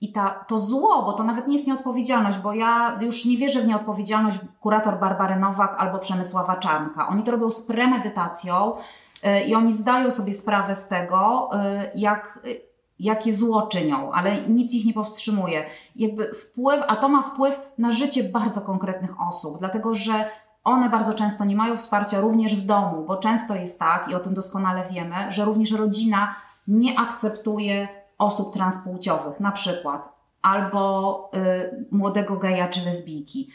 i 0.00 0.12
ta, 0.12 0.44
to 0.48 0.58
zło, 0.58 1.02
bo 1.02 1.12
to 1.12 1.24
nawet 1.24 1.46
nie 1.46 1.54
jest 1.54 1.66
nieodpowiedzialność, 1.66 2.38
bo 2.38 2.52
ja 2.52 2.98
już 3.00 3.24
nie 3.24 3.36
wierzę 3.36 3.60
w 3.60 3.66
nieodpowiedzialność 3.66 4.38
kurator 4.60 4.98
Barbary 4.98 5.36
Nowak 5.36 5.76
albo 5.78 5.98
Przemysława 5.98 6.56
Czarnka. 6.56 7.08
Oni 7.08 7.22
to 7.22 7.30
robią 7.30 7.50
z 7.50 7.66
premedytacją 7.66 8.72
yy, 9.22 9.40
i 9.40 9.54
oni 9.54 9.72
zdają 9.72 10.10
sobie 10.10 10.34
sprawę 10.34 10.74
z 10.74 10.88
tego, 10.88 11.50
jak, 11.94 12.38
jakie 12.98 13.32
zło 13.32 13.66
czynią, 13.66 14.12
ale 14.12 14.48
nic 14.48 14.74
ich 14.74 14.84
nie 14.84 14.92
powstrzymuje. 14.92 15.64
Jakby 15.96 16.34
wpływ, 16.34 16.82
a 16.88 16.96
to 16.96 17.08
ma 17.08 17.22
wpływ 17.22 17.60
na 17.78 17.92
życie 17.92 18.24
bardzo 18.24 18.60
konkretnych 18.60 19.20
osób, 19.20 19.58
dlatego 19.58 19.94
że 19.94 20.30
one 20.64 20.90
bardzo 20.90 21.14
często 21.14 21.44
nie 21.44 21.56
mają 21.56 21.76
wsparcia 21.76 22.20
również 22.20 22.56
w 22.56 22.66
domu, 22.66 23.04
bo 23.06 23.16
często 23.16 23.54
jest 23.54 23.78
tak, 23.78 24.08
i 24.08 24.14
o 24.14 24.20
tym 24.20 24.34
doskonale 24.34 24.84
wiemy, 24.90 25.14
że 25.28 25.44
również 25.44 25.72
rodzina 25.72 26.34
nie 26.68 26.98
akceptuje 26.98 27.88
osób 28.18 28.52
transpłciowych, 28.52 29.40
na 29.40 29.52
przykład, 29.52 30.12
albo 30.42 31.30
y, 31.34 31.86
młodego 31.90 32.36
geja 32.36 32.68
czy 32.68 32.84
lesbijki. 32.84 33.50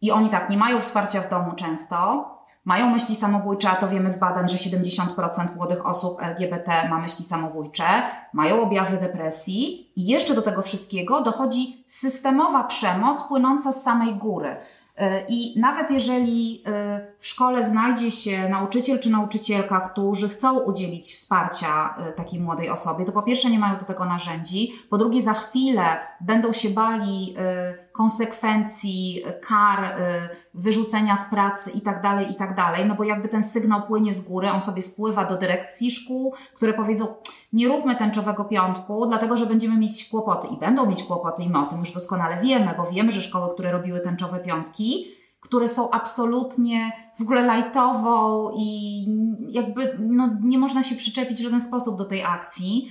I 0.00 0.10
oni 0.10 0.30
tak 0.30 0.50
nie 0.50 0.56
mają 0.56 0.80
wsparcia 0.80 1.20
w 1.20 1.30
domu 1.30 1.52
często, 1.52 2.30
mają 2.66 2.90
myśli 2.90 3.16
samobójcze, 3.16 3.70
a 3.70 3.76
to 3.76 3.88
wiemy 3.88 4.10
z 4.10 4.20
badań, 4.20 4.48
że 4.48 4.56
70% 4.56 5.56
młodych 5.56 5.86
osób 5.86 6.22
LGBT 6.22 6.88
ma 6.88 6.98
myśli 6.98 7.24
samobójcze, 7.24 7.84
mają 8.32 8.62
objawy 8.62 8.96
depresji 8.96 9.90
i 9.96 10.06
jeszcze 10.06 10.34
do 10.34 10.42
tego 10.42 10.62
wszystkiego 10.62 11.22
dochodzi 11.22 11.84
systemowa 11.88 12.64
przemoc 12.64 13.22
płynąca 13.22 13.72
z 13.72 13.82
samej 13.82 14.14
góry. 14.14 14.56
E, 14.96 15.26
I 15.28 15.60
nawet 15.60 15.90
jeżeli 15.90 16.62
e, 16.66 17.00
w 17.18 17.26
szkole 17.26 17.64
znajdzie 17.64 18.10
się 18.10 18.48
nauczyciel 18.48 18.98
czy 18.98 19.10
nauczycielka, 19.10 19.80
którzy 19.80 20.28
chcą 20.28 20.60
udzielić 20.60 21.14
wsparcia 21.14 21.94
e, 21.98 22.12
takiej 22.12 22.40
młodej 22.40 22.70
osobie, 22.70 23.04
to 23.04 23.12
po 23.12 23.22
pierwsze 23.22 23.50
nie 23.50 23.58
mają 23.58 23.78
do 23.78 23.84
tego 23.84 24.04
narzędzi, 24.04 24.72
po 24.90 24.98
drugie 24.98 25.22
za 25.22 25.32
chwilę 25.32 25.82
będą 26.20 26.52
się 26.52 26.68
bali 26.70 27.36
konsekwencji, 27.96 29.22
kar, 29.48 29.96
wyrzucenia 30.54 31.16
z 31.16 31.30
pracy 31.30 31.70
i 31.70 31.80
tak 31.80 32.02
dalej, 32.02 32.30
i 32.30 32.34
tak 32.34 32.56
no 32.86 32.94
bo 32.94 33.04
jakby 33.04 33.28
ten 33.28 33.42
sygnał 33.42 33.82
płynie 33.82 34.12
z 34.12 34.28
góry, 34.28 34.50
on 34.50 34.60
sobie 34.60 34.82
spływa 34.82 35.24
do 35.24 35.36
dyrekcji 35.36 35.90
szkół, 35.90 36.34
które 36.54 36.74
powiedzą, 36.74 37.06
nie 37.52 37.68
róbmy 37.68 37.96
tęczowego 37.96 38.44
piątku, 38.44 39.06
dlatego 39.06 39.36
że 39.36 39.46
będziemy 39.46 39.76
mieć 39.76 40.08
kłopoty. 40.08 40.48
I 40.48 40.56
będą 40.56 40.86
mieć 40.86 41.02
kłopoty 41.02 41.42
i 41.42 41.50
my 41.50 41.58
o 41.58 41.66
tym 41.66 41.78
już 41.78 41.92
doskonale 41.92 42.42
wiemy, 42.42 42.74
bo 42.76 42.86
wiemy, 42.86 43.12
że 43.12 43.20
szkoły, 43.20 43.54
które 43.54 43.72
robiły 43.72 44.00
tęczowe 44.00 44.38
piątki, 44.38 45.06
które 45.40 45.68
są 45.68 45.90
absolutnie 45.90 46.92
w 47.18 47.20
ogóle 47.20 47.42
lajtową 47.42 48.50
i 48.56 49.04
jakby 49.48 49.98
no, 49.98 50.28
nie 50.42 50.58
można 50.58 50.82
się 50.82 50.96
przyczepić 50.96 51.38
w 51.38 51.42
żaden 51.42 51.60
sposób 51.60 51.98
do 51.98 52.04
tej 52.04 52.24
akcji, 52.24 52.90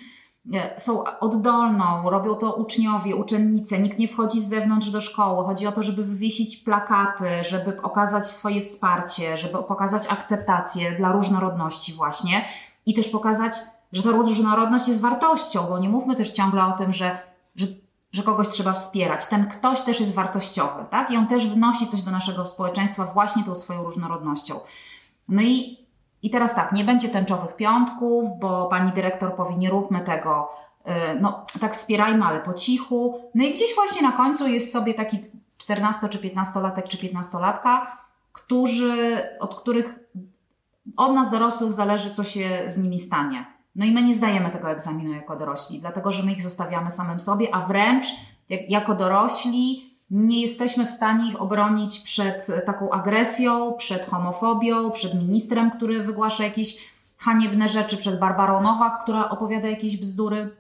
są 0.78 1.04
oddolną, 1.20 2.10
robią 2.10 2.36
to 2.36 2.54
uczniowie, 2.54 3.16
uczennice, 3.16 3.80
nikt 3.80 4.00
nie 4.00 4.08
wchodzi 4.08 4.42
z 4.42 4.50
zewnątrz 4.50 4.90
do 4.90 5.02
szkoły. 5.02 5.46
Chodzi 5.46 5.68
o 5.68 5.72
to, 5.72 5.84
żeby 5.84 6.04
wywiesić 6.04 6.58
plakaty, 6.58 7.30
żeby 7.50 7.82
okazać 7.82 8.28
swoje 8.28 8.62
wsparcie, 8.62 9.38
żeby 9.38 9.64
pokazać 9.64 10.08
akceptację 10.10 10.92
dla 10.92 11.12
różnorodności 11.12 11.94
właśnie 11.94 12.46
i 12.86 12.94
też 12.94 13.10
pokazać 13.10 13.54
że 13.96 14.04
ta 14.04 14.12
różnorodność 14.12 14.88
jest 14.88 15.02
wartością, 15.02 15.68
bo 15.70 15.80
nie 15.80 15.90
mówmy 15.90 16.16
też 16.16 16.32
ciągle 16.32 16.66
o 16.66 16.72
tym, 16.72 16.94
że, 16.94 17.18
że, 17.56 17.68
że 18.12 18.24
kogoś 18.24 18.48
trzeba 18.48 18.74
wspierać. 18.74 19.28
Ten 19.28 19.50
ktoś 19.50 19.82
też 19.82 20.00
jest 20.00 20.14
wartościowy, 20.14 20.86
tak? 20.92 21.12
I 21.12 21.18
on 21.18 21.28
też 21.28 21.48
wnosi 21.48 21.88
coś 21.88 22.02
do 22.02 22.12
naszego 22.12 22.46
społeczeństwa 22.46 23.06
właśnie 23.06 23.44
tą 23.44 23.56
swoją 23.56 23.84
różnorodnością. 23.84 24.60
No 25.28 25.42
i, 25.42 25.85
i 26.26 26.30
teraz 26.30 26.56
tak, 26.56 26.72
nie 26.72 26.84
będzie 26.84 27.10
tęczowych 27.10 27.56
piątków, 27.56 28.40
bo 28.40 28.66
pani 28.66 28.92
dyrektor 28.92 29.36
powie, 29.36 29.56
nie 29.56 29.70
róbmy 29.70 30.02
tego, 30.02 30.50
y, 30.88 30.92
no 31.22 31.46
tak 31.62 31.74
wspierajmy, 31.74 32.26
ale 32.26 32.40
po 32.40 32.54
cichu. 32.54 33.22
No 33.36 33.44
i 33.44 33.54
gdzieś 33.54 33.76
właśnie 33.76 34.02
na 34.02 34.12
końcu 34.12 34.48
jest 34.48 34.74
sobie 34.74 34.94
taki 34.94 35.26
14 35.58 36.10
czy 36.10 36.18
15-latek 36.18 36.88
czy 36.88 36.98
15-latka, 36.98 37.86
którzy, 38.34 39.24
od 39.40 39.56
których 39.56 40.00
od 40.98 41.14
nas 41.14 41.32
dorosłych 41.32 41.74
zależy, 41.74 42.12
co 42.12 42.24
się 42.24 42.50
z 42.66 42.78
nimi 42.78 43.00
stanie. 43.00 43.46
No 43.76 43.86
i 43.86 43.92
my 43.92 44.04
nie 44.04 44.14
zdajemy 44.14 44.50
tego 44.50 44.72
egzaminu 44.72 45.14
jako 45.14 45.36
dorośli, 45.36 45.82
dlatego 45.82 46.12
że 46.12 46.24
my 46.24 46.32
ich 46.32 46.42
zostawiamy 46.42 46.92
samym 46.92 47.20
sobie, 47.20 47.56
a 47.56 47.62
wręcz 47.62 48.08
jak, 48.50 48.70
jako 48.70 48.96
dorośli 48.96 49.85
nie 50.10 50.42
jesteśmy 50.42 50.86
w 50.86 50.92
stanie 50.92 51.30
ich 51.30 51.42
obronić 51.42 52.00
przed 52.00 52.48
taką 52.66 52.90
agresją, 52.92 53.74
przed 53.74 54.06
homofobią, 54.06 54.92
przed 54.92 55.14
ministrem, 55.14 55.72
który 55.72 56.04
wygłasza 56.04 56.44
jakieś 56.44 56.96
haniebne 57.18 57.68
rzeczy, 57.68 57.98
przed 57.98 58.20
Barbarą 58.20 58.62
Nowak, 58.62 59.04
która 59.04 59.30
opowiada 59.30 59.68
jakieś 59.68 59.98
bzdury. 59.98 60.56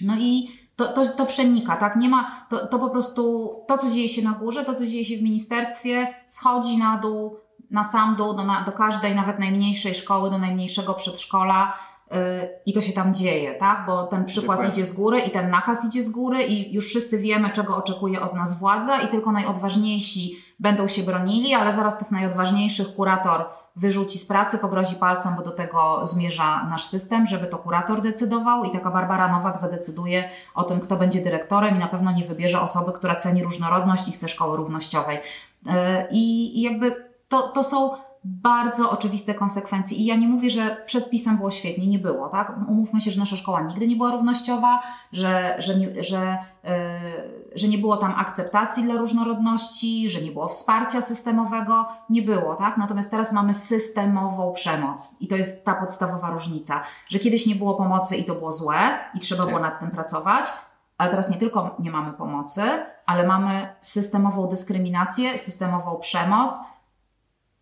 No 0.00 0.16
i 0.18 0.48
to, 0.76 0.92
to, 0.92 1.06
to 1.06 1.26
przenika, 1.26 1.76
tak? 1.76 1.96
Nie 1.96 2.08
ma, 2.08 2.46
to, 2.50 2.66
to 2.66 2.78
po 2.78 2.90
prostu 2.90 3.54
to, 3.68 3.78
co 3.78 3.90
dzieje 3.90 4.08
się 4.08 4.22
na 4.22 4.32
górze, 4.32 4.64
to, 4.64 4.74
co 4.74 4.86
dzieje 4.86 5.04
się 5.04 5.16
w 5.16 5.22
ministerstwie, 5.22 6.14
schodzi 6.28 6.78
na 6.78 6.98
dół, 6.98 7.36
na 7.70 7.84
sam 7.84 8.16
dół, 8.16 8.34
do, 8.34 8.44
na, 8.44 8.64
do 8.64 8.72
każdej, 8.72 9.14
nawet 9.14 9.38
najmniejszej 9.38 9.94
szkoły, 9.94 10.30
do 10.30 10.38
najmniejszego 10.38 10.94
przedszkola 10.94 11.78
i 12.66 12.72
to 12.72 12.80
się 12.80 12.92
tam 12.92 13.14
dzieje, 13.14 13.54
tak? 13.54 13.86
Bo 13.86 14.06
ten 14.06 14.24
przykład 14.24 14.58
Dokładnie. 14.58 14.82
idzie 14.82 14.90
z 14.90 14.92
góry 14.92 15.18
i 15.18 15.30
ten 15.30 15.50
nakaz 15.50 15.84
idzie 15.84 16.02
z 16.02 16.10
góry 16.10 16.42
i 16.42 16.74
już 16.74 16.86
wszyscy 16.86 17.18
wiemy, 17.18 17.50
czego 17.50 17.76
oczekuje 17.76 18.20
od 18.22 18.34
nas 18.34 18.58
władza 18.58 19.00
i 19.00 19.08
tylko 19.08 19.32
najodważniejsi 19.32 20.44
będą 20.58 20.88
się 20.88 21.02
bronili, 21.02 21.54
ale 21.54 21.72
zaraz 21.72 21.98
tych 21.98 22.10
najodważniejszych 22.10 22.94
kurator 22.94 23.44
wyrzuci 23.76 24.18
z 24.18 24.26
pracy, 24.26 24.58
pogrozi 24.58 24.96
palcem, 24.96 25.36
bo 25.36 25.42
do 25.42 25.50
tego 25.50 26.06
zmierza 26.06 26.66
nasz 26.70 26.84
system, 26.84 27.26
żeby 27.26 27.46
to 27.46 27.58
kurator 27.58 28.02
decydował 28.02 28.64
i 28.64 28.70
taka 28.70 28.90
Barbara 28.90 29.28
Nowak 29.28 29.58
zadecyduje 29.58 30.28
o 30.54 30.62
tym, 30.62 30.80
kto 30.80 30.96
będzie 30.96 31.20
dyrektorem 31.22 31.76
i 31.76 31.78
na 31.78 31.88
pewno 31.88 32.12
nie 32.12 32.24
wybierze 32.24 32.60
osoby, 32.60 32.92
która 32.92 33.16
ceni 33.16 33.44
różnorodność 33.44 34.08
i 34.08 34.12
chce 34.12 34.28
szkoły 34.28 34.56
równościowej. 34.56 35.16
Y, 35.16 35.70
I, 36.10 36.58
i 36.58 36.62
jakby 36.62 37.14
to, 37.28 37.48
to 37.48 37.62
są 37.62 37.90
bardzo 38.24 38.90
oczywiste 38.90 39.34
konsekwencje. 39.34 39.96
I 39.96 40.04
ja 40.04 40.16
nie 40.16 40.28
mówię, 40.28 40.50
że 40.50 40.76
przed 40.86 41.10
pisem 41.10 41.36
było 41.36 41.50
świetnie, 41.50 41.86
nie 41.86 41.98
było, 41.98 42.28
tak? 42.28 42.52
Umówmy 42.68 43.00
się, 43.00 43.10
że 43.10 43.20
nasza 43.20 43.36
szkoła 43.36 43.62
nigdy 43.62 43.86
nie 43.86 43.96
była 43.96 44.10
równościowa, 44.10 44.82
że, 45.12 45.56
że, 45.58 45.76
nie, 45.76 46.04
że, 46.04 46.38
yy, 46.64 46.70
że 47.54 47.68
nie 47.68 47.78
było 47.78 47.96
tam 47.96 48.14
akceptacji 48.16 48.82
dla 48.82 48.94
różnorodności, 48.94 50.10
że 50.10 50.20
nie 50.20 50.30
było 50.30 50.48
wsparcia 50.48 51.00
systemowego. 51.00 51.86
Nie 52.10 52.22
było, 52.22 52.54
tak? 52.54 52.76
Natomiast 52.76 53.10
teraz 53.10 53.32
mamy 53.32 53.54
systemową 53.54 54.52
przemoc 54.52 55.16
i 55.20 55.28
to 55.28 55.36
jest 55.36 55.64
ta 55.64 55.74
podstawowa 55.74 56.30
różnica, 56.30 56.82
że 57.08 57.18
kiedyś 57.18 57.46
nie 57.46 57.54
było 57.54 57.74
pomocy 57.74 58.16
i 58.16 58.24
to 58.24 58.34
było 58.34 58.52
złe 58.52 58.76
i 59.14 59.20
trzeba 59.20 59.42
tak. 59.42 59.50
było 59.50 59.62
nad 59.62 59.80
tym 59.80 59.90
pracować, 59.90 60.46
ale 60.98 61.10
teraz 61.10 61.30
nie 61.30 61.36
tylko 61.36 61.76
nie 61.78 61.90
mamy 61.90 62.12
pomocy, 62.12 62.62
ale 63.06 63.26
mamy 63.26 63.74
systemową 63.80 64.48
dyskryminację, 64.48 65.38
systemową 65.38 65.96
przemoc, 65.96 66.60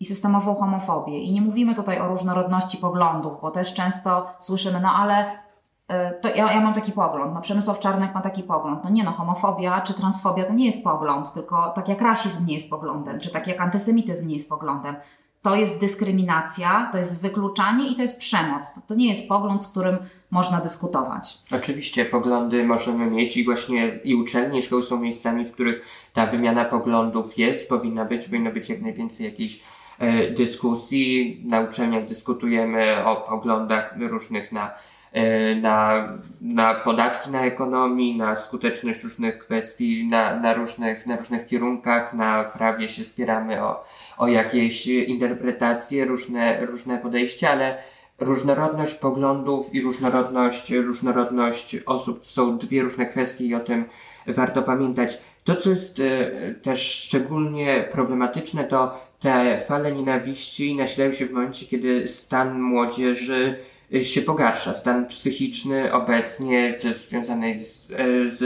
i 0.02 0.04
systemową 0.04 0.54
homofobię. 0.54 1.18
I 1.18 1.32
nie 1.32 1.40
mówimy 1.40 1.74
tutaj 1.74 1.98
o 2.00 2.08
różnorodności 2.08 2.78
poglądów, 2.78 3.32
bo 3.42 3.50
też 3.50 3.74
często 3.74 4.26
słyszymy, 4.38 4.80
no 4.80 4.92
ale 4.92 5.24
y, 5.30 6.20
to 6.22 6.28
ja, 6.28 6.52
ja 6.52 6.60
mam 6.60 6.74
taki 6.74 6.92
pogląd, 6.92 7.34
no 7.34 7.40
Przemysław 7.40 7.78
Czarnek 7.78 8.14
ma 8.14 8.20
taki 8.20 8.42
pogląd. 8.42 8.84
No 8.84 8.90
nie 8.90 9.04
no, 9.04 9.12
homofobia 9.12 9.80
czy 9.80 9.94
transfobia 9.94 10.44
to 10.44 10.52
nie 10.52 10.66
jest 10.66 10.84
pogląd, 10.84 11.32
tylko 11.32 11.72
tak 11.74 11.88
jak 11.88 12.00
rasizm 12.00 12.46
nie 12.46 12.54
jest 12.54 12.70
poglądem, 12.70 13.20
czy 13.20 13.30
tak 13.30 13.46
jak 13.46 13.60
antysemityzm 13.60 14.28
nie 14.28 14.34
jest 14.34 14.50
poglądem. 14.50 14.96
To 15.42 15.54
jest 15.54 15.80
dyskryminacja, 15.80 16.88
to 16.92 16.98
jest 16.98 17.22
wykluczanie 17.22 17.88
i 17.88 17.96
to 17.96 18.02
jest 18.02 18.18
przemoc. 18.18 18.74
To, 18.74 18.80
to 18.80 18.94
nie 18.94 19.08
jest 19.08 19.28
pogląd, 19.28 19.62
z 19.62 19.70
którym 19.70 19.98
można 20.30 20.60
dyskutować. 20.60 21.38
Oczywiście 21.52 22.04
poglądy 22.04 22.64
możemy 22.64 23.10
mieć 23.10 23.36
i 23.36 23.44
właśnie 23.44 24.00
i 24.04 24.14
uczelnie, 24.14 24.58
i 24.58 24.62
szkoły 24.62 24.84
są 24.84 24.98
miejscami, 24.98 25.44
w 25.44 25.52
których 25.52 25.86
ta 26.12 26.26
wymiana 26.26 26.64
poglądów 26.64 27.38
jest, 27.38 27.68
powinna 27.68 28.04
być, 28.04 28.26
powinno 28.26 28.52
być 28.52 28.68
jak 28.68 28.82
najwięcej 28.82 29.26
jakiejś 29.26 29.62
E, 29.62 29.81
dyskusji. 30.36 31.42
Na 31.44 31.60
uczelniach 31.60 32.06
dyskutujemy 32.06 33.04
o 33.04 33.16
poglądach 33.16 33.94
różnych 34.00 34.52
na, 34.52 34.70
e, 35.12 35.54
na, 35.54 36.08
na 36.40 36.74
podatki 36.74 37.30
na 37.30 37.44
ekonomii, 37.44 38.16
na 38.16 38.36
skuteczność 38.36 39.02
różnych 39.02 39.38
kwestii, 39.38 40.08
na, 40.08 40.40
na, 40.40 40.54
różnych, 40.54 41.06
na 41.06 41.16
różnych 41.16 41.46
kierunkach, 41.46 42.14
na 42.14 42.44
prawie 42.44 42.88
się 42.88 43.04
spieramy 43.04 43.64
o, 43.64 43.84
o 44.18 44.28
jakieś 44.28 44.86
interpretacje, 44.86 46.04
różne, 46.04 46.66
różne 46.66 46.98
podejścia, 46.98 47.50
ale 47.50 47.78
różnorodność 48.20 48.94
poglądów 48.94 49.74
i 49.74 49.80
różnorodność, 49.80 50.70
różnorodność 50.70 51.76
osób 51.86 52.20
to 52.20 52.28
są 52.28 52.58
dwie 52.58 52.82
różne 52.82 53.06
kwestie 53.06 53.44
i 53.44 53.54
o 53.54 53.60
tym 53.60 53.84
warto 54.26 54.62
pamiętać. 54.62 55.18
To, 55.44 55.56
co 55.56 55.70
jest 55.70 56.00
e, 56.00 56.30
też 56.54 56.80
szczególnie 56.80 57.88
problematyczne, 57.92 58.64
to 58.64 59.00
te 59.20 59.60
fale 59.60 59.92
nienawiści 59.92 60.76
nasilają 60.76 61.12
się 61.12 61.26
w 61.26 61.32
momencie, 61.32 61.66
kiedy 61.66 62.08
stan 62.08 62.60
młodzieży 62.60 63.58
e, 63.94 64.04
się 64.04 64.22
pogarsza. 64.22 64.74
Stan 64.74 65.06
psychiczny 65.06 65.92
obecnie, 65.92 66.74
to 66.82 66.88
jest 66.88 67.08
związane 67.08 67.62
z, 67.62 67.90
e, 67.90 68.30
z 68.30 68.42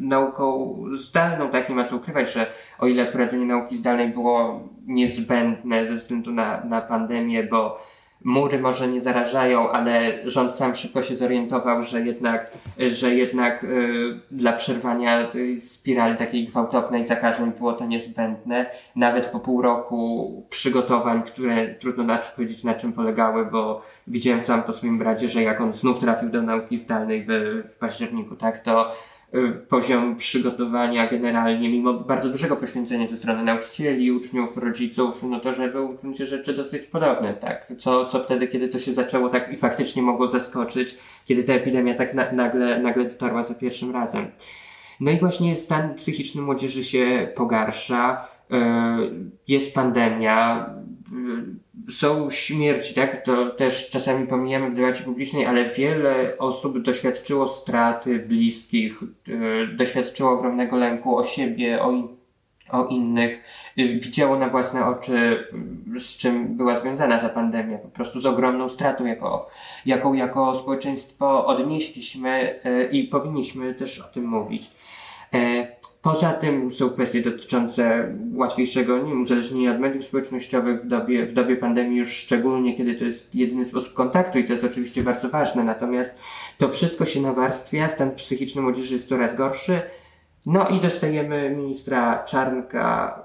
nauką 0.00 0.76
zdalną, 0.94 1.50
tak 1.50 1.68
nie 1.68 1.74
ma 1.74 1.84
co 1.84 1.96
ukrywać, 1.96 2.32
że 2.32 2.46
o 2.78 2.86
ile 2.86 3.06
wprowadzenie 3.06 3.46
nauki 3.46 3.76
zdalnej 3.76 4.08
było 4.08 4.68
niezbędne 4.86 5.86
ze 5.86 5.96
względu 5.96 6.32
na, 6.32 6.64
na 6.64 6.80
pandemię, 6.80 7.44
bo 7.44 7.78
mury 8.24 8.58
może 8.58 8.88
nie 8.88 9.00
zarażają, 9.00 9.70
ale 9.70 10.12
rząd 10.30 10.56
sam 10.56 10.74
szybko 10.74 11.02
się 11.02 11.16
zorientował, 11.16 11.82
że 11.82 12.00
jednak, 12.00 12.50
że 12.90 13.14
jednak 13.14 13.64
y, 13.64 14.20
dla 14.30 14.52
przerwania 14.52 15.24
tej 15.24 15.60
spirali 15.60 16.16
takiej 16.16 16.46
gwałtownej 16.48 17.06
zakażeń 17.06 17.52
było 17.52 17.72
to 17.72 17.86
niezbędne. 17.86 18.66
Nawet 18.96 19.26
po 19.26 19.40
pół 19.40 19.62
roku 19.62 20.30
przygotowań, 20.50 21.22
które 21.22 21.74
trudno 21.74 22.04
na, 22.04 22.18
powiedzieć 22.18 22.64
na 22.64 22.74
czym 22.74 22.92
polegały, 22.92 23.46
bo 23.46 23.82
widziałem 24.06 24.44
sam 24.44 24.62
po 24.62 24.72
swoim 24.72 24.98
bracie, 24.98 25.28
że 25.28 25.42
jak 25.42 25.60
on 25.60 25.72
znów 25.72 25.98
trafił 25.98 26.28
do 26.28 26.42
nauki 26.42 26.78
zdalnej 26.78 27.26
w, 27.28 27.28
w 27.74 27.78
październiku, 27.78 28.36
tak, 28.36 28.60
to 28.60 28.92
Y, 29.19 29.19
poziom 29.68 30.16
przygotowania 30.16 31.06
generalnie, 31.06 31.68
mimo 31.68 31.94
bardzo 31.94 32.28
dużego 32.28 32.56
poświęcenia 32.56 33.08
ze 33.08 33.16
strony 33.16 33.44
nauczycieli, 33.44 34.12
uczniów, 34.12 34.56
rodziców, 34.56 35.22
no 35.22 35.40
to, 35.40 35.52
że 35.52 35.68
był 35.68 35.92
w 35.92 36.00
gruncie 36.00 36.26
rzeczy 36.26 36.54
dosyć 36.54 36.86
podobny, 36.86 37.34
tak. 37.40 37.72
Co, 37.78 38.04
co 38.04 38.20
wtedy, 38.20 38.48
kiedy 38.48 38.68
to 38.68 38.78
się 38.78 38.92
zaczęło 38.92 39.28
tak 39.28 39.52
i 39.52 39.56
faktycznie 39.56 40.02
mogło 40.02 40.30
zaskoczyć, 40.30 40.98
kiedy 41.24 41.44
ta 41.44 41.52
epidemia 41.52 41.94
tak 41.94 42.14
na, 42.14 42.32
nagle, 42.32 42.82
nagle 42.82 43.04
dotarła 43.04 43.44
za 43.44 43.54
pierwszym 43.54 43.92
razem. 43.92 44.26
No 45.00 45.10
i 45.10 45.18
właśnie 45.18 45.56
stan 45.56 45.94
psychiczny 45.94 46.42
młodzieży 46.42 46.84
się 46.84 47.32
pogarsza, 47.34 48.28
y, 48.50 48.56
jest 49.48 49.74
pandemia, 49.74 50.66
y, 51.12 51.69
są 51.92 52.30
śmierci, 52.30 52.94
tak? 52.94 53.24
To 53.24 53.50
też 53.50 53.90
czasami 53.90 54.26
pomijamy 54.26 54.70
w 54.70 54.74
debacie 54.74 55.04
publicznej, 55.04 55.46
ale 55.46 55.70
wiele 55.70 56.38
osób 56.38 56.82
doświadczyło 56.82 57.48
straty 57.48 58.18
bliskich, 58.18 59.00
yy, 59.26 59.68
doświadczyło 59.76 60.30
ogromnego 60.30 60.76
lęku 60.76 61.16
o 61.16 61.24
siebie, 61.24 61.82
o, 61.82 62.08
o 62.70 62.86
innych, 62.86 63.44
yy, 63.76 63.88
widziało 63.88 64.38
na 64.38 64.48
własne 64.48 64.86
oczy, 64.86 65.48
yy, 65.92 66.00
z 66.00 66.16
czym 66.16 66.56
była 66.56 66.80
związana 66.80 67.18
ta 67.18 67.28
pandemia, 67.28 67.78
po 67.78 67.88
prostu 67.88 68.20
z 68.20 68.26
ogromną 68.26 68.68
stratą, 68.68 69.04
jako, 69.04 69.48
jaką 69.86 70.14
jako 70.14 70.58
społeczeństwo 70.58 71.46
odnieśliśmy 71.46 72.60
i 72.92 73.04
powinniśmy 73.04 73.74
też 73.74 73.98
o 73.98 74.08
tym 74.08 74.24
mówić. 74.24 74.70
Poza 76.02 76.32
tym 76.32 76.72
są 76.72 76.90
kwestie 76.90 77.22
dotyczące 77.22 78.14
łatwiejszego 78.34 78.98
nie 78.98 79.10
wiem, 79.10 79.22
uzależnienia 79.22 79.72
od 79.72 79.80
mediów 79.80 80.06
społecznościowych 80.06 80.82
w 80.82 80.86
dobie, 80.86 81.26
w 81.26 81.32
dobie 81.32 81.56
pandemii, 81.56 81.98
już 81.98 82.12
szczególnie 82.12 82.76
kiedy 82.76 82.94
to 82.94 83.04
jest 83.04 83.34
jedyny 83.34 83.64
sposób 83.64 83.94
kontaktu 83.94 84.38
i 84.38 84.44
to 84.44 84.52
jest 84.52 84.64
oczywiście 84.64 85.02
bardzo 85.02 85.28
ważne. 85.28 85.64
Natomiast 85.64 86.18
to 86.58 86.68
wszystko 86.68 87.04
się 87.04 87.20
nawarstwia, 87.20 87.88
stan 87.88 88.10
psychiczny 88.10 88.62
młodzieży 88.62 88.94
jest 88.94 89.08
coraz 89.08 89.36
gorszy. 89.36 89.82
No 90.46 90.68
i 90.68 90.80
dostajemy 90.80 91.56
ministra 91.56 92.24
Czarnka. 92.24 93.22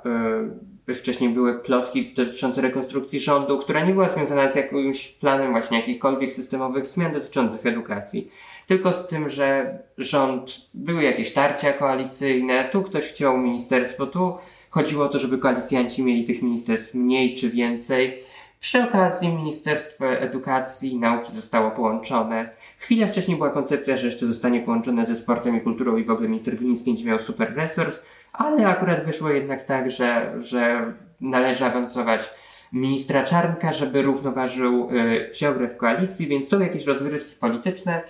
Yy, 0.88 0.96
wcześniej 0.96 1.30
były 1.30 1.60
plotki 1.60 2.14
dotyczące 2.14 2.62
rekonstrukcji 2.62 3.20
rządu, 3.20 3.58
która 3.60 3.86
nie 3.86 3.94
była 3.94 4.10
związana 4.10 4.52
z 4.52 4.56
jakimś 4.56 5.08
planem 5.08 5.52
właśnie 5.52 5.80
jakichkolwiek 5.80 6.34
systemowych 6.34 6.88
zmian 6.88 7.14
dotyczących 7.14 7.66
edukacji 7.66 8.32
tylko 8.68 8.94
z 8.94 9.08
tym, 9.08 9.30
że 9.30 9.80
rząd, 9.98 10.68
były 10.74 11.04
jakieś 11.04 11.34
tarcia 11.34 11.74
koalicyjne, 11.74 12.70
tu 12.72 12.84
ktoś 12.84 13.04
chciał 13.06 13.38
ministerstwo, 13.38 14.08
tu 14.08 14.38
chodziło 14.70 15.06
o 15.06 15.10
to, 15.10 15.20
żeby 15.20 15.38
koalicjanci 15.38 16.04
mieli 16.04 16.24
tych 16.24 16.42
ministerstw 16.42 16.94
mniej 16.94 17.36
czy 17.36 17.50
więcej. 17.50 18.22
Przy 18.60 18.84
okazji 18.84 19.30
Ministerstwo 19.30 20.12
Edukacji 20.12 20.94
i 20.94 21.00
Nauki 21.00 21.32
zostało 21.32 21.72
połączone. 21.72 22.50
Chwilę 22.78 23.08
wcześniej 23.08 23.38
była 23.38 23.50
koncepcja, 23.50 23.98
że 23.98 24.08
jeszcze 24.08 24.26
zostanie 24.26 24.60
połączone 24.60 25.06
ze 25.06 25.16
sportem 25.16 25.58
i 25.58 25.62
kulturą 25.62 25.98
i 25.98 26.04
w 26.04 26.12
ogóle 26.12 26.30
minister 26.30 26.56
Gliński 26.56 26.92
będzie 26.92 27.06
miał 27.06 27.20
super 27.20 27.56
resort, 27.56 28.02
ale 28.34 28.68
akurat 28.68 29.06
wyszło 29.06 29.30
jednak 29.30 29.64
tak, 29.64 29.92
że, 29.92 30.34
że 30.40 30.94
należy 31.22 31.66
awansować 31.66 32.30
ministra 32.74 33.24
Czarnka, 33.24 33.74
żeby 33.74 34.02
równoważył 34.02 34.90
y, 34.92 35.30
Ziobrę 35.36 35.68
w 35.68 35.78
koalicji, 35.78 36.28
więc 36.28 36.50
są 36.50 36.60
jakieś 36.60 36.86
rozgrywki 36.86 37.36
polityczne. 37.36 38.02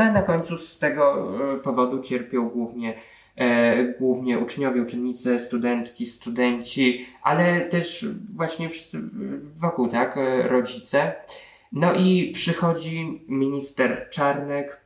No 0.00 0.12
na 0.12 0.22
końcu 0.22 0.58
z 0.58 0.78
tego 0.78 1.32
e, 1.54 1.56
powodu 1.56 2.02
cierpią 2.02 2.48
głównie, 2.48 2.94
e, 3.36 3.84
głównie 3.84 4.38
uczniowie, 4.38 4.82
uczennice, 4.82 5.40
studentki, 5.40 6.06
studenci, 6.06 7.06
ale 7.22 7.60
też 7.60 8.06
właśnie 8.36 8.68
wszyscy 8.68 9.00
wokół, 9.56 9.88
tak, 9.88 10.16
e, 10.16 10.48
rodzice. 10.48 11.12
No 11.72 11.94
i 11.94 12.32
przychodzi 12.34 13.24
minister 13.28 14.08
Czarnek 14.10 14.80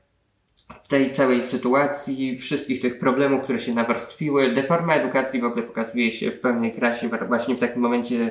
w 0.83 0.89
tej 0.89 1.11
całej 1.11 1.45
sytuacji, 1.45 2.39
wszystkich 2.39 2.81
tych 2.81 2.99
problemów, 2.99 3.43
które 3.43 3.59
się 3.59 3.75
nawarstwiły. 3.75 4.53
Deforma 4.55 4.95
edukacji 4.95 5.41
w 5.41 5.45
ogóle 5.45 5.63
pokazuje 5.63 6.13
się 6.13 6.31
w 6.31 6.41
pełnej 6.41 6.73
krasie 6.73 7.09
właśnie 7.29 7.55
w 7.55 7.61
takim 7.61 7.83
momencie 7.83 8.31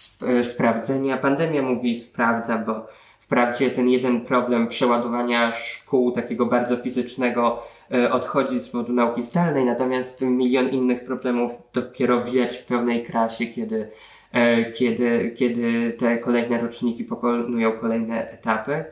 sp 0.00 0.18
sprawdzenia. 0.44 1.16
Pandemia 1.16 1.62
mówi 1.62 2.00
sprawdza, 2.00 2.58
bo 2.58 2.86
Wprawdzie 3.32 3.70
ten 3.70 3.88
jeden 3.88 4.20
problem 4.20 4.68
przeładowania 4.68 5.52
szkół, 5.52 6.12
takiego 6.12 6.46
bardzo 6.46 6.76
fizycznego, 6.76 7.62
e, 7.94 8.12
odchodzi 8.12 8.60
z 8.60 8.68
powodu 8.68 8.92
nauki 8.92 9.22
zdalnej, 9.22 9.64
natomiast 9.64 10.20
milion 10.20 10.68
innych 10.68 11.04
problemów 11.04 11.52
dopiero 11.72 12.24
widać 12.24 12.56
w 12.56 12.66
pełnej 12.66 13.04
krasie, 13.04 13.46
kiedy, 13.46 13.88
e, 14.32 14.70
kiedy, 14.70 15.34
kiedy 15.36 15.92
te 15.98 16.18
kolejne 16.18 16.60
roczniki 16.60 17.04
pokonują 17.04 17.72
kolejne 17.72 18.30
etapy. 18.30 18.84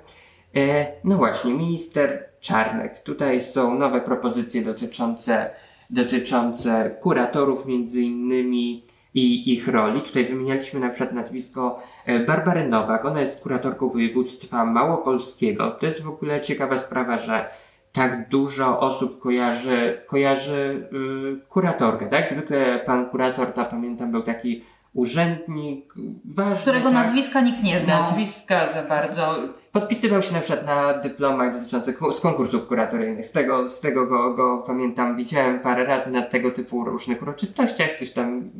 E, 0.56 0.92
no 1.04 1.16
właśnie, 1.16 1.54
minister 1.54 2.24
Czarnek. 2.40 2.98
Tutaj 2.98 3.44
są 3.44 3.78
nowe 3.78 4.00
propozycje 4.00 4.62
dotyczące, 4.62 5.50
dotyczące 5.90 6.96
kuratorów 7.00 7.66
między 7.66 8.00
innymi, 8.00 8.84
i 9.14 9.52
ich 9.52 9.68
roli. 9.68 10.00
Tutaj 10.00 10.24
wymienialiśmy 10.24 10.80
na 10.80 10.88
przykład 10.88 11.12
nazwisko 11.12 11.82
e, 12.06 12.20
Barbary 12.20 12.68
Nowak. 12.68 13.04
Ona 13.04 13.20
jest 13.20 13.42
kuratorką 13.42 13.88
województwa 13.88 14.64
małopolskiego. 14.64 15.70
To 15.70 15.86
jest 15.86 16.02
w 16.02 16.08
ogóle 16.08 16.40
ciekawa 16.40 16.78
sprawa, 16.78 17.18
że 17.18 17.50
tak 17.92 18.28
dużo 18.28 18.80
osób 18.80 19.20
kojarzy, 19.20 20.02
kojarzy 20.06 20.88
yy, 20.92 21.40
kuratorkę, 21.48 22.06
tak? 22.06 22.28
Zwykle 22.28 22.80
pan 22.86 23.10
kurator, 23.10 23.52
to 23.52 23.64
pamiętam, 23.64 24.12
był 24.12 24.22
taki 24.22 24.64
urzędnik 24.94 25.94
ważny. 26.24 26.62
Którego 26.62 26.84
tak? 26.84 26.94
nazwiska 26.94 27.40
nikt 27.40 27.62
nie 27.62 27.78
zna. 27.78 27.98
Nazwiska 27.98 28.72
za 28.72 28.82
bardzo. 28.82 29.34
Podpisywał 29.72 30.22
się 30.22 30.32
na 30.34 30.40
przykład 30.40 30.66
na 30.66 30.94
dyplomach 30.94 31.54
dotyczących 31.54 32.00
z 32.12 32.20
konkursów 32.20 32.66
kuratoryjnych. 32.66 33.26
Z 33.26 33.32
tego, 33.32 33.68
z 33.68 33.80
tego 33.80 34.06
go, 34.06 34.34
go 34.34 34.64
pamiętam, 34.66 35.16
widziałem 35.16 35.60
parę 35.60 35.84
razy 35.84 36.12
na 36.12 36.22
tego 36.22 36.50
typu 36.50 36.84
różnych 36.84 37.22
uroczystościach, 37.22 37.98
coś 37.98 38.12
tam 38.12 38.50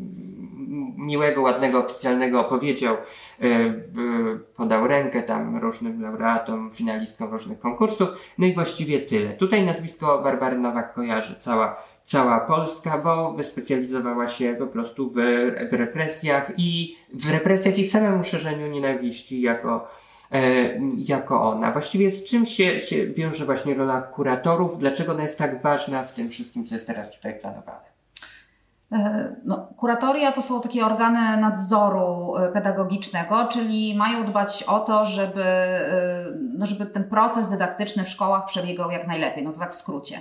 miłego, 1.01 1.43
ładnego, 1.43 1.85
oficjalnego 1.85 2.41
opowiedział, 2.41 2.97
yy, 3.41 4.41
podał 4.57 4.87
rękę 4.87 5.23
tam 5.23 5.57
różnym 5.57 6.03
laureatom, 6.03 6.71
finalistkom 6.75 7.31
różnych 7.31 7.59
konkursów. 7.59 8.09
No 8.39 8.47
i 8.47 8.55
właściwie 8.55 9.01
tyle. 9.01 9.33
Tutaj 9.33 9.67
nazwisko 9.67 10.23
Barbary 10.23 10.59
Nowak 10.59 10.95
kojarzy 10.95 11.35
cała 11.41 11.77
cała 12.11 12.41
Polska, 12.41 12.99
bo 12.99 13.33
wyspecjalizowała 13.33 14.29
się 14.29 14.57
po 14.59 14.67
prostu 14.67 15.11
w, 15.11 15.15
w 15.71 15.73
represjach 15.73 16.53
i 16.57 16.97
w 17.15 17.31
represjach 17.31 17.79
i 17.79 17.85
samemu 17.85 18.25
szerzeniu 18.25 18.67
nienawiści 18.67 19.41
jako, 19.41 19.89
e, 20.33 20.41
jako 20.97 21.43
ona. 21.43 21.73
Właściwie 21.73 22.11
z 22.11 22.25
czym 22.25 22.47
się, 22.47 22.81
się 22.81 23.07
wiąże 23.07 23.45
właśnie 23.45 23.75
rola 23.75 24.03
kuratorów? 24.03 24.79
Dlaczego 24.79 25.13
ona 25.13 25.23
jest 25.23 25.39
tak 25.39 25.63
ważna 25.63 26.03
w 26.03 26.15
tym 26.15 26.31
wszystkim, 26.31 26.67
co 26.67 26.75
jest 26.75 26.87
teraz 26.87 27.11
tutaj 27.11 27.35
planowane? 27.41 27.90
E, 28.93 29.37
no, 29.45 29.69
kuratoria 29.77 30.33
to 30.33 30.43
są 30.43 30.61
takie 30.61 30.87
organy 30.87 31.41
nadzoru 31.41 32.37
e, 32.37 32.53
pedagogicznego, 32.53 33.45
czyli 33.45 33.97
mają 33.97 34.27
dbać 34.27 34.63
o 34.63 34.81
to, 34.81 35.07
żeby, 35.07 35.45
e, 35.45 36.25
no, 36.59 36.67
żeby 36.67 36.87
ten 36.87 37.05
proces 37.05 37.51
dydaktyczny 37.51 38.05
w 38.05 38.09
szkołach 38.09 38.47
przebiegał 38.47 38.91
jak 38.91 39.07
najlepiej. 39.07 39.45
No 39.45 39.53
to 39.53 39.59
tak 39.59 39.73
w 39.73 39.77
skrócie. 39.77 40.21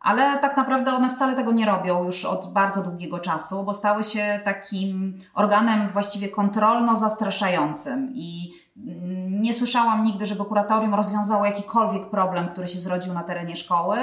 Ale 0.00 0.38
tak 0.38 0.56
naprawdę 0.56 0.94
one 0.94 1.10
wcale 1.10 1.34
tego 1.36 1.52
nie 1.52 1.66
robią 1.66 2.04
już 2.04 2.24
od 2.24 2.52
bardzo 2.52 2.82
długiego 2.82 3.18
czasu, 3.18 3.64
bo 3.64 3.72
stały 3.72 4.02
się 4.02 4.40
takim 4.44 5.18
organem 5.34 5.88
właściwie 5.88 6.28
kontrolno-zastraszającym 6.28 8.12
i 8.14 8.52
mm, 8.76 9.42
nie 9.42 9.52
słyszałam 9.52 10.04
nigdy, 10.04 10.26
żeby 10.26 10.44
kuratorium 10.44 10.94
rozwiązało 10.94 11.44
jakikolwiek 11.44 12.10
problem, 12.10 12.48
który 12.48 12.66
się 12.66 12.78
zrodził 12.78 13.14
na 13.14 13.22
terenie 13.22 13.56
szkoły. 13.56 13.98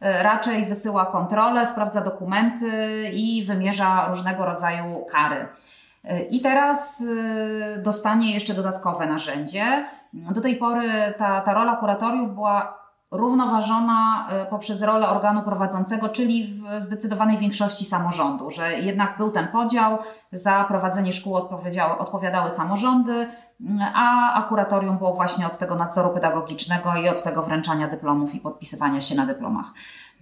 E, 0.00 0.22
raczej 0.22 0.66
wysyła 0.66 1.06
kontrolę, 1.06 1.66
sprawdza 1.66 2.00
dokumenty 2.00 3.02
i 3.12 3.44
wymierza 3.44 4.06
różnego 4.08 4.44
rodzaju 4.44 5.06
kary. 5.10 5.48
E, 6.04 6.20
I 6.20 6.40
teraz 6.40 7.04
e, 7.76 7.82
dostanie 7.82 8.34
jeszcze 8.34 8.54
dodatkowe 8.54 9.06
narzędzie. 9.06 9.64
Do 10.12 10.40
tej 10.40 10.56
pory 10.56 10.88
ta, 11.18 11.40
ta 11.40 11.54
rola 11.54 11.76
kuratoriów 11.76 12.34
była 12.34 12.80
równoważona 13.10 14.28
poprzez 14.50 14.82
rolę 14.82 15.08
organu 15.08 15.42
prowadzącego, 15.42 16.08
czyli 16.08 16.46
w 16.46 16.82
zdecydowanej 16.82 17.38
większości 17.38 17.84
samorządu, 17.84 18.50
że 18.50 18.72
jednak 18.72 19.18
był 19.18 19.30
ten 19.30 19.48
podział, 19.48 19.98
za 20.32 20.64
prowadzenie 20.64 21.12
szkół 21.12 21.34
odpowiadały 21.98 22.50
samorządy, 22.50 23.28
a, 23.94 24.32
a 24.34 24.42
kuratorium 24.42 24.98
było 24.98 25.14
właśnie 25.14 25.46
od 25.46 25.58
tego 25.58 25.74
nadzoru 25.74 26.14
pedagogicznego 26.14 26.94
i 26.94 27.08
od 27.08 27.22
tego 27.22 27.42
wręczania 27.42 27.88
dyplomów 27.88 28.34
i 28.34 28.40
podpisywania 28.40 29.00
się 29.00 29.14
na 29.14 29.26
dyplomach. 29.26 29.66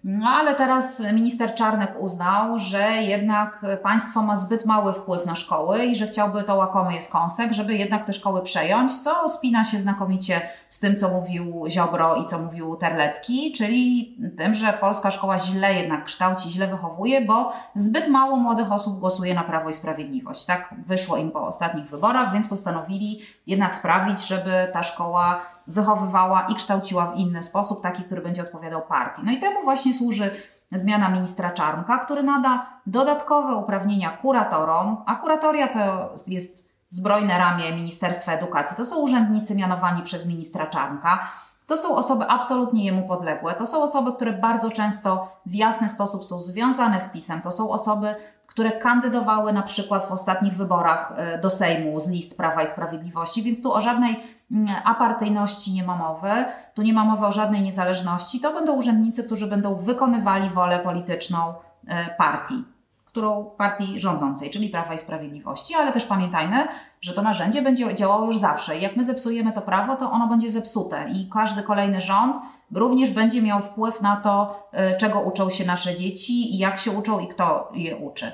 No 0.04 0.28
ale 0.28 0.54
teraz 0.54 1.02
minister 1.12 1.54
Czarnek 1.54 1.94
uznał, 2.00 2.58
że 2.58 2.82
jednak 3.02 3.66
państwo 3.82 4.22
ma 4.22 4.36
zbyt 4.36 4.66
mały 4.66 4.92
wpływ 4.92 5.26
na 5.26 5.34
szkoły 5.34 5.84
i 5.84 5.96
że 5.96 6.06
chciałby 6.06 6.42
to 6.42 6.56
łakomy 6.56 6.94
jest 6.94 7.12
kąsek, 7.12 7.52
żeby 7.52 7.76
jednak 7.76 8.06
te 8.06 8.12
szkoły 8.12 8.42
przejąć, 8.42 8.96
co 8.96 9.28
spina 9.28 9.64
się 9.64 9.78
znakomicie 9.78 10.40
z 10.68 10.80
tym, 10.80 10.96
co 10.96 11.08
mówił 11.08 11.64
Ziobro 11.68 12.16
i 12.16 12.24
co 12.24 12.38
mówił 12.38 12.76
Terlecki, 12.76 13.52
czyli 13.52 14.16
tym, 14.36 14.54
że 14.54 14.72
polska 14.72 15.10
szkoła 15.10 15.38
źle 15.38 15.74
jednak 15.74 16.04
kształci, 16.04 16.50
źle 16.50 16.68
wychowuje, 16.68 17.20
bo 17.20 17.52
zbyt 17.74 18.08
mało 18.08 18.36
młodych 18.36 18.72
osób 18.72 18.98
głosuje 18.98 19.34
na 19.34 19.42
Prawo 19.42 19.70
i 19.70 19.74
Sprawiedliwość. 19.74 20.46
Tak 20.46 20.74
wyszło 20.86 21.16
im 21.16 21.30
po 21.30 21.46
ostatnich 21.46 21.90
wyborach, 21.90 22.32
więc 22.32 22.48
postanowili 22.48 23.20
jednak 23.46 23.74
sprawić, 23.74 24.26
żeby 24.26 24.68
ta 24.72 24.82
szkoła 24.82 25.40
wychowywała 25.66 26.46
i 26.48 26.54
kształciła 26.54 27.06
w 27.06 27.16
inny 27.16 27.42
sposób, 27.42 27.82
taki, 27.82 28.02
który 28.02 28.22
będzie 28.22 28.42
odpowiadał 28.42 28.82
partii. 28.82 29.22
No 29.24 29.32
i 29.32 29.38
temu 29.38 29.62
właśnie 29.64 29.94
służy 29.94 30.30
zmiana 30.72 31.08
ministra 31.08 31.50
Czarnka, 31.50 31.98
który 31.98 32.22
nada 32.22 32.66
dodatkowe 32.86 33.56
uprawnienia 33.56 34.10
kuratorom, 34.10 34.96
a 35.06 35.14
kuratoria 35.14 35.68
to 35.68 36.12
jest 36.26 36.67
zbrojne 36.88 37.38
ramię 37.38 37.76
Ministerstwa 37.76 38.32
Edukacji. 38.32 38.76
To 38.76 38.84
są 38.84 38.98
urzędnicy 38.98 39.54
mianowani 39.54 40.02
przez 40.02 40.26
ministra 40.26 40.66
Czarnka. 40.66 41.30
To 41.66 41.76
są 41.76 41.96
osoby 41.96 42.24
absolutnie 42.28 42.84
jemu 42.84 43.08
podległe. 43.08 43.54
To 43.54 43.66
są 43.66 43.82
osoby, 43.82 44.12
które 44.12 44.32
bardzo 44.32 44.70
często 44.70 45.32
w 45.46 45.54
jasny 45.54 45.88
sposób 45.88 46.24
są 46.24 46.40
związane 46.40 47.00
z 47.00 47.08
PiSem. 47.08 47.42
To 47.42 47.52
są 47.52 47.70
osoby, 47.70 48.14
które 48.46 48.72
kandydowały 48.72 49.52
na 49.52 49.62
przykład 49.62 50.08
w 50.08 50.12
ostatnich 50.12 50.56
wyborach 50.56 51.12
e, 51.16 51.38
do 51.38 51.50
Sejmu 51.50 52.00
z 52.00 52.10
list 52.10 52.36
Prawa 52.36 52.62
i 52.62 52.66
Sprawiedliwości, 52.66 53.42
więc 53.42 53.62
tu 53.62 53.72
o 53.72 53.80
żadnej 53.80 54.38
mm, 54.52 54.74
apartyjności 54.84 55.72
nie 55.72 55.84
ma 55.84 55.96
mowy, 55.96 56.30
tu 56.74 56.82
nie 56.82 56.92
ma 56.92 57.04
mowy 57.04 57.26
o 57.26 57.32
żadnej 57.32 57.62
niezależności. 57.62 58.40
To 58.40 58.52
będą 58.52 58.72
urzędnicy, 58.72 59.24
którzy 59.24 59.46
będą 59.46 59.74
wykonywali 59.74 60.50
wolę 60.50 60.78
polityczną 60.78 61.54
e, 61.86 62.14
partii, 62.14 62.64
którą 63.08 63.44
partii 63.44 64.00
rządzącej, 64.00 64.50
czyli 64.50 64.68
Prawa 64.68 64.94
i 64.94 64.98
Sprawiedliwości, 64.98 65.74
ale 65.74 65.92
też 65.92 66.04
pamiętajmy, 66.04 66.68
że 67.00 67.12
to 67.12 67.22
narzędzie 67.22 67.62
będzie 67.62 67.94
działało 67.94 68.26
już 68.26 68.38
zawsze. 68.38 68.78
Jak 68.78 68.96
my 68.96 69.04
zepsujemy 69.04 69.52
to 69.52 69.62
prawo, 69.62 69.96
to 69.96 70.10
ono 70.10 70.28
będzie 70.28 70.50
zepsute 70.50 71.10
i 71.10 71.30
każdy 71.32 71.62
kolejny 71.62 72.00
rząd 72.00 72.36
również 72.72 73.10
będzie 73.10 73.42
miał 73.42 73.60
wpływ 73.60 74.02
na 74.02 74.16
to, 74.16 74.62
e, 74.72 74.96
czego 74.96 75.20
uczą 75.20 75.50
się 75.50 75.64
nasze 75.66 75.96
dzieci 75.96 76.54
i 76.54 76.58
jak 76.58 76.78
się 76.78 76.90
uczą 76.90 77.18
i 77.18 77.28
kto 77.28 77.68
je 77.74 77.96
uczy. 77.96 78.32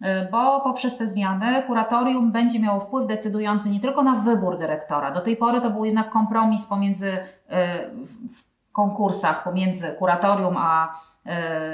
E, 0.00 0.30
bo 0.30 0.60
poprzez 0.60 0.98
te 0.98 1.06
zmiany 1.06 1.62
kuratorium 1.66 2.32
będzie 2.32 2.60
miało 2.60 2.80
wpływ 2.80 3.06
decydujący 3.06 3.70
nie 3.70 3.80
tylko 3.80 4.02
na 4.02 4.14
wybór 4.14 4.58
dyrektora. 4.58 5.10
Do 5.10 5.20
tej 5.20 5.36
pory 5.36 5.60
to 5.60 5.70
był 5.70 5.84
jednak 5.84 6.10
kompromis 6.10 6.66
pomiędzy 6.66 7.18
e, 7.50 7.90
konkursach 8.72 9.44
pomiędzy 9.44 9.96
kuratorium 9.98 10.56
a 10.56 10.94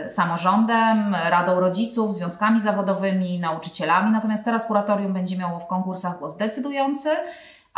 samorządem, 0.07 1.17
radą 1.31 1.61
rodziców, 1.61 2.15
związkami 2.15 2.61
zawodowymi, 2.61 3.41
nauczycielami. 3.41 4.11
Natomiast 4.11 4.45
teraz 4.45 4.67
kuratorium 4.67 5.13
będzie 5.13 5.39
miało 5.39 5.59
w 5.59 5.67
konkursach 5.67 6.19
głos 6.19 6.37
decydujący 6.37 7.11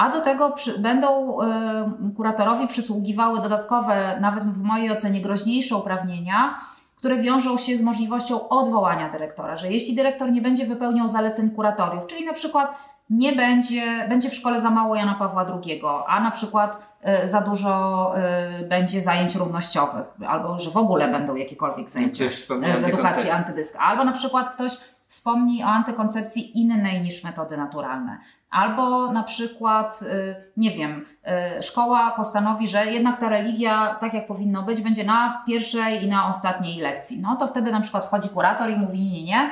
a 0.01 0.11
do 0.11 0.21
tego 0.21 0.51
przy, 0.51 0.79
będą 0.79 1.41
y, 1.41 2.15
kuratorowi 2.17 2.69
przysługiwały 2.69 3.41
dodatkowe, 3.41 4.17
nawet 4.21 4.45
w 4.45 4.63
mojej 4.63 4.91
ocenie 4.91 5.21
groźniejsze 5.21 5.77
uprawnienia, 5.77 6.59
które 6.97 7.17
wiążą 7.17 7.57
się 7.57 7.77
z 7.77 7.83
możliwością 7.83 8.49
odwołania 8.49 9.09
dyrektora, 9.09 9.57
że 9.57 9.73
jeśli 9.73 9.97
dyrektor 9.97 10.33
nie 10.33 10.43
będzie 10.43 10.67
wypełniał 10.67 11.09
zaleceń 11.09 11.51
kuratoriów, 11.51 12.07
czyli 12.07 12.27
na 12.27 12.33
przykład 12.33 12.75
nie 13.11 13.33
będzie, 13.33 14.07
będzie 14.09 14.31
w 14.31 14.35
szkole 14.35 14.61
za 14.61 14.71
mało 14.71 14.97
Jana 14.97 15.15
Pawła 15.15 15.47
II, 15.65 15.83
a 16.07 16.21
na 16.21 16.31
przykład 16.31 16.79
y, 17.23 17.27
za 17.27 17.41
dużo 17.41 18.15
y, 18.63 18.67
będzie 18.67 19.03
zajęć 19.03 19.35
równościowych, 19.35 20.07
albo 20.29 20.59
że 20.59 20.71
w 20.71 20.77
ogóle 20.77 21.09
będą 21.09 21.35
jakiekolwiek 21.35 21.91
zajęcia 21.91 22.25
z 22.75 22.85
edukacji 22.85 23.31
antydysk, 23.31 23.77
albo 23.81 24.05
na 24.05 24.13
przykład 24.13 24.51
ktoś 24.51 24.73
wspomni 25.09 25.65
o 25.65 25.67
antykoncepcji 25.67 26.61
innej 26.61 27.03
niż 27.03 27.25
metody 27.25 27.57
naturalne. 27.57 28.19
Albo 28.51 29.13
na 29.13 29.23
przykład, 29.23 30.01
nie 30.57 30.71
wiem, 30.71 31.07
szkoła 31.61 32.11
postanowi, 32.11 32.69
że 32.69 32.87
jednak 32.87 33.21
ta 33.21 33.29
religia, 33.29 33.97
tak 34.01 34.15
jak 34.15 34.27
powinno 34.27 34.63
być, 34.63 34.81
będzie 34.81 35.05
na 35.05 35.43
pierwszej 35.47 36.05
i 36.05 36.09
na 36.09 36.29
ostatniej 36.29 36.81
lekcji. 36.81 37.21
No 37.23 37.37
to 37.37 37.47
wtedy 37.47 37.73
na 37.73 37.81
przykład 37.81 38.07
wchodzi 38.07 38.29
kurator 38.29 38.71
i 38.71 38.77
mówi: 38.77 38.99
Nie, 38.99 39.11
nie, 39.13 39.25
nie. 39.25 39.51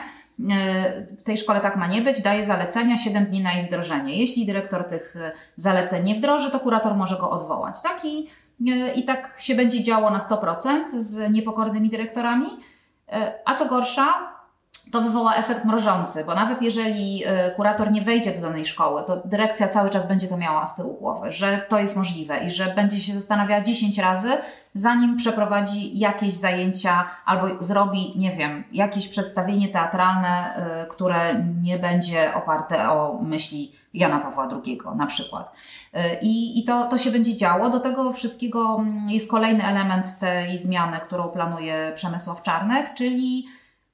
W 1.18 1.22
tej 1.24 1.36
szkole 1.36 1.61
tak 1.61 1.76
ma 1.76 1.86
nie 1.86 2.03
być, 2.03 2.22
daje 2.22 2.45
zalecenia, 2.45 2.97
7 2.97 3.26
dni 3.26 3.43
na 3.43 3.53
ich 3.53 3.66
wdrożenie. 3.66 4.18
Jeśli 4.18 4.47
dyrektor 4.47 4.84
tych 4.84 5.14
zaleceń 5.57 6.05
nie 6.05 6.14
wdroży, 6.14 6.51
to 6.51 6.61
kurator 6.61 6.95
może 6.95 7.16
go 7.16 7.30
odwołać. 7.30 7.82
Tak? 7.82 8.05
I, 8.05 8.28
i 8.97 9.05
tak 9.05 9.34
się 9.39 9.55
będzie 9.55 9.82
działo 9.82 10.11
na 10.11 10.18
100% 10.18 10.84
z 10.93 11.32
niepokornymi 11.32 11.91
dyrektorami. 11.91 12.47
A 13.45 13.55
co 13.55 13.66
gorsza, 13.66 14.38
to 14.93 15.01
wywoła 15.01 15.34
efekt 15.34 15.64
mrożący, 15.64 16.24
bo 16.24 16.34
nawet 16.34 16.62
jeżeli 16.62 17.22
e, 17.26 17.51
kurator 17.51 17.93
nie 17.93 18.03
wejdzie 18.03 18.32
do 18.32 18.41
danej 18.41 18.66
szkoły, 18.66 19.03
to 19.07 19.22
dyrekcja 19.24 19.68
cały 19.68 19.91
czas 19.91 20.09
będzie 20.09 20.28
to 20.28 20.36
miała 20.36 20.66
z 20.66 20.76
tyłu 20.76 20.95
głowy, 20.95 21.32
że 21.32 21.62
to 21.68 21.78
jest 21.78 21.97
możliwe 21.97 22.39
i 22.39 22.51
że 22.51 22.74
będzie 22.74 23.01
się 23.01 23.14
zastanawiała 23.14 23.61
10 23.61 23.99
razy, 23.99 24.28
zanim 24.74 25.16
przeprowadzi 25.16 25.99
jakieś 25.99 26.32
zajęcia 26.32 27.11
albo 27.24 27.47
zrobi, 27.62 28.12
nie 28.18 28.32
wiem, 28.32 28.64
jakieś 28.72 29.09
przedstawienie 29.09 29.68
teatralne, 29.68 30.55
e, 30.57 30.86
które 30.86 31.45
nie 31.62 31.78
będzie 31.78 32.34
oparte 32.34 32.91
o 32.91 33.18
myśli 33.22 33.72
Jana 33.95 34.18
Pawła 34.18 34.49
II 34.64 34.80
na 34.97 35.07
przykład. 35.07 35.53
E, 35.95 36.20
I, 36.20 36.61
i 36.61 36.64
to, 36.64 36.89
to 36.89 36.99
się 36.99 37.11
będzie 37.11 37.36
działo. 37.36 37.70
Do 37.70 37.80
tego 37.80 38.12
wszystkiego 38.12 38.76
mm, 38.80 39.11
jest 39.11 39.30
kolejny 39.30 39.64
element 39.64 40.18
tej 40.18 40.59
zmiany, 40.59 40.99
którą 40.99 41.28
planuje 41.28 41.93
Przemysław 41.95 42.43
Czarnek, 42.43 42.95
czyli 42.95 43.47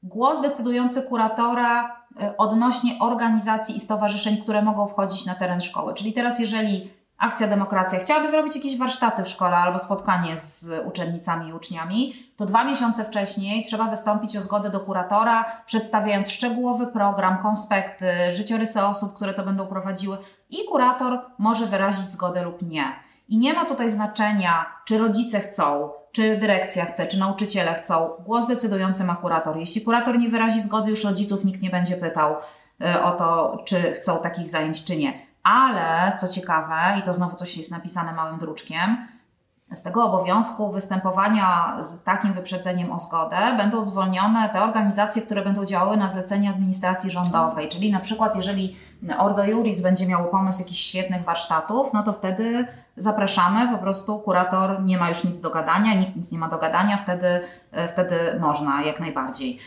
głos 0.04 0.40
decydujący 0.42 1.02
kuratora 1.02 1.96
e, 2.20 2.36
odnośnie 2.36 2.98
organizacji 3.00 3.76
i 3.76 3.80
stowarzyszeń, 3.80 4.42
które 4.42 4.62
mogą 4.62 4.88
wchodzić 4.88 5.26
na 5.26 5.34
teren 5.34 5.60
szkoły. 5.60 5.94
Czyli 5.94 6.12
teraz, 6.12 6.38
jeżeli 6.38 6.90
Akcja 7.18 7.46
Demokracja 7.48 7.98
chciałaby 7.98 8.30
zrobić 8.30 8.56
jakieś 8.56 8.78
warsztaty 8.78 9.22
w 9.22 9.28
szkole 9.28 9.56
albo 9.56 9.78
spotkanie 9.78 10.38
z 10.38 10.86
uczennicami 10.86 11.48
i 11.48 11.52
uczniami, 11.52 12.14
to 12.36 12.46
dwa 12.46 12.64
miesiące 12.64 13.04
wcześniej 13.04 13.62
trzeba 13.62 13.84
wystąpić 13.84 14.36
o 14.36 14.40
zgodę 14.40 14.70
do 14.70 14.80
kuratora, 14.80 15.62
przedstawiając 15.66 16.30
szczegółowy 16.30 16.86
program, 16.86 17.38
konspekty, 17.38 18.06
życiorysy 18.32 18.82
osób, 18.82 19.14
które 19.16 19.34
to 19.34 19.44
będą 19.44 19.66
prowadziły 19.66 20.18
i 20.50 20.64
kurator 20.68 21.20
może 21.38 21.66
wyrazić 21.66 22.10
zgodę 22.10 22.42
lub 22.42 22.62
nie. 22.62 22.84
I 23.28 23.38
nie 23.38 23.54
ma 23.54 23.64
tutaj 23.64 23.88
znaczenia, 23.88 24.66
czy 24.84 24.98
rodzice 24.98 25.40
chcą, 25.40 25.90
czy 26.14 26.38
dyrekcja 26.38 26.84
chce, 26.84 27.06
czy 27.06 27.18
nauczyciele 27.18 27.74
chcą. 27.74 28.10
Głos 28.20 28.46
decydujący 28.46 29.04
ma 29.04 29.16
kurator. 29.16 29.56
Jeśli 29.56 29.82
kurator 29.82 30.18
nie 30.18 30.28
wyrazi 30.28 30.62
zgody, 30.62 30.90
już 30.90 31.04
rodziców 31.04 31.44
nikt 31.44 31.62
nie 31.62 31.70
będzie 31.70 31.96
pytał 31.96 32.34
y, 32.34 33.02
o 33.02 33.12
to, 33.12 33.58
czy 33.64 33.76
chcą 33.76 34.18
takich 34.22 34.48
zajęć, 34.48 34.84
czy 34.84 34.96
nie. 34.96 35.26
Ale 35.42 36.16
co 36.16 36.28
ciekawe, 36.28 36.98
i 36.98 37.02
to 37.02 37.14
znowu 37.14 37.36
coś 37.36 37.56
jest 37.56 37.70
napisane 37.70 38.12
małym 38.12 38.38
druczkiem, 38.38 39.08
z 39.72 39.82
tego 39.82 40.04
obowiązku 40.04 40.72
występowania 40.72 41.76
z 41.80 42.04
takim 42.04 42.32
wyprzedzeniem 42.32 42.92
o 42.92 42.98
zgodę 42.98 43.36
będą 43.56 43.82
zwolnione 43.82 44.48
te 44.48 44.62
organizacje, 44.62 45.22
które 45.22 45.44
będą 45.44 45.64
działały 45.64 45.96
na 45.96 46.08
zlecenie 46.08 46.50
administracji 46.50 47.10
rządowej. 47.10 47.68
Czyli 47.68 47.92
na 47.92 48.00
przykład, 48.00 48.36
jeżeli 48.36 48.76
Ordo 49.18 49.44
Juris 49.44 49.82
będzie 49.82 50.06
miało 50.06 50.24
pomysł 50.24 50.62
jakichś 50.62 50.80
świetnych 50.80 51.24
warsztatów, 51.24 51.92
no 51.92 52.02
to 52.02 52.12
wtedy 52.12 52.66
zapraszamy, 52.96 53.68
po 53.68 53.78
prostu 53.78 54.18
kurator 54.18 54.84
nie 54.84 54.98
ma 54.98 55.08
już 55.08 55.24
nic 55.24 55.40
do 55.40 55.50
gadania, 55.50 55.94
nikt 55.94 56.16
nic 56.16 56.32
nie 56.32 56.38
ma 56.38 56.48
do 56.48 56.58
gadania, 56.58 56.96
wtedy, 56.96 57.40
wtedy 57.88 58.16
można 58.40 58.82
jak 58.82 59.00
najbardziej. 59.00 59.58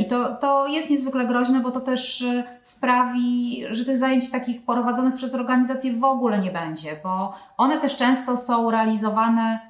I 0.00 0.08
to, 0.08 0.34
to 0.34 0.66
jest 0.66 0.90
niezwykle 0.90 1.26
groźne, 1.26 1.60
bo 1.60 1.70
to 1.70 1.80
też 1.80 2.20
y, 2.20 2.44
sprawi, 2.62 3.64
że 3.70 3.84
tych 3.84 3.98
zajęć 3.98 4.30
takich 4.30 4.64
prowadzonych 4.64 5.14
przez 5.14 5.34
organizacje 5.34 5.92
w 5.92 6.04
ogóle 6.04 6.38
nie 6.38 6.50
będzie, 6.50 6.96
bo 7.04 7.34
one 7.56 7.80
też 7.80 7.96
często 7.96 8.36
są 8.36 8.70
realizowane 8.70 9.60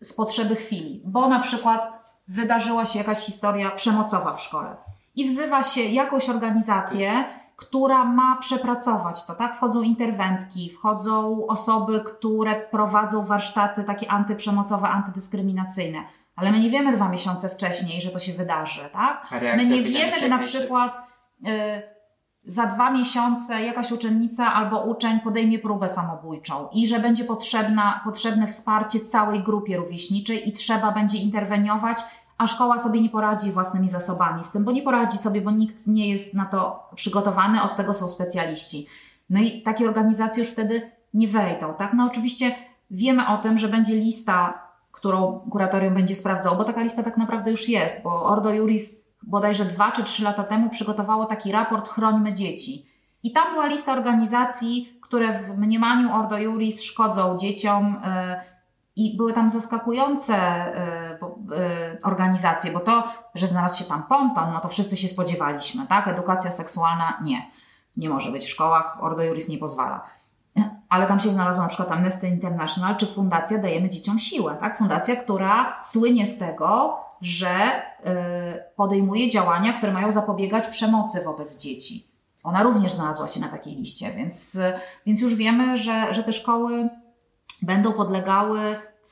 z 0.00 0.12
potrzeby 0.12 0.56
chwili, 0.56 1.02
bo 1.04 1.28
na 1.28 1.40
przykład 1.40 1.92
wydarzyła 2.28 2.84
się 2.84 2.98
jakaś 2.98 3.18
historia 3.18 3.70
przemocowa 3.70 4.34
w 4.34 4.42
szkole 4.42 4.76
i 5.14 5.28
wzywa 5.28 5.62
się 5.62 5.80
jakąś 5.80 6.28
organizację, 6.28 7.24
która 7.56 8.04
ma 8.04 8.36
przepracować 8.36 9.26
to, 9.26 9.34
tak? 9.34 9.56
Wchodzą 9.56 9.82
interwentki, 9.82 10.70
wchodzą 10.70 11.46
osoby, 11.46 12.00
które 12.00 12.60
prowadzą 12.60 13.26
warsztaty 13.26 13.84
takie 13.84 14.10
antyprzemocowe, 14.10 14.88
antydyskryminacyjne 14.88 16.04
ale 16.36 16.52
my 16.52 16.60
nie 16.60 16.70
wiemy 16.70 16.92
dwa 16.92 17.08
miesiące 17.08 17.48
wcześniej, 17.48 18.00
że 18.00 18.10
to 18.10 18.18
się 18.18 18.32
wydarzy, 18.32 18.80
tak? 18.92 19.28
My 19.56 19.66
nie 19.66 19.82
wiemy, 19.82 20.18
że 20.18 20.28
na 20.28 20.38
przykład 20.38 21.02
y, 21.46 21.82
za 22.44 22.66
dwa 22.66 22.90
miesiące 22.90 23.62
jakaś 23.62 23.92
uczennica 23.92 24.54
albo 24.54 24.82
uczeń 24.82 25.20
podejmie 25.20 25.58
próbę 25.58 25.88
samobójczą 25.88 26.68
i 26.72 26.86
że 26.86 26.98
będzie 26.98 27.24
potrzebna, 27.24 28.00
potrzebne 28.04 28.46
wsparcie 28.46 29.00
całej 29.00 29.42
grupie 29.42 29.76
rówieśniczej 29.76 30.48
i 30.48 30.52
trzeba 30.52 30.92
będzie 30.92 31.18
interweniować, 31.18 31.98
a 32.42 32.46
szkoła 32.46 32.78
sobie 32.78 33.00
nie 33.00 33.08
poradzi 33.08 33.52
własnymi 33.52 33.88
zasobami 33.88 34.44
z 34.44 34.52
tym, 34.52 34.64
bo 34.64 34.72
nie 34.72 34.82
poradzi 34.82 35.18
sobie, 35.18 35.40
bo 35.40 35.50
nikt 35.50 35.86
nie 35.86 36.10
jest 36.10 36.34
na 36.34 36.44
to 36.44 36.90
przygotowany, 36.94 37.62
od 37.62 37.76
tego 37.76 37.94
są 37.94 38.08
specjaliści. 38.08 38.86
No 39.30 39.40
i 39.40 39.62
takie 39.62 39.88
organizacje 39.88 40.42
już 40.42 40.52
wtedy 40.52 40.90
nie 41.14 41.28
wejdą, 41.28 41.74
tak? 41.74 41.92
No 41.94 42.04
oczywiście 42.04 42.54
wiemy 42.90 43.28
o 43.28 43.38
tym, 43.38 43.58
że 43.58 43.68
będzie 43.68 43.94
lista 43.94 44.62
którą 44.92 45.40
kuratorium 45.50 45.94
będzie 45.94 46.16
sprawdzało, 46.16 46.56
bo 46.56 46.64
taka 46.64 46.82
lista 46.82 47.02
tak 47.02 47.16
naprawdę 47.16 47.50
już 47.50 47.68
jest, 47.68 48.02
bo 48.02 48.22
Ordo 48.22 48.54
Juris 48.54 49.12
bodajże 49.22 49.64
dwa 49.64 49.92
czy 49.92 50.04
trzy 50.04 50.24
lata 50.24 50.44
temu 50.44 50.70
przygotowało 50.70 51.26
taki 51.26 51.52
raport 51.52 51.88
Chrońmy 51.88 52.32
dzieci. 52.32 52.86
I 53.22 53.32
tam 53.32 53.52
była 53.52 53.66
lista 53.66 53.92
organizacji, 53.92 54.98
które 55.02 55.38
w 55.38 55.58
mniemaniu 55.58 56.14
Ordo 56.14 56.38
Juris 56.38 56.82
szkodzą 56.82 57.38
dzieciom 57.38 58.00
yy, 58.04 58.36
i 58.96 59.16
były 59.16 59.32
tam 59.32 59.50
zaskakujące 59.50 60.34
yy, 61.10 61.11
yy, 61.52 61.98
organizacje, 62.04 62.72
bo 62.72 62.80
to, 62.80 63.04
że 63.34 63.46
znalazł 63.46 63.78
się 63.78 63.84
tam 63.84 64.02
ponton, 64.02 64.52
no 64.52 64.60
to 64.60 64.68
wszyscy 64.68 64.96
się 64.96 65.08
spodziewaliśmy, 65.08 65.86
tak? 65.86 66.08
Edukacja 66.08 66.50
seksualna 66.50 67.18
nie. 67.24 67.50
Nie 67.96 68.08
może 68.08 68.32
być 68.32 68.44
w 68.44 68.48
szkołach, 68.48 68.96
Ordo 69.00 69.22
Juris 69.22 69.48
nie 69.48 69.58
pozwala 69.58 70.02
ale 70.92 71.06
tam 71.06 71.20
się 71.20 71.30
znalazło 71.30 71.62
na 71.62 71.68
przykład 71.68 71.92
Amnesty 71.92 72.28
International 72.28 72.96
czy 72.96 73.06
Fundacja 73.06 73.58
Dajemy 73.58 73.90
Dzieciom 73.90 74.18
Siłę, 74.18 74.56
tak? 74.60 74.78
Fundacja, 74.78 75.16
która 75.16 75.80
słynie 75.82 76.26
z 76.26 76.38
tego, 76.38 76.96
że 77.20 77.48
y, 77.48 78.12
podejmuje 78.76 79.28
działania, 79.28 79.72
które 79.72 79.92
mają 79.92 80.10
zapobiegać 80.10 80.68
przemocy 80.68 81.24
wobec 81.24 81.58
dzieci. 81.58 82.08
Ona 82.42 82.62
również 82.62 82.92
znalazła 82.92 83.28
się 83.28 83.40
na 83.40 83.48
takiej 83.48 83.76
liście, 83.76 84.10
więc, 84.10 84.58
więc 85.06 85.20
już 85.20 85.34
wiemy, 85.34 85.78
że, 85.78 86.14
że 86.14 86.22
te 86.22 86.32
szkoły 86.32 86.88
będą 87.62 87.92
podlegały 87.92 88.60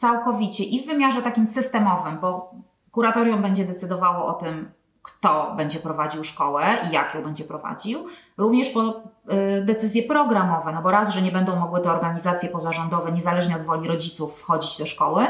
całkowicie 0.00 0.64
i 0.64 0.82
w 0.82 0.86
wymiarze 0.86 1.22
takim 1.22 1.46
systemowym, 1.46 2.18
bo 2.20 2.54
kuratorium 2.90 3.42
będzie 3.42 3.64
decydowało 3.64 4.26
o 4.26 4.32
tym, 4.32 4.72
kto 5.02 5.54
będzie 5.56 5.78
prowadził 5.78 6.24
szkołę 6.24 6.64
i 6.88 6.94
jak 6.94 7.14
ją 7.14 7.22
będzie 7.22 7.44
prowadził, 7.44 8.06
również 8.36 8.70
po 8.70 8.80
y, 8.80 9.64
decyzje 9.64 10.02
programowe, 10.02 10.72
no 10.72 10.82
bo 10.82 10.90
raz, 10.90 11.10
że 11.10 11.22
nie 11.22 11.32
będą 11.32 11.56
mogły 11.56 11.80
te 11.80 11.92
organizacje 11.92 12.48
pozarządowe, 12.48 13.12
niezależnie 13.12 13.56
od 13.56 13.62
woli 13.62 13.88
rodziców, 13.88 14.40
wchodzić 14.40 14.78
do 14.78 14.86
szkoły, 14.86 15.26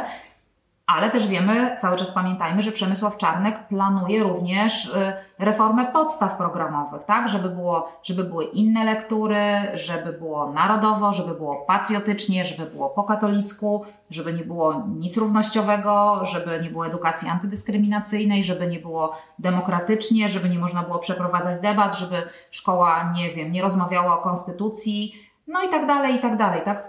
ale 0.97 1.11
też 1.11 1.27
wiemy, 1.27 1.77
cały 1.79 1.97
czas 1.97 2.13
pamiętajmy, 2.13 2.63
że 2.63 2.73
Przemysław 2.73 3.17
Czarnek 3.17 3.69
planuje 3.69 4.23
również 4.23 4.85
y, 4.85 5.13
reformę 5.39 5.87
podstaw 5.93 6.37
programowych, 6.37 7.05
tak? 7.05 7.29
Żeby, 7.29 7.49
było, 7.49 7.93
żeby 8.03 8.25
były 8.25 8.45
inne 8.45 8.85
lektury, 8.85 9.43
żeby 9.75 10.13
było 10.13 10.53
narodowo, 10.53 11.13
żeby 11.13 11.35
było 11.35 11.57
patriotycznie, 11.57 12.45
żeby 12.45 12.71
było 12.71 12.89
po 12.89 13.05
katolicku, 13.05 13.85
żeby 14.11 14.33
nie 14.33 14.45
było 14.45 14.83
nic 14.99 15.17
równościowego, 15.17 16.21
żeby 16.25 16.61
nie 16.63 16.71
było 16.71 16.87
edukacji 16.87 17.29
antydyskryminacyjnej, 17.29 18.45
żeby 18.45 18.67
nie 18.67 18.79
było 18.79 19.17
demokratycznie, 19.39 20.29
żeby 20.29 20.49
nie 20.49 20.59
można 20.59 20.83
było 20.83 20.99
przeprowadzać 20.99 21.61
debat, 21.61 21.99
żeby 21.99 22.23
szkoła, 22.51 23.13
nie 23.17 23.31
wiem, 23.31 23.53
nie 23.53 23.63
rozmawiała 23.63 24.19
o 24.19 24.23
konstytucji, 24.23 25.15
no 25.47 25.63
i 25.63 25.69
tak 25.69 25.87
dalej, 25.87 26.15
i 26.15 26.19
tak 26.19 26.37
dalej, 26.37 26.61
tak? 26.65 26.89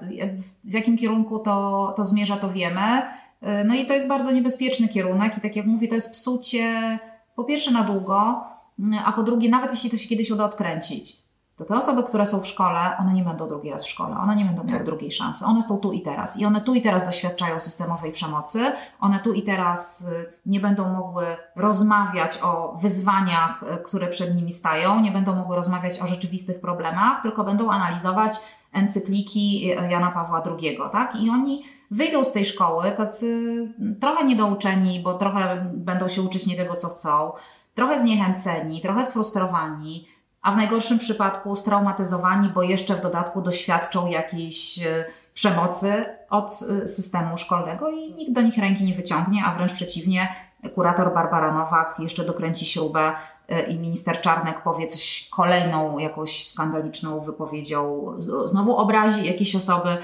W, 0.63 0.73
jakim 0.73 0.97
kierunku 0.97 1.39
to, 1.39 1.93
to 1.97 2.05
zmierza, 2.05 2.35
to 2.37 2.49
wiemy. 2.49 3.20
Y, 3.43 3.63
no 3.65 3.75
i 3.75 3.85
to 3.85 3.93
jest 3.93 4.07
bardzo 4.07 4.31
niebezpieczny 4.31 4.87
kierunek 4.87 5.37
i 5.37 5.41
tak 5.41 5.55
jak 5.55 5.65
mówię, 5.65 5.87
to 5.87 5.95
jest 5.95 6.11
psucie 6.11 6.99
po 7.35 7.43
pierwsze 7.43 7.71
na 7.71 7.83
długo, 7.83 8.43
y, 8.79 8.83
a 9.05 9.11
po 9.11 9.23
drugie, 9.23 9.49
nawet 9.49 9.71
jeśli 9.71 9.89
to 9.89 9.97
się 9.97 10.09
kiedyś 10.09 10.31
uda 10.31 10.45
odkręcić, 10.45 11.21
to 11.55 11.65
te 11.65 11.77
osoby, 11.77 12.03
które 12.03 12.25
są 12.25 12.39
w 12.39 12.47
szkole, 12.47 12.97
one 12.99 13.13
nie 13.13 13.23
będą 13.23 13.47
drugi 13.47 13.69
raz 13.69 13.85
w 13.85 13.89
szkole, 13.89 14.15
one 14.17 14.35
nie 14.35 14.45
będą 14.45 14.63
miały 14.63 14.77
tak. 14.77 14.85
drugiej 14.85 15.11
szansy. 15.11 15.45
One 15.45 15.61
są 15.61 15.77
tu 15.77 15.91
i 15.91 16.01
teraz 16.01 16.39
i 16.39 16.45
one 16.45 16.61
tu 16.61 16.75
i 16.75 16.81
teraz 16.81 17.05
doświadczają 17.05 17.59
systemowej 17.59 18.11
przemocy, 18.11 18.71
one 18.99 19.19
tu 19.19 19.33
i 19.33 19.43
teraz 19.43 20.01
y, 20.01 20.33
nie 20.45 20.59
będą 20.59 20.93
mogły 20.93 21.25
rozmawiać 21.55 22.39
o 22.43 22.77
wyzwaniach, 22.81 23.63
które 23.85 24.07
przed 24.07 24.35
nimi 24.35 24.51
stają, 24.51 24.99
nie 24.99 25.11
będą 25.11 25.35
mogły 25.35 25.55
rozmawiać 25.55 25.99
o 25.99 26.07
rzeczywistych 26.07 26.61
problemach, 26.61 27.21
tylko 27.21 27.43
będą 27.43 27.71
analizować 27.71 28.37
encykliki 28.73 29.67
Jana 29.89 30.11
Pawła 30.11 30.43
II, 30.45 30.77
tak? 30.91 31.15
I 31.15 31.29
oni 31.29 31.63
wyjdą 31.91 32.23
z 32.23 32.31
tej 32.33 32.45
szkoły 32.45 32.91
tacy 32.91 33.57
trochę 33.99 34.25
niedouczeni, 34.25 34.99
bo 34.99 35.13
trochę 35.13 35.71
będą 35.73 36.07
się 36.07 36.21
uczyć 36.21 36.47
nie 36.47 36.55
tego, 36.55 36.75
co 36.75 36.87
chcą, 36.87 37.31
trochę 37.75 37.99
zniechęceni, 37.99 38.81
trochę 38.81 39.03
sfrustrowani, 39.03 40.07
a 40.41 40.51
w 40.51 40.57
najgorszym 40.57 40.99
przypadku 40.99 41.55
straumatyzowani, 41.55 42.49
bo 42.49 42.63
jeszcze 42.63 42.95
w 42.95 43.01
dodatku 43.01 43.41
doświadczą 43.41 44.07
jakiejś 44.07 44.79
e, 44.79 45.05
przemocy 45.33 46.05
od 46.29 46.59
e, 46.83 46.87
systemu 46.87 47.37
szkolnego 47.37 47.89
i 47.89 48.13
nikt 48.13 48.33
do 48.33 48.41
nich 48.41 48.57
ręki 48.57 48.83
nie 48.83 48.95
wyciągnie, 48.95 49.43
a 49.45 49.55
wręcz 49.55 49.73
przeciwnie, 49.73 50.35
kurator 50.75 51.13
Barbara 51.13 51.51
Nowak 51.51 51.95
jeszcze 51.99 52.25
dokręci 52.25 52.65
śrubę 52.65 53.13
e, 53.49 53.63
i 53.63 53.79
minister 53.79 54.21
Czarnek 54.21 54.63
powie 54.63 54.87
coś 54.87 55.29
kolejną 55.31 55.97
jakąś 55.97 56.47
skandaliczną 56.47 57.19
wypowiedzią, 57.19 58.05
znowu 58.45 58.75
obrazi 58.75 59.27
jakieś 59.27 59.55
osoby. 59.55 59.97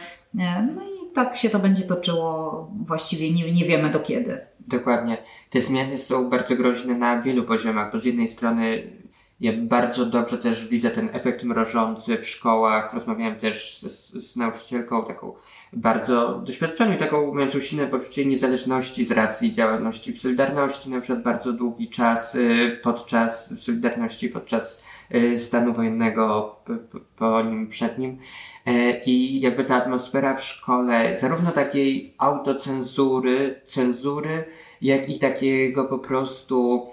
No 0.75 0.83
i 0.83 0.96
tak 1.18 1.38
się 1.38 1.49
to 1.49 1.59
będzie 1.59 1.84
toczyło 1.84 2.72
właściwie 2.86 3.32
nie, 3.32 3.51
nie 3.51 3.65
wiemy 3.65 3.89
do 3.89 3.99
kiedy. 3.99 4.39
Dokładnie. 4.59 5.18
Te 5.49 5.61
zmiany 5.61 5.99
są 5.99 6.30
bardzo 6.30 6.55
groźne 6.55 6.93
na 6.97 7.22
wielu 7.22 7.43
poziomach, 7.43 7.91
bo 7.91 7.99
z 7.99 8.05
jednej 8.05 8.28
strony 8.28 8.91
ja 9.39 9.51
bardzo 9.55 10.05
dobrze 10.05 10.38
też 10.38 10.68
widzę 10.68 10.89
ten 10.89 11.09
efekt 11.13 11.43
mrożący 11.43 12.18
w 12.18 12.28
szkołach. 12.28 12.93
Rozmawiałem 12.93 13.36
też 13.36 13.78
z, 13.78 14.11
z 14.11 14.36
nauczycielką 14.36 15.05
taką 15.05 15.34
bardzo 15.74 16.41
doświadczoną, 16.45 16.97
taką 16.97 17.34
mającą 17.34 17.59
silne 17.59 17.88
poczucie 17.88 18.26
niezależności 18.26 19.05
z 19.05 19.11
racji 19.11 19.53
działalności 19.53 20.13
w 20.13 20.22
Solidarności, 20.22 20.89
na 20.89 21.01
przykład 21.01 21.24
bardzo 21.24 21.53
długi 21.53 21.89
czas 21.89 22.36
y, 22.36 22.80
podczas 22.84 23.61
Solidarności, 23.63 24.30
podczas 24.30 24.84
stanu 25.39 25.73
wojennego, 25.73 26.55
po 27.15 27.41
nim, 27.41 27.67
przed 27.67 27.97
nim. 27.97 28.17
E, 28.65 29.03
I 29.03 29.39
jakby 29.41 29.63
ta 29.63 29.75
atmosfera 29.75 30.35
w 30.35 30.43
szkole, 30.43 31.17
zarówno 31.17 31.51
takiej 31.51 32.15
autocenzury, 32.17 33.61
cenzury, 33.63 34.45
jak 34.81 35.09
i 35.09 35.19
takiego 35.19 35.85
po 35.85 35.99
prostu, 35.99 36.87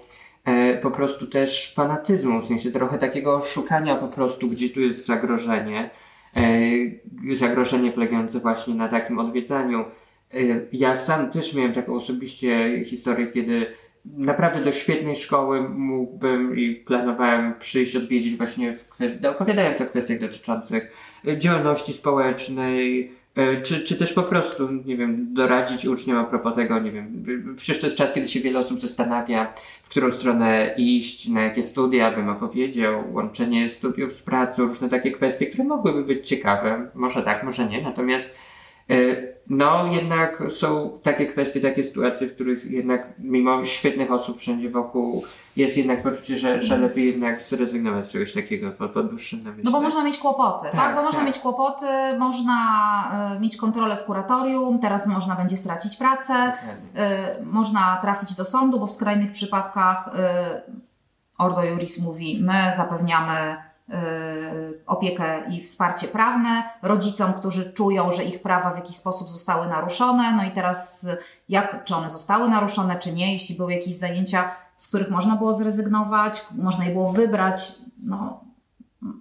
e, 0.45 0.77
po 0.77 0.91
prostu 0.91 1.27
też 1.27 1.73
fanatyzmu, 1.75 2.41
w 2.41 2.47
sensie 2.47 2.71
trochę 2.71 2.97
takiego 2.97 3.41
szukania 3.41 3.95
po 3.95 4.07
prostu, 4.07 4.47
gdzie 4.47 4.69
tu 4.69 4.81
jest 4.81 5.05
zagrożenie. 5.05 5.89
zagrożenie 7.35 7.91
polegające 7.91 8.39
właśnie 8.39 8.75
na 8.75 8.87
takim 8.87 9.19
odwiedzaniu. 9.19 9.85
Ja 10.71 10.95
sam 10.95 11.31
też 11.31 11.53
miałem 11.53 11.73
taką 11.73 11.95
osobiście 11.95 12.83
historię, 12.85 13.27
kiedy 13.27 13.67
naprawdę 14.17 14.61
do 14.61 14.71
świetnej 14.71 15.15
szkoły 15.15 15.69
mógłbym 15.69 16.59
i 16.59 16.75
planowałem 16.75 17.53
przyjść, 17.59 17.95
odwiedzić 17.95 18.35
właśnie 18.37 18.75
w 18.75 18.89
kwestii, 18.89 19.27
opowiadając 19.27 19.81
o 19.81 19.85
kwestiach 19.85 20.19
dotyczących 20.19 20.91
działalności 21.37 21.93
społecznej, 21.93 23.11
E, 23.35 23.61
czy, 23.61 23.83
czy 23.83 23.95
też 23.95 24.13
po 24.13 24.23
prostu, 24.23 24.71
nie 24.85 24.97
wiem, 24.97 25.33
doradzić 25.33 25.85
uczniom 25.85 26.17
a 26.17 26.23
propos 26.23 26.55
tego, 26.55 26.79
nie 26.79 26.91
wiem, 26.91 27.25
przecież 27.57 27.79
to 27.81 27.87
jest 27.87 27.97
czas, 27.97 28.13
kiedy 28.13 28.27
się 28.27 28.39
wiele 28.39 28.59
osób 28.59 28.81
zastanawia, 28.81 29.53
w 29.83 29.89
którą 29.89 30.11
stronę 30.11 30.73
iść, 30.77 31.27
na 31.27 31.41
jakie 31.41 31.63
studia, 31.63 32.11
bym 32.11 32.29
opowiedział, 32.29 33.13
łączenie 33.13 33.69
studiów 33.69 34.15
z 34.15 34.21
pracą, 34.21 34.63
różne 34.63 34.89
takie 34.89 35.11
kwestie, 35.11 35.45
które 35.45 35.63
mogłyby 35.63 36.03
być 36.03 36.29
ciekawe, 36.29 36.89
może 36.93 37.23
tak, 37.23 37.43
może 37.43 37.65
nie, 37.65 37.81
natomiast 37.81 38.35
e, 38.89 38.95
no 39.49 39.87
jednak 39.87 40.43
są 40.55 40.99
takie 41.03 41.25
kwestie, 41.25 41.61
takie 41.61 41.83
sytuacje, 41.83 42.27
w 42.27 42.35
których 42.35 42.71
jednak 42.71 43.07
mimo 43.19 43.65
świetnych 43.65 44.11
osób 44.11 44.39
wszędzie 44.39 44.69
wokół 44.69 45.23
jest 45.55 45.77
jednak 45.77 46.03
poczucie, 46.03 46.37
że, 46.37 46.61
że 46.61 46.77
lepiej 46.77 47.05
jednak 47.05 47.43
zrezygnować 47.43 48.05
z 48.05 48.07
czegoś 48.07 48.33
takiego 48.33 48.71
po, 48.71 48.89
po 48.89 49.03
dłuższym 49.03 49.43
namyśle. 49.43 49.63
No 49.63 49.71
bo 49.71 49.81
można 49.81 50.03
mieć 50.03 50.17
kłopoty, 50.17 50.65
tak? 50.71 50.75
tak? 50.75 50.95
Bo 50.95 51.01
można 51.01 51.19
tak. 51.19 51.27
mieć 51.27 51.39
kłopoty, 51.39 51.85
można 52.19 52.55
y, 53.35 53.39
mieć 53.39 53.57
kontrolę 53.57 53.95
z 53.95 54.03
kuratorium, 54.03 54.79
teraz 54.79 55.07
można 55.07 55.35
będzie 55.35 55.57
stracić 55.57 55.97
pracę, 55.97 56.53
y, 57.39 57.45
można 57.45 57.97
trafić 58.01 58.35
do 58.35 58.45
sądu, 58.45 58.79
bo 58.79 58.87
w 58.87 58.91
skrajnych 58.91 59.31
przypadkach 59.31 60.07
y, 60.07 60.11
Ordo 61.37 61.63
Juris 61.63 62.05
mówi, 62.05 62.41
my 62.43 62.71
zapewniamy 62.73 63.57
opiekę 64.85 65.49
i 65.49 65.63
wsparcie 65.63 66.07
prawne 66.07 66.63
rodzicom, 66.81 67.33
którzy 67.33 67.73
czują, 67.73 68.11
że 68.11 68.23
ich 68.23 68.41
prawa 68.41 68.73
w 68.73 68.75
jakiś 68.75 68.95
sposób 68.95 69.29
zostały 69.29 69.67
naruszone. 69.67 70.35
No 70.35 70.43
i 70.43 70.51
teraz, 70.51 71.07
jak, 71.49 71.83
czy 71.83 71.95
one 71.95 72.09
zostały 72.09 72.49
naruszone, 72.49 72.99
czy 72.99 73.13
nie, 73.13 73.33
jeśli 73.33 73.55
były 73.55 73.73
jakieś 73.73 73.95
zajęcia 73.95 74.51
z 74.77 74.87
których 74.87 75.09
można 75.09 75.35
było 75.35 75.53
zrezygnować, 75.53 76.45
można 76.55 76.85
je 76.85 76.91
było 76.91 77.13
wybrać. 77.13 77.73
No, 78.03 78.43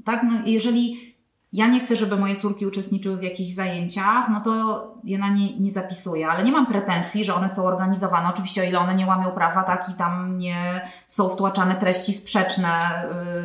tak, 0.05 0.23
no, 0.23 0.41
jeżeli 0.47 1.14
ja 1.55 1.69
nie 1.69 1.81
chcę, 1.81 1.97
żeby 1.97 2.17
moje 2.17 2.37
córki 2.37 2.67
uczestniczyły 2.67 3.17
w 3.17 3.23
jakichś 3.23 3.53
zajęciach, 3.53 4.29
no 4.29 4.41
to 4.41 4.85
je 5.05 5.19
na 5.19 5.29
nie 5.29 5.59
nie 5.59 5.71
zapisuję, 5.71 6.29
ale 6.29 6.45
nie 6.45 6.53
mam 6.53 6.67
pretensji, 6.67 7.25
że 7.25 7.35
one 7.35 7.49
są 7.49 7.63
organizowane. 7.63 8.29
Oczywiście, 8.29 8.63
o 8.63 8.65
ile 8.65 8.79
one 8.79 8.95
nie 8.95 9.07
łamią 9.07 9.31
prawa, 9.31 9.63
tak 9.63 9.89
i 9.89 9.93
tam 9.95 10.39
nie 10.39 10.89
są 11.09 11.29
wtłaczane 11.29 11.75
treści 11.75 12.13
sprzeczne 12.13 12.81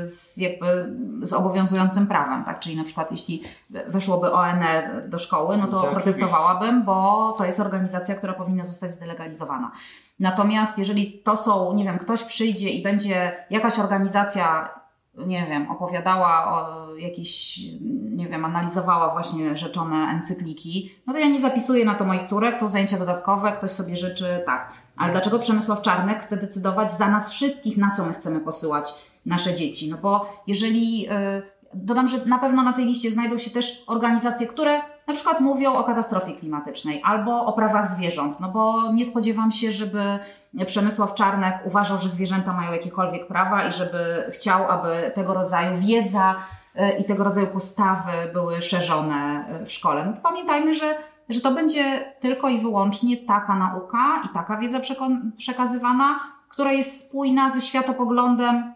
y, 0.01 0.07
z, 0.07 0.38
jakby, 0.38 0.95
z 1.22 1.34
obowiązującym 1.34 2.07
prawem, 2.07 2.43
tak? 2.43 2.60
Czyli 2.60 2.78
na 2.78 2.84
przykład 2.84 3.12
jeśli 3.12 3.43
weszłoby 3.70 4.32
ONR 4.32 5.10
do 5.10 5.20
szkoły, 5.20 5.57
no 5.57 5.68
to 5.68 5.82
tak, 5.82 5.91
protestowałabym, 5.91 6.84
bo 6.86 7.32
to 7.38 7.45
jest 7.45 7.60
organizacja, 7.60 8.16
która 8.16 8.34
powinna 8.34 8.64
zostać 8.64 8.91
zdelegalizowana. 8.91 9.72
Natomiast 10.20 10.80
jeżeli 10.80 11.22
to 11.24 11.36
są, 11.36 11.74
nie 11.74 11.84
wiem, 11.84 11.99
ktoś 11.99 12.24
przyjdzie 12.24 12.70
i 12.70 12.84
będzie 12.84 13.45
jakaś 13.49 13.80
organizacja, 13.80 14.70
nie 15.28 15.47
wiem, 15.49 15.72
opowiadała 15.72 16.45
o 16.45 16.95
jakieś, 16.95 17.59
nie 18.15 18.28
wiem, 18.28 18.45
analizowała 18.45 19.13
właśnie 19.13 19.57
rzeczone 19.57 19.95
encykliki, 19.95 20.95
no 21.07 21.13
to 21.13 21.20
ja 21.20 21.28
nie 21.28 21.39
zapisuję 21.39 21.86
na 21.86 21.95
to 21.95 22.05
moich 22.05 22.24
córek, 22.24 22.57
są 22.57 22.70
zajęcia 22.70 22.99
dodatkowe, 22.99 23.51
ktoś 23.51 23.72
sobie 23.72 23.97
życzy, 23.97 24.43
tak. 24.45 24.72
Ale 24.97 25.11
dlaczego 25.11 25.39
Przemysław 25.39 25.82
Czarnek 25.82 26.22
chce 26.22 26.38
decydować 26.38 26.91
za 26.91 27.11
nas 27.11 27.32
wszystkich, 27.32 27.78
na 27.78 27.91
co 27.91 28.05
my 28.05 28.13
chcemy 28.13 28.39
posyłać 28.39 28.93
nasze 29.26 29.55
dzieci? 29.55 29.89
No 29.91 29.97
bo 30.01 30.43
jeżeli, 30.47 31.01
yy, 31.01 31.09
dodam, 31.74 32.07
że 32.07 32.26
na 32.26 32.39
pewno 32.39 32.63
na 32.63 32.74
tej 32.74 32.86
liście 32.86 33.11
znajdą 33.11 33.38
się 33.38 33.51
też 33.51 33.84
organizacje, 33.88 34.47
które 34.47 34.82
na 35.10 35.16
przykład 35.16 35.41
mówią 35.41 35.74
o 35.74 35.84
katastrofie 35.84 36.34
klimatycznej 36.34 37.01
albo 37.05 37.45
o 37.45 37.53
prawach 37.53 37.88
zwierząt, 37.88 38.39
no 38.39 38.49
bo 38.49 38.91
nie 38.91 39.05
spodziewam 39.05 39.51
się, 39.51 39.72
żeby 39.72 40.20
Przemysław 40.66 41.14
Czarnek 41.14 41.55
uważał, 41.66 41.97
że 41.97 42.10
zwierzęta 42.10 42.53
mają 42.53 42.72
jakiekolwiek 42.72 43.28
prawa 43.28 43.68
i 43.68 43.74
żeby 43.74 44.30
chciał, 44.32 44.72
aby 44.72 45.12
tego 45.16 45.34
rodzaju 45.34 45.78
wiedza 45.78 46.36
e, 46.76 46.97
i 46.97 47.03
tego 47.03 47.24
rodzaju 47.24 47.47
postawy 47.47 48.12
były 48.34 48.62
szerzone 48.62 49.45
e, 49.47 49.66
w 49.66 49.72
szkole. 49.72 50.05
No 50.05 50.14
pamiętajmy, 50.24 50.74
że, 50.74 50.97
że 51.30 51.41
to 51.41 51.51
będzie 51.51 52.14
tylko 52.20 52.49
i 52.49 52.60
wyłącznie 52.60 53.18
taka 53.18 53.55
nauka 53.55 54.22
i 54.26 54.34
taka 54.34 54.57
wiedza 54.57 54.80
przekazywana, 55.38 56.20
która 56.49 56.72
jest 56.72 57.07
spójna 57.07 57.49
ze 57.49 57.62
światopoglądem 57.62 58.74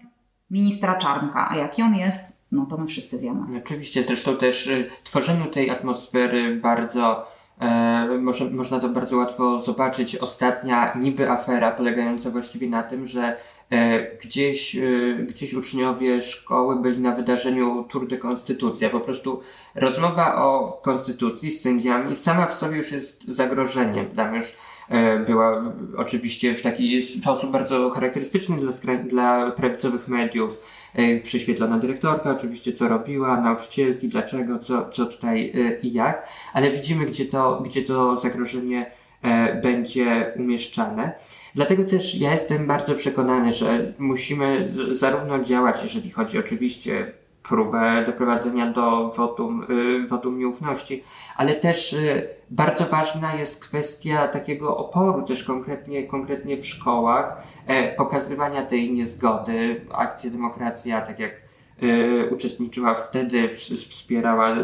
ministra 0.50 0.96
Czarnka. 0.96 1.50
A 1.50 1.56
jaki 1.56 1.82
on 1.82 1.96
jest, 1.96 2.33
no 2.54 2.66
to 2.66 2.78
my 2.78 2.88
wszyscy 2.88 3.20
wiemy. 3.20 3.40
Oczywiście, 3.58 4.04
zresztą 4.04 4.38
też 4.38 4.68
y, 4.68 4.90
tworzeniu 5.04 5.46
tej 5.46 5.70
atmosfery 5.70 6.56
bardzo 6.56 7.28
e, 7.60 8.18
może, 8.22 8.50
można 8.50 8.80
to 8.80 8.90
bardzo 8.90 9.18
łatwo 9.18 9.62
zobaczyć. 9.62 10.16
Ostatnia 10.16 10.94
niby 10.96 11.30
afera 11.30 11.72
polegająca 11.72 12.30
właściwie 12.30 12.70
na 12.70 12.84
tym, 12.84 13.08
że 13.08 13.38
e, 13.70 14.18
gdzieś, 14.18 14.76
e, 14.76 14.82
gdzieś 15.20 15.54
uczniowie 15.54 16.22
szkoły 16.22 16.82
byli 16.82 17.00
na 17.00 17.16
wydarzeniu 17.16 17.84
Tour 17.84 18.08
de 18.08 18.18
Konstytucja. 18.18 18.90
Po 18.90 19.00
prostu 19.00 19.42
rozmowa 19.76 20.36
o 20.36 20.80
konstytucji 20.84 21.52
z 21.52 21.62
sędziami 21.62 22.16
sama 22.16 22.46
w 22.46 22.56
sobie 22.56 22.78
już 22.78 22.92
jest 22.92 23.24
zagrożeniem. 23.28 24.16
Tam 24.16 24.36
już 24.36 24.58
była 25.26 25.74
oczywiście 25.98 26.54
w 26.56 26.62
taki 26.62 27.02
sposób 27.02 27.52
bardzo 27.52 27.90
charakterystyczny 27.90 28.58
dla, 28.58 28.98
dla 28.98 29.52
prawicowych 29.52 30.08
mediów. 30.08 30.62
E, 30.94 31.20
prześwietlona 31.20 31.78
dyrektorka, 31.78 32.32
oczywiście 32.32 32.74
co 32.74 32.88
robiła, 32.88 33.42
nauczycielki, 33.42 34.08
dlaczego, 34.08 34.60
co, 34.60 34.90
co 34.90 35.06
tutaj 35.06 35.52
e, 35.56 35.80
i 35.80 35.94
jak, 35.94 36.28
ale 36.54 36.72
widzimy, 36.72 37.06
gdzie 37.06 37.26
to, 37.26 37.62
gdzie 37.66 37.82
to 37.82 38.18
zagrożenie 38.18 38.92
będzie 39.64 40.34
umieszczane. 40.36 41.14
Dlatego 41.56 41.84
też 41.84 42.16
ja 42.16 42.32
jestem 42.32 42.68
bardzo 42.68 42.96
przekonany, 42.96 43.54
że 43.54 43.94
musimy 44.00 44.70
zarówno 44.92 45.44
działać, 45.44 45.84
jeżeli 45.84 46.12
chodzi 46.12 46.40
oczywiście 46.40 47.14
próbę 47.44 48.06
doprowadzenia 48.06 48.72
do 48.72 49.14
wotum, 49.18 49.66
y, 49.70 50.08
wotum 50.08 50.40
nieufności, 50.40 51.04
ale 51.38 51.56
też 51.56 51.94
y, 51.94 52.30
bardzo 52.50 52.86
ważna 52.86 53.36
jest 53.36 53.60
kwestia 53.60 54.28
takiego 54.28 54.78
oporu 54.78 55.24
też 55.24 55.44
konkretnie, 55.44 56.08
konkretnie 56.08 56.58
w 56.58 56.66
szkołach, 56.66 57.44
e, 57.68 57.96
pokazywania 57.96 58.66
tej 58.66 58.94
niezgody. 58.94 59.86
Akcja 59.92 60.30
Demokracja, 60.32 61.02
tak 61.02 61.20
jak 61.20 61.43
uczestniczyła 62.32 62.94
wtedy, 62.94 63.50
wspierała 63.90 64.56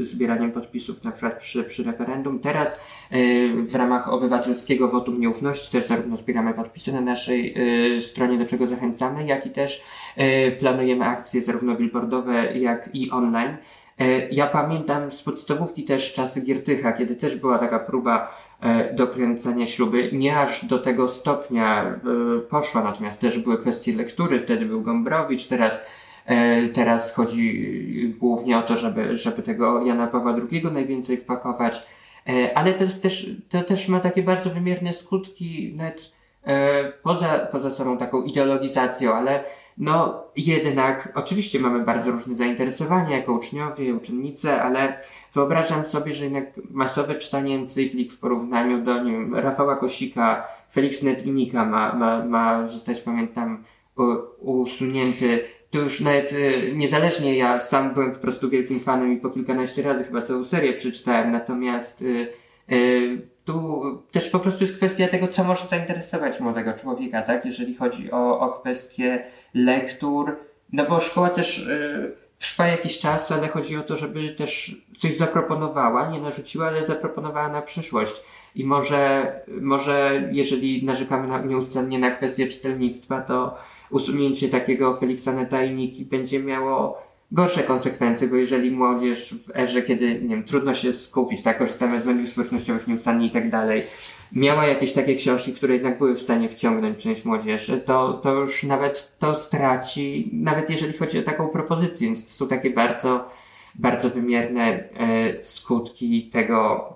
zbieraniem 0.00 0.52
podpisów 0.52 1.04
na 1.04 1.12
przykład 1.12 1.38
przy, 1.38 1.64
przy 1.64 1.84
referendum. 1.84 2.38
Teraz 2.38 2.80
w 3.66 3.74
ramach 3.74 4.12
obywatelskiego 4.12 4.88
wotum 4.88 5.20
nieufności 5.20 5.72
też 5.72 5.86
zarówno 5.86 6.16
zbieramy 6.16 6.54
podpisy 6.54 6.92
na 6.92 7.00
naszej 7.00 7.54
stronie, 8.00 8.38
do 8.38 8.46
czego 8.46 8.66
zachęcamy, 8.66 9.26
jak 9.26 9.46
i 9.46 9.50
też 9.50 9.82
E, 10.16 10.50
planujemy 10.50 11.04
akcje 11.04 11.42
zarówno 11.42 11.74
billboardowe, 11.74 12.58
jak 12.58 12.94
i 12.94 13.10
online. 13.10 13.56
E, 13.98 14.28
ja 14.28 14.46
pamiętam 14.46 15.12
z 15.12 15.22
podstawówki 15.22 15.84
też 15.84 16.14
czasy 16.14 16.40
Giertycha, 16.40 16.92
kiedy 16.92 17.16
też 17.16 17.36
była 17.36 17.58
taka 17.58 17.78
próba 17.78 18.34
e, 18.60 18.94
dokręcania 18.94 19.66
śluby. 19.66 20.10
Nie 20.12 20.38
aż 20.38 20.64
do 20.64 20.78
tego 20.78 21.08
stopnia 21.08 22.00
poszła, 22.50 22.82
natomiast 22.82 23.20
też 23.20 23.38
były 23.38 23.58
kwestie 23.58 23.96
lektury. 23.96 24.40
Wtedy 24.40 24.66
był 24.66 24.82
Gombrowicz, 24.82 25.46
teraz, 25.46 25.86
teraz 26.72 27.14
chodzi 27.14 28.14
głównie 28.18 28.58
o 28.58 28.62
to, 28.62 28.76
żeby, 28.76 29.16
żeby 29.16 29.42
tego 29.42 29.82
Jana 29.86 30.06
Pawła 30.06 30.36
II 30.50 30.64
najwięcej 30.72 31.16
wpakować. 31.16 31.86
Ale 32.54 32.74
to, 32.74 32.84
jest 32.84 33.02
też, 33.02 33.30
to 33.48 33.62
też 33.62 33.88
ma 33.88 34.00
takie 34.00 34.22
bardzo 34.22 34.50
wymierne 34.50 34.92
skutki, 34.92 35.74
nawet 35.76 36.12
poza, 37.02 37.38
poza 37.38 37.70
samą 37.70 37.98
taką 37.98 38.22
ideologizacją, 38.22 39.14
ale 39.14 39.44
no 39.78 40.24
jednak, 40.36 41.12
oczywiście 41.14 41.60
mamy 41.60 41.84
bardzo 41.84 42.10
różne 42.10 42.36
zainteresowania 42.36 43.16
jako 43.16 43.32
uczniowie, 43.32 43.94
uczennice, 43.94 44.62
ale 44.62 45.00
wyobrażam 45.34 45.84
sobie, 45.84 46.12
że 46.12 46.24
jednak 46.24 46.44
masowe 46.70 47.14
czytanie 47.14 47.54
encyklik 47.54 48.12
w 48.12 48.18
porównaniu 48.18 48.84
do, 48.84 49.02
nie 49.02 49.12
wiem, 49.12 49.34
Rafała 49.34 49.76
Kosika, 49.76 50.48
Felix 50.72 51.02
Netinika 51.02 51.64
ma, 51.64 51.94
ma, 51.94 52.24
ma 52.24 52.66
zostać, 52.66 53.00
pamiętam, 53.00 53.64
usunięty. 54.38 55.44
To 55.70 55.78
już 55.78 56.00
nawet 56.00 56.32
y, 56.32 56.52
niezależnie, 56.76 57.36
ja 57.36 57.60
sam 57.60 57.94
byłem 57.94 58.12
po 58.12 58.18
prostu 58.18 58.50
wielkim 58.50 58.80
fanem 58.80 59.12
i 59.12 59.16
po 59.16 59.30
kilkanaście 59.30 59.82
razy 59.82 60.04
chyba 60.04 60.22
całą 60.22 60.44
serię 60.44 60.72
przeczytałem, 60.72 61.30
natomiast 61.30 62.02
y, 62.02 62.28
y, 62.72 63.28
tu 63.44 63.82
też 64.10 64.30
po 64.30 64.38
prostu 64.38 64.64
jest 64.64 64.76
kwestia 64.76 65.08
tego, 65.08 65.28
co 65.28 65.44
może 65.44 65.66
zainteresować 65.66 66.40
młodego 66.40 66.72
człowieka, 66.72 67.22
tak? 67.22 67.44
Jeżeli 67.44 67.74
chodzi 67.74 68.10
o, 68.10 68.40
o 68.40 68.62
lektur, 69.54 70.36
no 70.72 70.84
bo 70.84 71.00
szkoła 71.00 71.30
też 71.30 71.58
y, 71.58 72.25
trwa 72.38 72.66
jakiś 72.66 72.98
czas, 72.98 73.32
ale 73.32 73.48
chodzi 73.48 73.76
o 73.76 73.82
to, 73.82 73.96
żeby 73.96 74.34
też 74.34 74.76
coś 74.98 75.16
zaproponowała, 75.16 76.10
nie 76.10 76.20
narzuciła, 76.20 76.66
ale 76.66 76.86
zaproponowała 76.86 77.48
na 77.48 77.62
przyszłość. 77.62 78.14
I 78.54 78.64
może, 78.64 79.32
może 79.60 80.28
jeżeli 80.32 80.84
narzekamy 80.84 81.28
na, 81.28 81.40
nieustannie 81.40 81.98
na 81.98 82.10
kwestię 82.10 82.46
czytelnictwa, 82.46 83.20
to 83.20 83.56
usunięcie 83.90 84.48
takiego 84.48 84.96
Feliksa 84.96 85.32
Netajniki 85.32 86.04
będzie 86.04 86.40
miało 86.40 87.02
gorsze 87.32 87.62
konsekwencje, 87.62 88.28
bo 88.28 88.36
jeżeli 88.36 88.70
młodzież 88.70 89.34
w 89.34 89.56
erze, 89.56 89.82
kiedy, 89.82 90.22
nie 90.22 90.28
wiem, 90.28 90.44
trudno 90.44 90.74
się 90.74 90.92
skupić, 90.92 91.42
tak, 91.42 91.58
korzystamy 91.58 92.00
z 92.00 92.06
mediów 92.06 92.30
społecznościowych 92.30 92.88
nieustannie 92.88 93.26
i 93.26 93.30
tak 93.30 93.50
dalej, 93.50 93.82
miała 94.32 94.66
jakieś 94.66 94.92
takie 94.92 95.14
książki, 95.14 95.52
które 95.52 95.74
jednak 95.74 95.98
były 95.98 96.14
w 96.14 96.22
stanie 96.22 96.48
wciągnąć 96.48 96.98
część 96.98 97.24
młodzieży, 97.24 97.80
to, 97.80 98.12
to 98.12 98.34
już 98.34 98.62
nawet 98.62 99.16
to 99.18 99.36
straci, 99.36 100.30
nawet 100.32 100.70
jeżeli 100.70 100.98
chodzi 100.98 101.18
o 101.18 101.22
taką 101.22 101.48
propozycję, 101.48 102.06
więc 102.06 102.26
to 102.26 102.32
są 102.32 102.48
takie 102.48 102.70
bardzo, 102.70 103.30
bardzo 103.74 104.10
wymierne 104.10 104.62
e, 104.62 105.44
skutki 105.44 106.30
tego, 106.30 106.88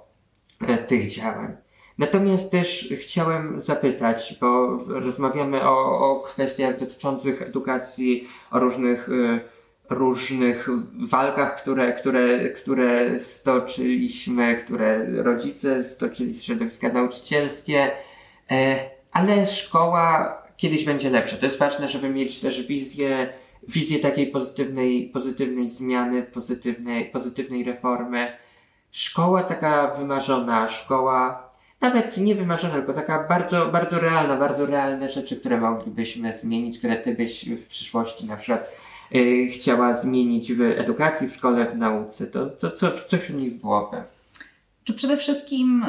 e, 0.69 0.79
tych 0.79 1.11
działań. 1.11 1.57
Natomiast 2.01 2.51
też 2.51 2.95
chciałem 3.01 3.61
zapytać, 3.61 4.39
bo 4.41 4.79
rozmawiamy 4.89 5.63
o, 5.63 5.99
o 6.11 6.21
kwestiach 6.21 6.81
dotyczących 6.81 7.43
edukacji, 7.43 8.29
o 8.51 8.61
różnych, 8.61 9.09
y, 9.09 9.41
różnych 9.91 10.69
walkach, 11.09 11.63
które, 11.63 11.93
które, 11.93 12.51
które 12.51 13.21
stoczyliśmy, 13.21 14.57
które 14.57 15.07
rodzice 15.23 15.85
stoczyli, 15.85 16.35
środowiska 16.35 16.93
nauczycielskie, 16.93 17.91
e, 18.51 18.91
ale 19.13 19.47
szkoła 19.47 20.37
kiedyś 20.57 20.85
będzie 20.85 21.11
lepsza. 21.11 21.37
To 21.37 21.47
jest 21.47 21.59
ważne, 21.59 21.89
żeby 21.89 22.09
mieć 22.09 22.39
też 22.39 22.67
wizję, 22.67 23.29
wizję 23.69 23.99
takiej 23.99 24.27
pozytywnej, 24.27 25.11
pozytywnej 25.13 25.71
zmiany, 25.71 26.23
pozytywnej, 26.23 27.07
pozytywnej 27.07 27.65
reformy. 27.65 28.33
Szkoła 28.91 29.43
taka 29.43 29.95
wymarzona, 29.95 30.69
szkoła 30.69 31.51
nawet 31.81 32.17
nie 32.17 32.35
wymarzona, 32.35 32.75
tylko 32.75 32.93
taka 32.93 33.29
bardzo, 33.29 33.67
bardzo 33.67 34.01
realna, 34.01 34.37
bardzo 34.37 34.67
realne 34.67 35.09
rzeczy, 35.09 35.41
które 35.41 35.61
moglibyśmy 35.61 36.39
zmienić, 36.39 36.79
które 36.79 36.97
ty 36.97 37.15
byś 37.15 37.49
w 37.49 37.67
przyszłości 37.67 38.27
na 38.27 38.37
przykład 38.37 38.90
chciała 39.53 39.95
zmienić 39.95 40.53
w 40.53 40.61
edukacji, 40.61 41.29
w 41.29 41.35
szkole, 41.35 41.67
w 41.67 41.77
nauce, 41.77 42.27
to, 42.27 42.47
to 42.47 42.71
co, 42.71 42.93
coś 42.93 43.31
u 43.31 43.37
nich 43.37 43.61
byłoby? 43.61 44.03
Czy 44.85 44.95
przede 44.95 45.17
wszystkim 45.17 45.85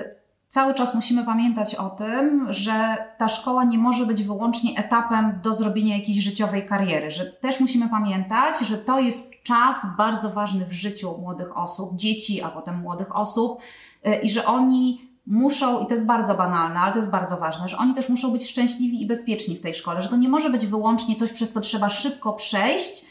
yy, 0.00 0.14
cały 0.48 0.74
czas 0.74 0.94
musimy 0.94 1.24
pamiętać 1.24 1.74
o 1.74 1.90
tym, 1.90 2.46
że 2.52 2.96
ta 3.18 3.28
szkoła 3.28 3.64
nie 3.64 3.78
może 3.78 4.06
być 4.06 4.22
wyłącznie 4.22 4.78
etapem 4.78 5.38
do 5.42 5.54
zrobienia 5.54 5.96
jakiejś 5.96 6.18
życiowej 6.18 6.66
kariery, 6.66 7.10
że 7.10 7.26
też 7.26 7.60
musimy 7.60 7.88
pamiętać, 7.88 8.60
że 8.60 8.78
to 8.78 9.00
jest 9.00 9.42
czas 9.42 9.86
bardzo 9.98 10.30
ważny 10.30 10.66
w 10.66 10.72
życiu 10.72 11.18
młodych 11.18 11.56
osób, 11.56 11.96
dzieci, 11.96 12.42
a 12.42 12.48
potem 12.48 12.76
młodych 12.80 13.16
osób 13.16 13.58
yy, 14.04 14.16
i 14.16 14.30
że 14.30 14.44
oni 14.44 15.05
muszą, 15.26 15.84
i 15.84 15.86
to 15.86 15.94
jest 15.94 16.06
bardzo 16.06 16.34
banalne, 16.34 16.80
ale 16.80 16.92
to 16.92 16.98
jest 16.98 17.10
bardzo 17.10 17.36
ważne, 17.36 17.68
że 17.68 17.78
oni 17.78 17.94
też 17.94 18.08
muszą 18.08 18.32
być 18.32 18.50
szczęśliwi 18.50 19.02
i 19.02 19.06
bezpieczni 19.06 19.56
w 19.56 19.62
tej 19.62 19.74
szkole, 19.74 20.02
że 20.02 20.08
to 20.08 20.16
nie 20.16 20.28
może 20.28 20.50
być 20.50 20.66
wyłącznie 20.66 21.14
coś, 21.14 21.32
przez 21.32 21.50
co 21.50 21.60
trzeba 21.60 21.90
szybko 21.90 22.32
przejść, 22.32 23.06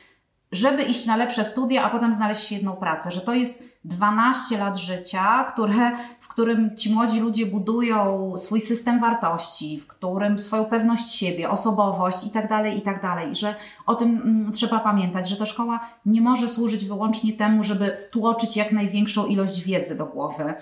żeby 0.51 0.83
iść 0.83 1.05
na 1.05 1.15
lepsze 1.15 1.45
studia, 1.45 1.83
a 1.83 1.89
potem 1.89 2.13
znaleźć 2.13 2.43
świetną 2.43 2.71
pracę, 2.71 3.11
że 3.11 3.21
to 3.21 3.33
jest 3.33 3.63
12 3.85 4.57
lat 4.57 4.77
życia, 4.77 5.43
które, 5.43 5.91
w 6.19 6.27
którym 6.27 6.77
ci 6.77 6.93
młodzi 6.93 7.19
ludzie 7.19 7.45
budują 7.45 8.33
swój 8.37 8.61
system 8.61 8.99
wartości, 8.99 9.79
w 9.79 9.87
którym 9.87 10.39
swoją 10.39 10.65
pewność 10.65 11.15
siebie, 11.15 11.49
osobowość 11.49 12.27
i 12.27 12.29
tak 12.29 12.49
dalej, 12.49 12.77
i 12.77 12.81
tak. 12.81 13.05
I 13.31 13.35
że 13.35 13.55
o 13.85 13.95
tym 13.95 14.09
mm, 14.09 14.51
trzeba 14.51 14.79
pamiętać, 14.79 15.29
że 15.29 15.37
ta 15.37 15.45
szkoła 15.45 15.79
nie 16.05 16.21
może 16.21 16.47
służyć 16.47 16.85
wyłącznie 16.85 17.33
temu, 17.33 17.63
żeby 17.63 17.97
wtłoczyć 18.07 18.57
jak 18.57 18.71
największą 18.71 19.25
ilość 19.25 19.61
wiedzy 19.61 19.97
do 19.97 20.05
głowy. 20.05 20.53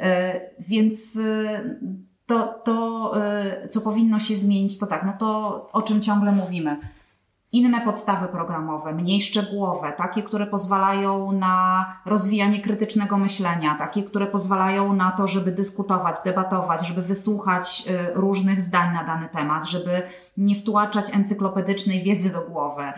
E, 0.00 0.40
więc 0.58 1.16
e, 1.16 1.60
to, 2.26 2.60
to, 2.64 3.12
e, 3.22 3.68
co 3.68 3.80
powinno 3.80 4.18
się 4.18 4.34
zmienić, 4.34 4.78
to 4.78 4.86
tak, 4.86 5.04
no 5.06 5.12
to 5.18 5.68
o 5.72 5.82
czym 5.82 6.00
ciągle 6.00 6.32
mówimy. 6.32 6.76
Inne 7.52 7.80
podstawy 7.80 8.28
programowe, 8.28 8.94
mniej 8.94 9.20
szczegółowe, 9.20 9.92
takie, 9.92 10.22
które 10.22 10.46
pozwalają 10.46 11.32
na 11.32 11.86
rozwijanie 12.06 12.60
krytycznego 12.60 13.18
myślenia, 13.18 13.74
takie, 13.78 14.02
które 14.02 14.26
pozwalają 14.26 14.92
na 14.92 15.10
to, 15.10 15.28
żeby 15.28 15.52
dyskutować, 15.52 16.16
debatować, 16.24 16.86
żeby 16.86 17.02
wysłuchać 17.02 17.88
różnych 18.14 18.60
zdań 18.60 18.94
na 18.94 19.04
dany 19.04 19.28
temat, 19.28 19.66
żeby 19.66 20.02
nie 20.36 20.54
wtłaczać 20.54 21.14
encyklopedycznej 21.14 22.02
wiedzy 22.02 22.32
do 22.32 22.40
głowy 22.40 22.92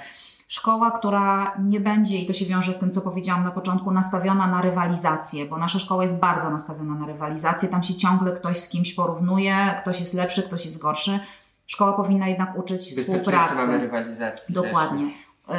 Szkoła, 0.52 0.90
która 0.90 1.56
nie 1.58 1.80
będzie, 1.80 2.18
i 2.18 2.26
to 2.26 2.32
się 2.32 2.44
wiąże 2.44 2.72
z 2.72 2.78
tym, 2.78 2.90
co 2.90 3.00
powiedziałam 3.00 3.44
na 3.44 3.50
początku, 3.50 3.90
nastawiona 3.90 4.46
na 4.46 4.62
rywalizację, 4.62 5.46
bo 5.46 5.58
nasza 5.58 5.78
szkoła 5.78 6.02
jest 6.02 6.20
bardzo 6.20 6.50
nastawiona 6.50 6.94
na 6.94 7.06
rywalizację. 7.06 7.68
Tam 7.68 7.82
się 7.82 7.94
ciągle 7.94 8.32
ktoś 8.32 8.58
z 8.58 8.68
kimś 8.68 8.92
porównuje, 8.92 9.56
ktoś 9.80 10.00
jest 10.00 10.14
lepszy, 10.14 10.42
ktoś 10.42 10.64
jest 10.64 10.82
gorszy. 10.82 11.20
Szkoła 11.66 11.92
powinna 11.92 12.28
jednak 12.28 12.58
uczyć 12.58 12.80
współpracy. 12.80 13.54
Mamy 13.54 13.78
rywalizacji 13.78 14.54
Dokładnie. 14.54 15.06
Też. 15.46 15.56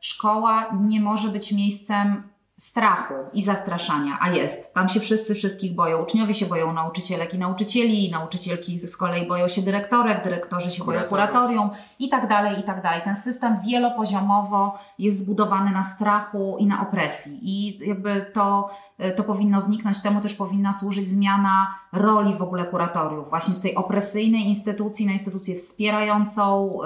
Szkoła 0.00 0.66
nie 0.86 1.00
może 1.00 1.28
być 1.28 1.52
miejscem 1.52 2.22
strachu 2.58 3.14
i 3.32 3.42
zastraszania, 3.42 4.18
a 4.20 4.30
jest. 4.30 4.74
Tam 4.74 4.88
się 4.88 5.00
wszyscy 5.00 5.34
wszystkich 5.34 5.74
boją. 5.74 6.02
Uczniowie 6.02 6.34
się 6.34 6.46
boją 6.46 6.72
nauczycielek 6.72 7.34
i 7.34 7.38
nauczycieli, 7.38 8.10
nauczycielki 8.10 8.78
z 8.78 8.96
kolei 8.96 9.26
boją 9.26 9.48
się 9.48 9.62
dyrektorek, 9.62 10.24
dyrektorzy 10.24 10.70
się 10.70 10.84
boją 10.84 11.02
kuratorium 11.02 11.70
i 11.98 12.08
tak 12.08 12.28
dalej, 12.28 12.60
i 12.60 12.62
tak 12.62 12.82
dalej. 12.82 13.02
Ten 13.04 13.16
system 13.16 13.56
wielopoziomowo 13.66 14.78
jest 14.98 15.24
zbudowany 15.24 15.70
na 15.70 15.82
strachu 15.82 16.56
i 16.58 16.66
na 16.66 16.82
opresji 16.82 17.38
i 17.42 17.78
jakby 17.88 18.30
to, 18.34 18.70
to 19.16 19.24
powinno 19.24 19.60
zniknąć. 19.60 20.02
Temu 20.02 20.20
też 20.20 20.34
powinna 20.34 20.72
służyć 20.72 21.08
zmiana 21.08 21.74
roli 21.92 22.34
w 22.34 22.42
ogóle 22.42 22.64
kuratoriów. 22.64 23.28
Właśnie 23.28 23.54
z 23.54 23.60
tej 23.60 23.74
opresyjnej 23.74 24.48
instytucji 24.48 25.06
na 25.06 25.12
instytucję 25.12 25.54
wspierającą, 25.54 26.78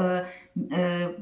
Y, 0.57 0.63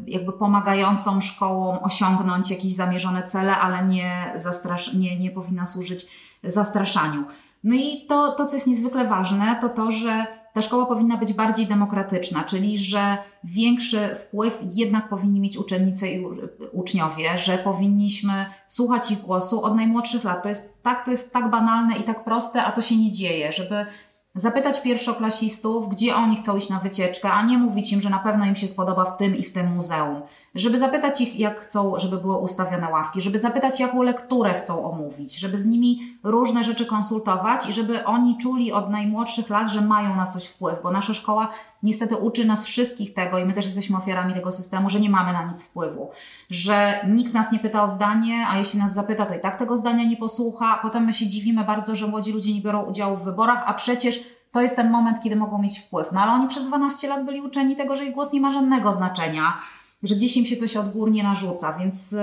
jakby 0.06 0.32
pomagającą 0.32 1.20
szkołom 1.20 1.78
osiągnąć 1.82 2.50
jakieś 2.50 2.74
zamierzone 2.74 3.22
cele, 3.22 3.56
ale 3.56 3.88
nie, 3.88 4.32
zastrasz, 4.36 4.94
nie, 4.94 5.20
nie 5.20 5.30
powinna 5.30 5.64
służyć 5.64 6.06
zastraszaniu. 6.44 7.24
No 7.64 7.74
i 7.74 8.06
to, 8.08 8.32
to, 8.32 8.46
co 8.46 8.56
jest 8.56 8.66
niezwykle 8.66 9.04
ważne, 9.04 9.58
to 9.60 9.68
to, 9.68 9.90
że 9.92 10.26
ta 10.58 10.62
szkoła 10.62 10.86
powinna 10.86 11.16
być 11.16 11.32
bardziej 11.32 11.66
demokratyczna, 11.66 12.44
czyli 12.44 12.78
że 12.78 13.18
większy 13.44 13.98
wpływ 13.98 14.60
jednak 14.72 15.08
powinni 15.08 15.40
mieć 15.40 15.56
uczennice 15.58 16.08
i 16.08 16.26
uczniowie, 16.72 17.38
że 17.38 17.58
powinniśmy 17.58 18.46
słuchać 18.68 19.10
ich 19.10 19.20
głosu 19.20 19.64
od 19.64 19.76
najmłodszych 19.76 20.24
lat. 20.24 20.42
To 20.42 20.48
jest 20.48 20.82
tak, 20.82 21.04
to 21.04 21.10
jest 21.10 21.32
tak 21.32 21.50
banalne 21.50 21.96
i 21.96 22.02
tak 22.02 22.24
proste, 22.24 22.64
a 22.64 22.72
to 22.72 22.82
się 22.82 22.96
nie 22.96 23.12
dzieje, 23.12 23.52
żeby 23.52 23.86
zapytać 24.34 24.82
pierwszoklasistów, 24.82 25.88
gdzie 25.88 26.16
oni 26.16 26.36
chcą 26.36 26.56
iść 26.56 26.68
na 26.68 26.78
wycieczkę, 26.78 27.30
a 27.30 27.42
nie 27.42 27.58
mówić 27.58 27.92
im, 27.92 28.00
że 28.00 28.10
na 28.10 28.18
pewno 28.18 28.46
im 28.46 28.56
się 28.56 28.68
spodoba 28.68 29.04
w 29.04 29.16
tym 29.16 29.36
i 29.36 29.44
w 29.44 29.52
tym 29.52 29.72
muzeum. 29.74 30.22
Żeby 30.58 30.78
zapytać 30.78 31.20
ich, 31.20 31.38
jak 31.38 31.60
chcą, 31.60 31.98
żeby 31.98 32.16
były 32.16 32.36
ustawione 32.36 32.90
ławki, 32.90 33.20
żeby 33.20 33.38
zapytać, 33.38 33.80
jaką 33.80 34.02
lekturę 34.02 34.54
chcą 34.54 34.84
omówić, 34.84 35.38
żeby 35.38 35.58
z 35.58 35.66
nimi 35.66 36.18
różne 36.22 36.64
rzeczy 36.64 36.86
konsultować 36.86 37.68
i 37.68 37.72
żeby 37.72 38.04
oni 38.04 38.38
czuli 38.38 38.72
od 38.72 38.90
najmłodszych 38.90 39.50
lat, 39.50 39.70
że 39.70 39.80
mają 39.80 40.16
na 40.16 40.26
coś 40.26 40.46
wpływ, 40.46 40.82
bo 40.82 40.90
nasza 40.90 41.14
szkoła 41.14 41.48
niestety 41.82 42.16
uczy 42.16 42.44
nas 42.44 42.64
wszystkich 42.64 43.14
tego 43.14 43.38
i 43.38 43.44
my 43.44 43.52
też 43.52 43.64
jesteśmy 43.64 43.96
ofiarami 43.96 44.34
tego 44.34 44.52
systemu, 44.52 44.90
że 44.90 45.00
nie 45.00 45.10
mamy 45.10 45.32
na 45.32 45.42
nic 45.42 45.64
wpływu, 45.64 46.10
że 46.50 47.04
nikt 47.08 47.34
nas 47.34 47.52
nie 47.52 47.58
pyta 47.58 47.82
o 47.82 47.88
zdanie, 47.88 48.46
a 48.48 48.58
jeśli 48.58 48.80
nas 48.80 48.94
zapyta, 48.94 49.26
to 49.26 49.34
i 49.34 49.40
tak 49.40 49.58
tego 49.58 49.76
zdania 49.76 50.04
nie 50.04 50.16
posłucha. 50.16 50.78
Potem 50.82 51.04
my 51.04 51.12
się 51.12 51.26
dziwimy 51.26 51.64
bardzo, 51.64 51.96
że 51.96 52.06
młodzi 52.06 52.32
ludzie 52.32 52.54
nie 52.54 52.60
biorą 52.60 52.82
udziału 52.82 53.16
w 53.16 53.24
wyborach, 53.24 53.62
a 53.66 53.74
przecież 53.74 54.38
to 54.52 54.60
jest 54.60 54.76
ten 54.76 54.90
moment, 54.90 55.22
kiedy 55.22 55.36
mogą 55.36 55.58
mieć 55.58 55.78
wpływ. 55.78 56.12
No 56.12 56.20
ale 56.20 56.32
oni 56.32 56.48
przez 56.48 56.64
12 56.64 57.08
lat 57.08 57.24
byli 57.24 57.40
uczeni 57.40 57.76
tego, 57.76 57.96
że 57.96 58.04
ich 58.04 58.14
głos 58.14 58.32
nie 58.32 58.40
ma 58.40 58.52
żadnego 58.52 58.92
znaczenia, 58.92 59.58
że 60.02 60.14
gdzieś 60.14 60.36
im 60.36 60.46
się 60.46 60.56
coś 60.56 60.76
odgórnie 60.76 61.22
narzuca, 61.22 61.78
więc 61.78 62.16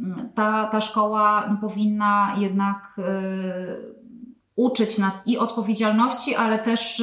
mm, 0.00 0.28
ta, 0.34 0.68
ta 0.72 0.80
szkoła 0.80 1.46
no, 1.50 1.68
powinna 1.68 2.34
jednak 2.38 2.94
yy, 2.98 3.04
uczyć 4.56 4.98
nas 4.98 5.28
i 5.28 5.38
odpowiedzialności, 5.38 6.34
ale 6.34 6.58
też 6.58 7.02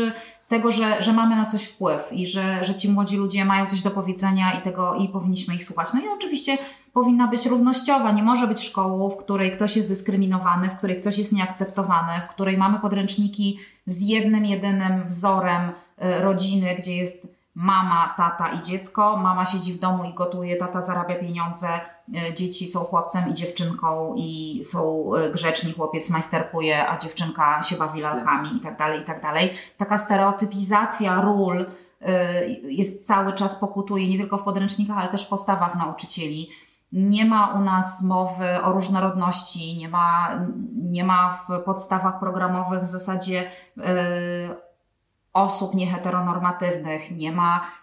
tego, 0.49 0.71
że, 0.71 1.03
że 1.03 1.13
mamy 1.13 1.35
na 1.35 1.45
coś 1.45 1.63
wpływ 1.63 2.13
i 2.13 2.27
że, 2.27 2.63
że 2.63 2.75
ci 2.75 2.89
młodzi 2.89 3.17
ludzie 3.17 3.45
mają 3.45 3.65
coś 3.65 3.81
do 3.81 3.91
powiedzenia 3.91 4.59
i 4.59 4.61
tego 4.61 4.95
i 4.95 5.09
powinniśmy 5.09 5.55
ich 5.55 5.63
słuchać. 5.63 5.87
No 5.93 5.99
i 5.99 6.03
oczywiście 6.17 6.57
powinna 6.93 7.27
być 7.27 7.45
równościowa. 7.45 8.11
Nie 8.11 8.23
może 8.23 8.47
być 8.47 8.63
szkołą, 8.63 9.09
w 9.09 9.17
której 9.17 9.51
ktoś 9.51 9.75
jest 9.75 9.87
dyskryminowany, 9.87 10.69
w 10.69 10.77
której 10.77 11.01
ktoś 11.01 11.17
jest 11.17 11.31
nieakceptowany, 11.31 12.21
w 12.21 12.27
której 12.27 12.57
mamy 12.57 12.79
podręczniki 12.79 13.59
z 13.85 14.01
jednym, 14.01 14.45
jedynym 14.45 15.03
wzorem 15.03 15.69
y, 15.69 16.21
rodziny, 16.21 16.75
gdzie 16.79 16.95
jest 16.95 17.38
mama, 17.59 18.13
tata 18.17 18.51
i 18.51 18.61
dziecko. 18.61 19.17
Mama 19.17 19.45
siedzi 19.45 19.73
w 19.73 19.79
domu 19.79 20.03
i 20.03 20.13
gotuje, 20.13 20.57
tata 20.57 20.81
zarabia 20.81 21.15
pieniądze, 21.15 21.67
e, 21.67 22.33
dzieci 22.35 22.67
są 22.67 22.79
chłopcem 22.79 23.29
i 23.29 23.33
dziewczynką 23.33 24.13
i 24.17 24.61
są 24.63 25.11
e, 25.15 25.31
grzeczni, 25.31 25.73
chłopiec 25.73 26.09
majsterkuje, 26.09 26.89
a 26.89 26.97
dziewczynka 26.97 27.63
się 27.63 27.75
bawi 27.75 28.01
lalkami 28.01 28.57
i 28.57 28.59
tak 28.59 28.77
dalej, 28.77 29.01
i 29.01 29.05
tak 29.05 29.21
dalej. 29.21 29.53
Taka 29.77 29.97
stereotypizacja 29.97 31.21
ról 31.21 31.65
e, 32.01 32.49
jest 32.49 33.07
cały 33.07 33.33
czas 33.33 33.59
pokutuje 33.59 34.09
nie 34.09 34.17
tylko 34.17 34.37
w 34.37 34.43
podręcznikach, 34.43 34.97
ale 34.97 35.09
też 35.09 35.25
w 35.25 35.29
postawach 35.29 35.75
nauczycieli. 35.75 36.49
Nie 36.91 37.25
ma 37.25 37.47
u 37.47 37.59
nas 37.59 38.03
mowy 38.03 38.61
o 38.63 38.71
różnorodności, 38.71 39.77
nie 39.77 39.89
ma, 39.89 40.29
nie 40.75 41.03
ma 41.03 41.39
w 41.47 41.63
podstawach 41.63 42.19
programowych 42.19 42.83
w 42.83 42.87
zasadzie 42.87 43.43
osób 45.33 45.73
nieheteronormatywnych, 45.73 47.17
nie 47.17 47.31
ma 47.31 47.79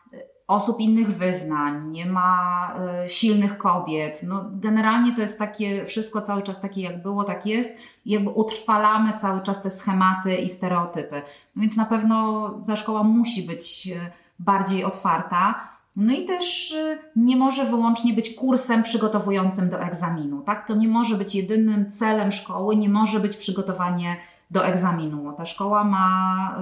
osób 0.47 0.81
innych 0.81 1.16
wyznań, 1.16 1.91
nie 1.91 2.07
ma 2.07 2.73
y, 3.05 3.09
silnych 3.09 3.59
kobiet. 3.59 4.20
No, 4.23 4.45
generalnie 4.53 5.15
to 5.15 5.20
jest 5.20 5.39
takie, 5.39 5.87
wszystko 5.87 6.20
cały 6.20 6.43
czas 6.43 6.61
takie 6.61 6.81
jak 6.83 7.03
było, 7.03 7.25
tak 7.25 7.47
jest. 7.47 7.79
Jakby 8.07 8.31
utrwalamy 8.31 9.12
cały 9.12 9.41
czas 9.41 9.62
te 9.62 9.70
schematy 9.70 10.37
i 10.37 10.49
stereotypy. 10.49 11.23
No 11.57 11.61
więc 11.61 11.77
na 11.77 11.85
pewno 11.85 12.51
ta 12.66 12.77
szkoła 12.77 13.03
musi 13.03 13.43
być 13.47 13.87
y, 13.87 14.11
bardziej 14.39 14.85
otwarta. 14.85 15.55
No 15.97 16.12
i 16.12 16.25
też 16.25 16.77
nie 17.16 17.37
może 17.37 17.65
wyłącznie 17.65 18.12
być 18.12 18.35
kursem 18.35 18.83
przygotowującym 18.83 19.70
do 19.70 19.81
egzaminu, 19.81 20.43
tak? 20.43 20.66
To 20.66 20.75
nie 20.75 20.89
może 20.89 21.16
być 21.16 21.35
jedynym 21.35 21.91
celem 21.91 22.33
szkoły, 22.33 22.77
nie 22.77 22.89
może 22.89 23.20
być 23.20 23.37
przygotowanie 23.37 24.16
do 24.51 24.66
egzaminu. 24.66 25.33
Ta 25.33 25.45
szkoła 25.45 25.85
ma, 25.85 26.57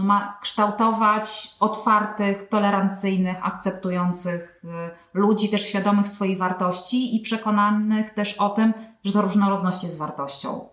no 0.00 0.06
ma 0.06 0.38
kształtować 0.42 1.50
otwartych, 1.60 2.48
tolerancyjnych, 2.48 3.36
akceptujących 3.42 4.60
y, 4.64 4.68
ludzi, 5.14 5.48
też 5.48 5.66
świadomych 5.66 6.08
swoich 6.08 6.38
wartości 6.38 7.16
i 7.16 7.20
przekonanych 7.20 8.10
też 8.10 8.38
o 8.38 8.48
tym, 8.48 8.72
że 9.04 9.12
ta 9.12 9.20
różnorodność 9.20 9.82
jest 9.82 9.98
wartością. 9.98 10.68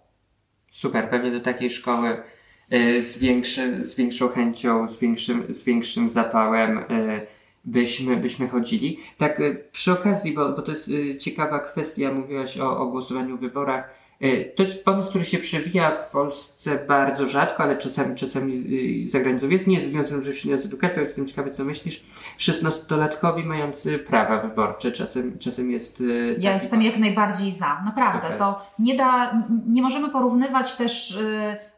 Super, 0.71 1.09
pewnie 1.09 1.31
do 1.31 1.39
takiej 1.39 1.69
szkoły 1.69 2.23
z, 2.99 3.17
większy, 3.17 3.83
z 3.83 3.95
większą 3.95 4.29
chęcią, 4.29 4.87
z 4.87 4.99
większym, 4.99 5.53
z 5.53 5.63
większym 5.63 6.09
zapałem 6.09 6.85
byśmy, 7.67 8.17
byśmy 8.17 8.47
chodzili. 8.47 8.99
Tak 9.17 9.39
y, 9.39 9.63
przy 9.71 9.91
okazji, 9.91 10.33
bo, 10.33 10.49
bo 10.49 10.61
to 10.61 10.71
jest 10.71 10.87
y, 10.89 11.17
ciekawa 11.17 11.59
kwestia, 11.59 12.11
mówiłaś 12.11 12.57
o, 12.57 12.79
o 12.79 12.87
głosowaniu 12.87 13.37
w 13.37 13.39
wyborach. 13.39 13.89
Y, 14.23 14.53
to 14.55 14.63
jest 14.63 14.85
pomysł, 14.85 15.09
który 15.09 15.25
się 15.25 15.37
przewija 15.37 15.91
w 15.91 16.11
Polsce 16.11 16.85
bardzo 16.87 17.27
rzadko, 17.27 17.63
ale 17.63 17.77
czasami, 17.77 18.15
czasami 18.15 18.63
za 19.07 19.19
granicą 19.19 19.49
jest. 19.49 19.67
Nie 19.67 19.75
jest 19.75 19.89
związany 19.89 20.21
bezpośrednio 20.21 20.57
z 20.57 20.65
edukacją, 20.65 21.01
jestem 21.01 21.27
ciekawy, 21.27 21.51
co 21.51 21.65
myślisz. 21.65 22.03
16-latkowi 22.39 23.45
mający 23.45 23.99
prawa 23.99 24.41
wyborcze 24.41 24.91
czasem, 24.91 25.39
czasem 25.39 25.71
jest. 25.71 26.03
Ja 26.39 26.53
jestem 26.53 26.81
jak 26.81 26.97
najbardziej 26.97 27.51
za. 27.51 27.81
Naprawdę. 27.85 28.21
Super. 28.21 28.37
To 28.39 28.65
nie 28.79 28.95
da, 28.95 29.43
nie 29.67 29.81
możemy 29.81 30.09
porównywać 30.09 30.75
też 30.75 31.19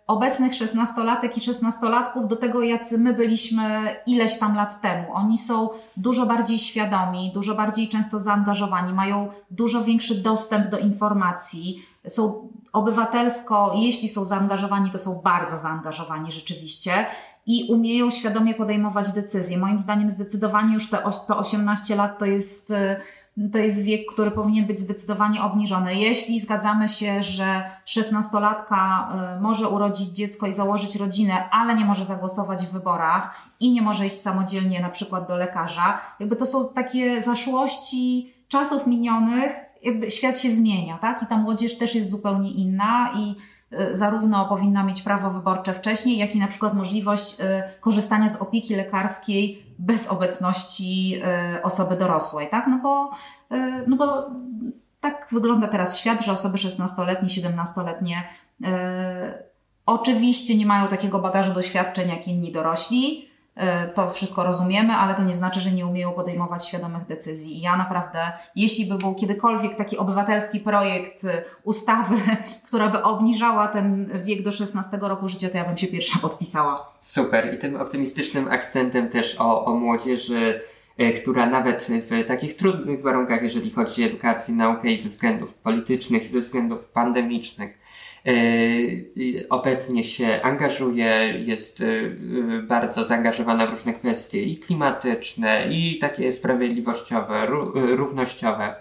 obecnych 0.10 0.56
szesnastolatek 0.56 1.38
i 1.38 1.41
szesnastolatków 1.41 2.28
do 2.28 2.36
tego, 2.36 2.61
jacy 2.64 2.98
my 2.98 3.14
byliśmy 3.14 3.95
ileś 4.07 4.40
tam 4.40 4.56
lat 4.56 4.82
temu. 4.82 5.14
Oni 5.14 5.38
są 5.38 5.70
dużo 5.98 6.26
bardziej 6.26 6.60
świadomi, 6.60 7.32
dużo 7.34 7.56
bardziej 7.56 7.90
często 7.90 8.20
zaangażowani, 8.20 8.94
mają 8.94 9.30
dużo 9.52 9.84
większy 9.84 10.16
dostęp 10.16 10.68
do 10.68 10.80
informacji, 10.80 11.86
są 12.10 12.49
obywatelsko, 12.73 13.73
jeśli 13.76 14.10
są 14.10 14.26
zaangażowani, 14.26 14.91
to 14.91 14.98
są 14.98 15.22
bardzo 15.23 15.57
zaangażowani 15.57 16.31
rzeczywiście 16.31 17.06
i 17.45 17.72
umieją 17.72 18.11
świadomie 18.11 18.53
podejmować 18.53 19.11
decyzje. 19.11 19.57
Moim 19.57 19.77
zdaniem 19.77 20.10
zdecydowanie 20.10 20.73
już 20.73 20.90
te, 20.90 20.98
to 21.27 21.38
18 21.38 21.95
lat 21.95 22.19
to 22.19 22.26
jest 22.26 22.73
to 23.52 23.57
jest 23.57 23.84
wiek, 23.84 24.02
który 24.14 24.31
powinien 24.31 24.65
być 24.65 24.80
zdecydowanie 24.80 25.41
obniżony. 25.41 25.95
Jeśli 25.95 26.40
zgadzamy 26.40 26.88
się, 26.88 27.23
że 27.23 27.64
16-latka 27.88 29.07
y, 29.38 29.41
może 29.41 29.69
urodzić 29.69 30.10
dziecko 30.10 30.48
i 30.48 30.53
założyć 30.53 30.95
rodzinę, 30.95 31.49
ale 31.49 31.76
nie 31.76 31.86
może 31.86 32.03
zagłosować 32.03 32.65
w 32.65 32.72
wyborach 32.72 33.31
i 33.60 33.72
nie 33.72 33.81
może 33.81 34.06
iść 34.06 34.22
samodzielnie 34.22 34.81
na 34.81 34.90
przykład 34.90 35.27
do 35.27 35.36
lekarza, 35.36 36.02
jakby 36.19 36.36
to 36.36 36.45
są 36.45 36.73
takie 36.73 37.22
zaszłości 37.22 38.34
czasów 38.48 38.88
minionych, 38.88 39.52
jakby 39.84 40.12
świat 40.12 40.40
się 40.40 40.50
zmienia, 40.50 40.98
tak? 40.98 41.24
I 41.24 41.26
ta 41.26 41.38
młodzież 41.38 41.78
też 41.78 41.96
jest 41.96 42.10
zupełnie 42.10 42.52
inna 42.52 43.14
i 43.16 43.36
y, 43.76 43.96
zarówno 43.96 44.46
powinna 44.46 44.84
mieć 44.84 45.02
prawo 45.02 45.30
wyborcze 45.30 45.74
wcześniej, 45.74 46.18
jak 46.18 46.36
i 46.36 46.40
na 46.40 46.48
przykład 46.48 46.74
możliwość 46.74 47.40
y, 47.40 47.44
korzystania 47.82 48.30
z 48.30 48.42
opieki 48.42 48.76
lekarskiej 48.76 49.70
bez 49.80 50.08
obecności 50.08 51.22
e, 51.24 51.64
osoby 51.64 51.96
dorosłej, 51.96 52.48
tak? 52.50 52.68
No 52.68 52.80
bo, 52.84 53.12
e, 53.52 53.84
no 53.88 53.96
bo 53.96 54.30
tak 55.02 55.28
wygląda 55.32 55.68
teraz 55.68 55.98
świat, 55.98 56.22
że 56.22 56.32
osoby 56.32 56.58
16-letnie, 56.58 57.30
17-letnie 57.30 58.24
e, 58.64 59.44
oczywiście 59.86 60.58
nie 60.58 60.66
mają 60.66 60.88
takiego 60.88 61.20
bagażu 61.20 61.54
doświadczeń 61.54 62.10
jak 62.10 62.28
inni 62.28 62.52
dorośli, 62.52 63.29
E, 63.29 63.29
to 63.95 64.10
wszystko 64.10 64.44
rozumiemy, 64.44 64.94
ale 64.94 65.15
to 65.15 65.23
nie 65.23 65.36
znaczy, 65.36 65.60
że 65.60 65.72
nie 65.72 65.86
umieją 65.86 66.11
podejmować 66.11 66.68
świadomych 66.68 67.06
decyzji. 67.06 67.57
I 67.57 67.61
ja 67.61 67.77
naprawdę, 67.77 68.19
jeśli 68.56 68.86
by 68.86 68.98
był 68.98 69.15
kiedykolwiek 69.15 69.76
taki 69.76 69.98
obywatelski 69.98 70.60
projekt 70.60 71.26
e, 71.26 71.44
ustawy, 71.64 72.15
która 72.68 72.90
by 72.90 73.03
obniżała 73.03 73.68
ten 73.68 74.10
wiek 74.23 74.44
do 74.44 74.52
16 74.52 74.98
roku 75.02 75.30
życia, 75.30 75.49
to 75.49 75.57
ja 75.57 75.65
bym 75.65 75.77
się 75.77 75.88
pierwsza 75.88 76.19
podpisała. 76.19 76.90
Super. 77.02 77.53
I 77.53 77.57
tym 77.57 77.76
optymistycznym 77.76 78.48
akcentem 78.48 79.10
też 79.10 79.36
o, 79.40 79.65
o 79.65 79.76
młodzieży, 79.76 80.61
e, 80.98 81.11
która 81.11 81.45
nawet 81.45 81.88
w 82.10 82.27
takich 82.27 82.56
trudnych 82.56 83.02
warunkach, 83.02 83.44
jeżeli 83.44 83.72
chodzi 83.72 84.03
o 84.03 84.07
edukację, 84.07 84.56
naukę 84.56 84.91
i 84.91 84.99
ze 84.99 85.10
względów 85.10 85.53
politycznych, 85.53 86.23
i 86.23 86.27
ze 86.27 86.41
względów 86.41 86.86
pandemicznych, 86.90 87.80
obecnie 89.50 90.04
się 90.04 90.40
angażuje, 90.44 91.44
jest 91.46 91.82
e, 91.82 91.86
bardzo 92.62 93.04
zaangażowana 93.04 93.68
w 93.68 93.70
różne 93.70 93.94
kwestie 93.94 94.44
i 94.44 94.58
klimatyczne, 94.58 95.68
i 95.72 96.00
takie 96.00 96.34
sprawiedliwościowe, 96.34 97.46
równościowe. 97.74 98.76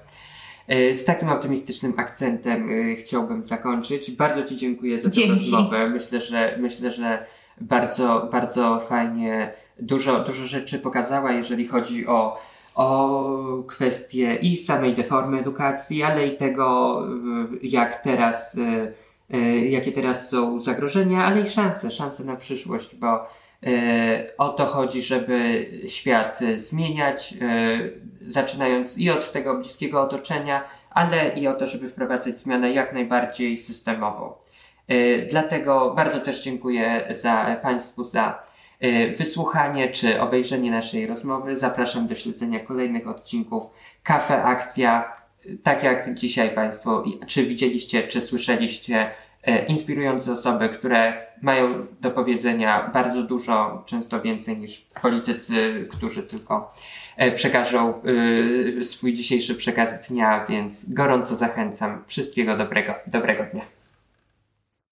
E, 0.69 0.95
z 0.95 1.05
takim 1.05 1.29
optymistycznym 1.29 1.95
akcentem 1.97 2.71
chciałbym 2.99 3.47
zakończyć. 3.47 4.11
Bardzo 4.11 4.45
Ci 4.45 4.57
dziękuję 4.57 5.01
za 5.01 5.11
tę 5.11 5.21
rozmowę. 5.29 5.89
Myślę, 5.89 6.21
że 6.21 6.55
myślę, 6.61 6.93
że 6.93 7.27
bardzo, 7.61 8.29
bardzo 8.33 8.81
fajnie 8.81 9.53
dużo, 9.79 10.21
dużo 10.21 10.47
rzeczy 10.47 10.79
pokazała, 10.79 11.33
jeżeli 11.33 11.67
chodzi 11.67 12.07
o, 12.07 12.41
o 12.75 13.65
kwestie 13.67 14.35
i 14.35 14.57
samej 14.57 14.95
deformy 14.95 15.39
edukacji, 15.39 16.03
ale 16.03 16.27
i 16.27 16.37
tego, 16.37 17.03
jak 17.63 18.03
teraz 18.03 18.59
E, 18.59 18.93
jakie 19.71 19.93
teraz 19.93 20.31
są 20.31 20.61
zagrożenia, 20.61 21.25
ale 21.25 21.41
i 21.41 21.47
szanse, 21.47 21.91
szanse 21.91 22.25
na 22.25 22.37
przyszłość, 22.37 22.95
bo 22.97 23.27
e, 23.67 24.37
o 24.39 24.49
to 24.49 24.67
chodzi, 24.67 25.03
żeby 25.03 25.67
świat 25.89 26.41
zmieniać, 26.57 27.35
e, 27.41 27.79
zaczynając 28.21 28.99
i 28.99 29.11
od 29.11 29.33
tego 29.33 29.59
bliskiego 29.59 30.03
otoczenia, 30.03 30.65
ale 30.91 31.29
i 31.29 31.49
o 31.49 31.55
to, 31.55 31.67
żeby 31.67 31.89
wprowadzać 31.89 32.39
zmianę 32.39 32.73
jak 32.73 32.93
najbardziej 32.93 33.59
systemową. 33.59 34.33
Dlatego 35.31 35.95
bardzo 35.97 36.21
też 36.21 36.43
dziękuję 36.43 37.09
za 37.11 37.57
Państwu 37.63 38.05
za 38.05 38.43
wysłuchanie 39.19 39.91
czy 39.91 40.21
obejrzenie 40.21 40.71
naszej 40.71 41.07
rozmowy. 41.07 41.57
Zapraszam 41.57 42.07
do 42.07 42.15
śledzenia 42.15 42.61
kolejnych 42.61 43.09
odcinków 43.09 43.65
Kafe 44.03 44.43
Akcja 44.43 45.17
tak 45.63 45.83
jak 45.83 46.15
dzisiaj 46.15 46.51
Państwo, 46.51 47.05
czy 47.27 47.45
widzieliście, 47.47 48.03
czy 48.03 48.21
słyszeliście, 48.21 49.11
e, 49.43 49.67
inspirujące 49.67 50.33
osoby, 50.33 50.69
które 50.69 51.29
mają 51.43 51.87
do 52.01 52.11
powiedzenia 52.11 52.91
bardzo 52.95 53.23
dużo, 53.23 53.85
często 53.87 54.21
więcej 54.21 54.59
niż 54.59 54.87
politycy, 55.03 55.89
którzy 55.91 56.23
tylko 56.23 56.75
e, 57.17 57.33
przekażą 57.33 57.95
e, 58.81 58.85
swój 58.85 59.13
dzisiejszy 59.13 59.55
przekaz 59.55 60.09
dnia, 60.09 60.47
więc 60.49 60.93
gorąco 60.93 61.37
zachęcam. 61.37 62.05
Wszystkiego 62.07 62.57
dobrego, 62.57 62.95
dobrego 63.07 63.45
dnia. 63.45 63.78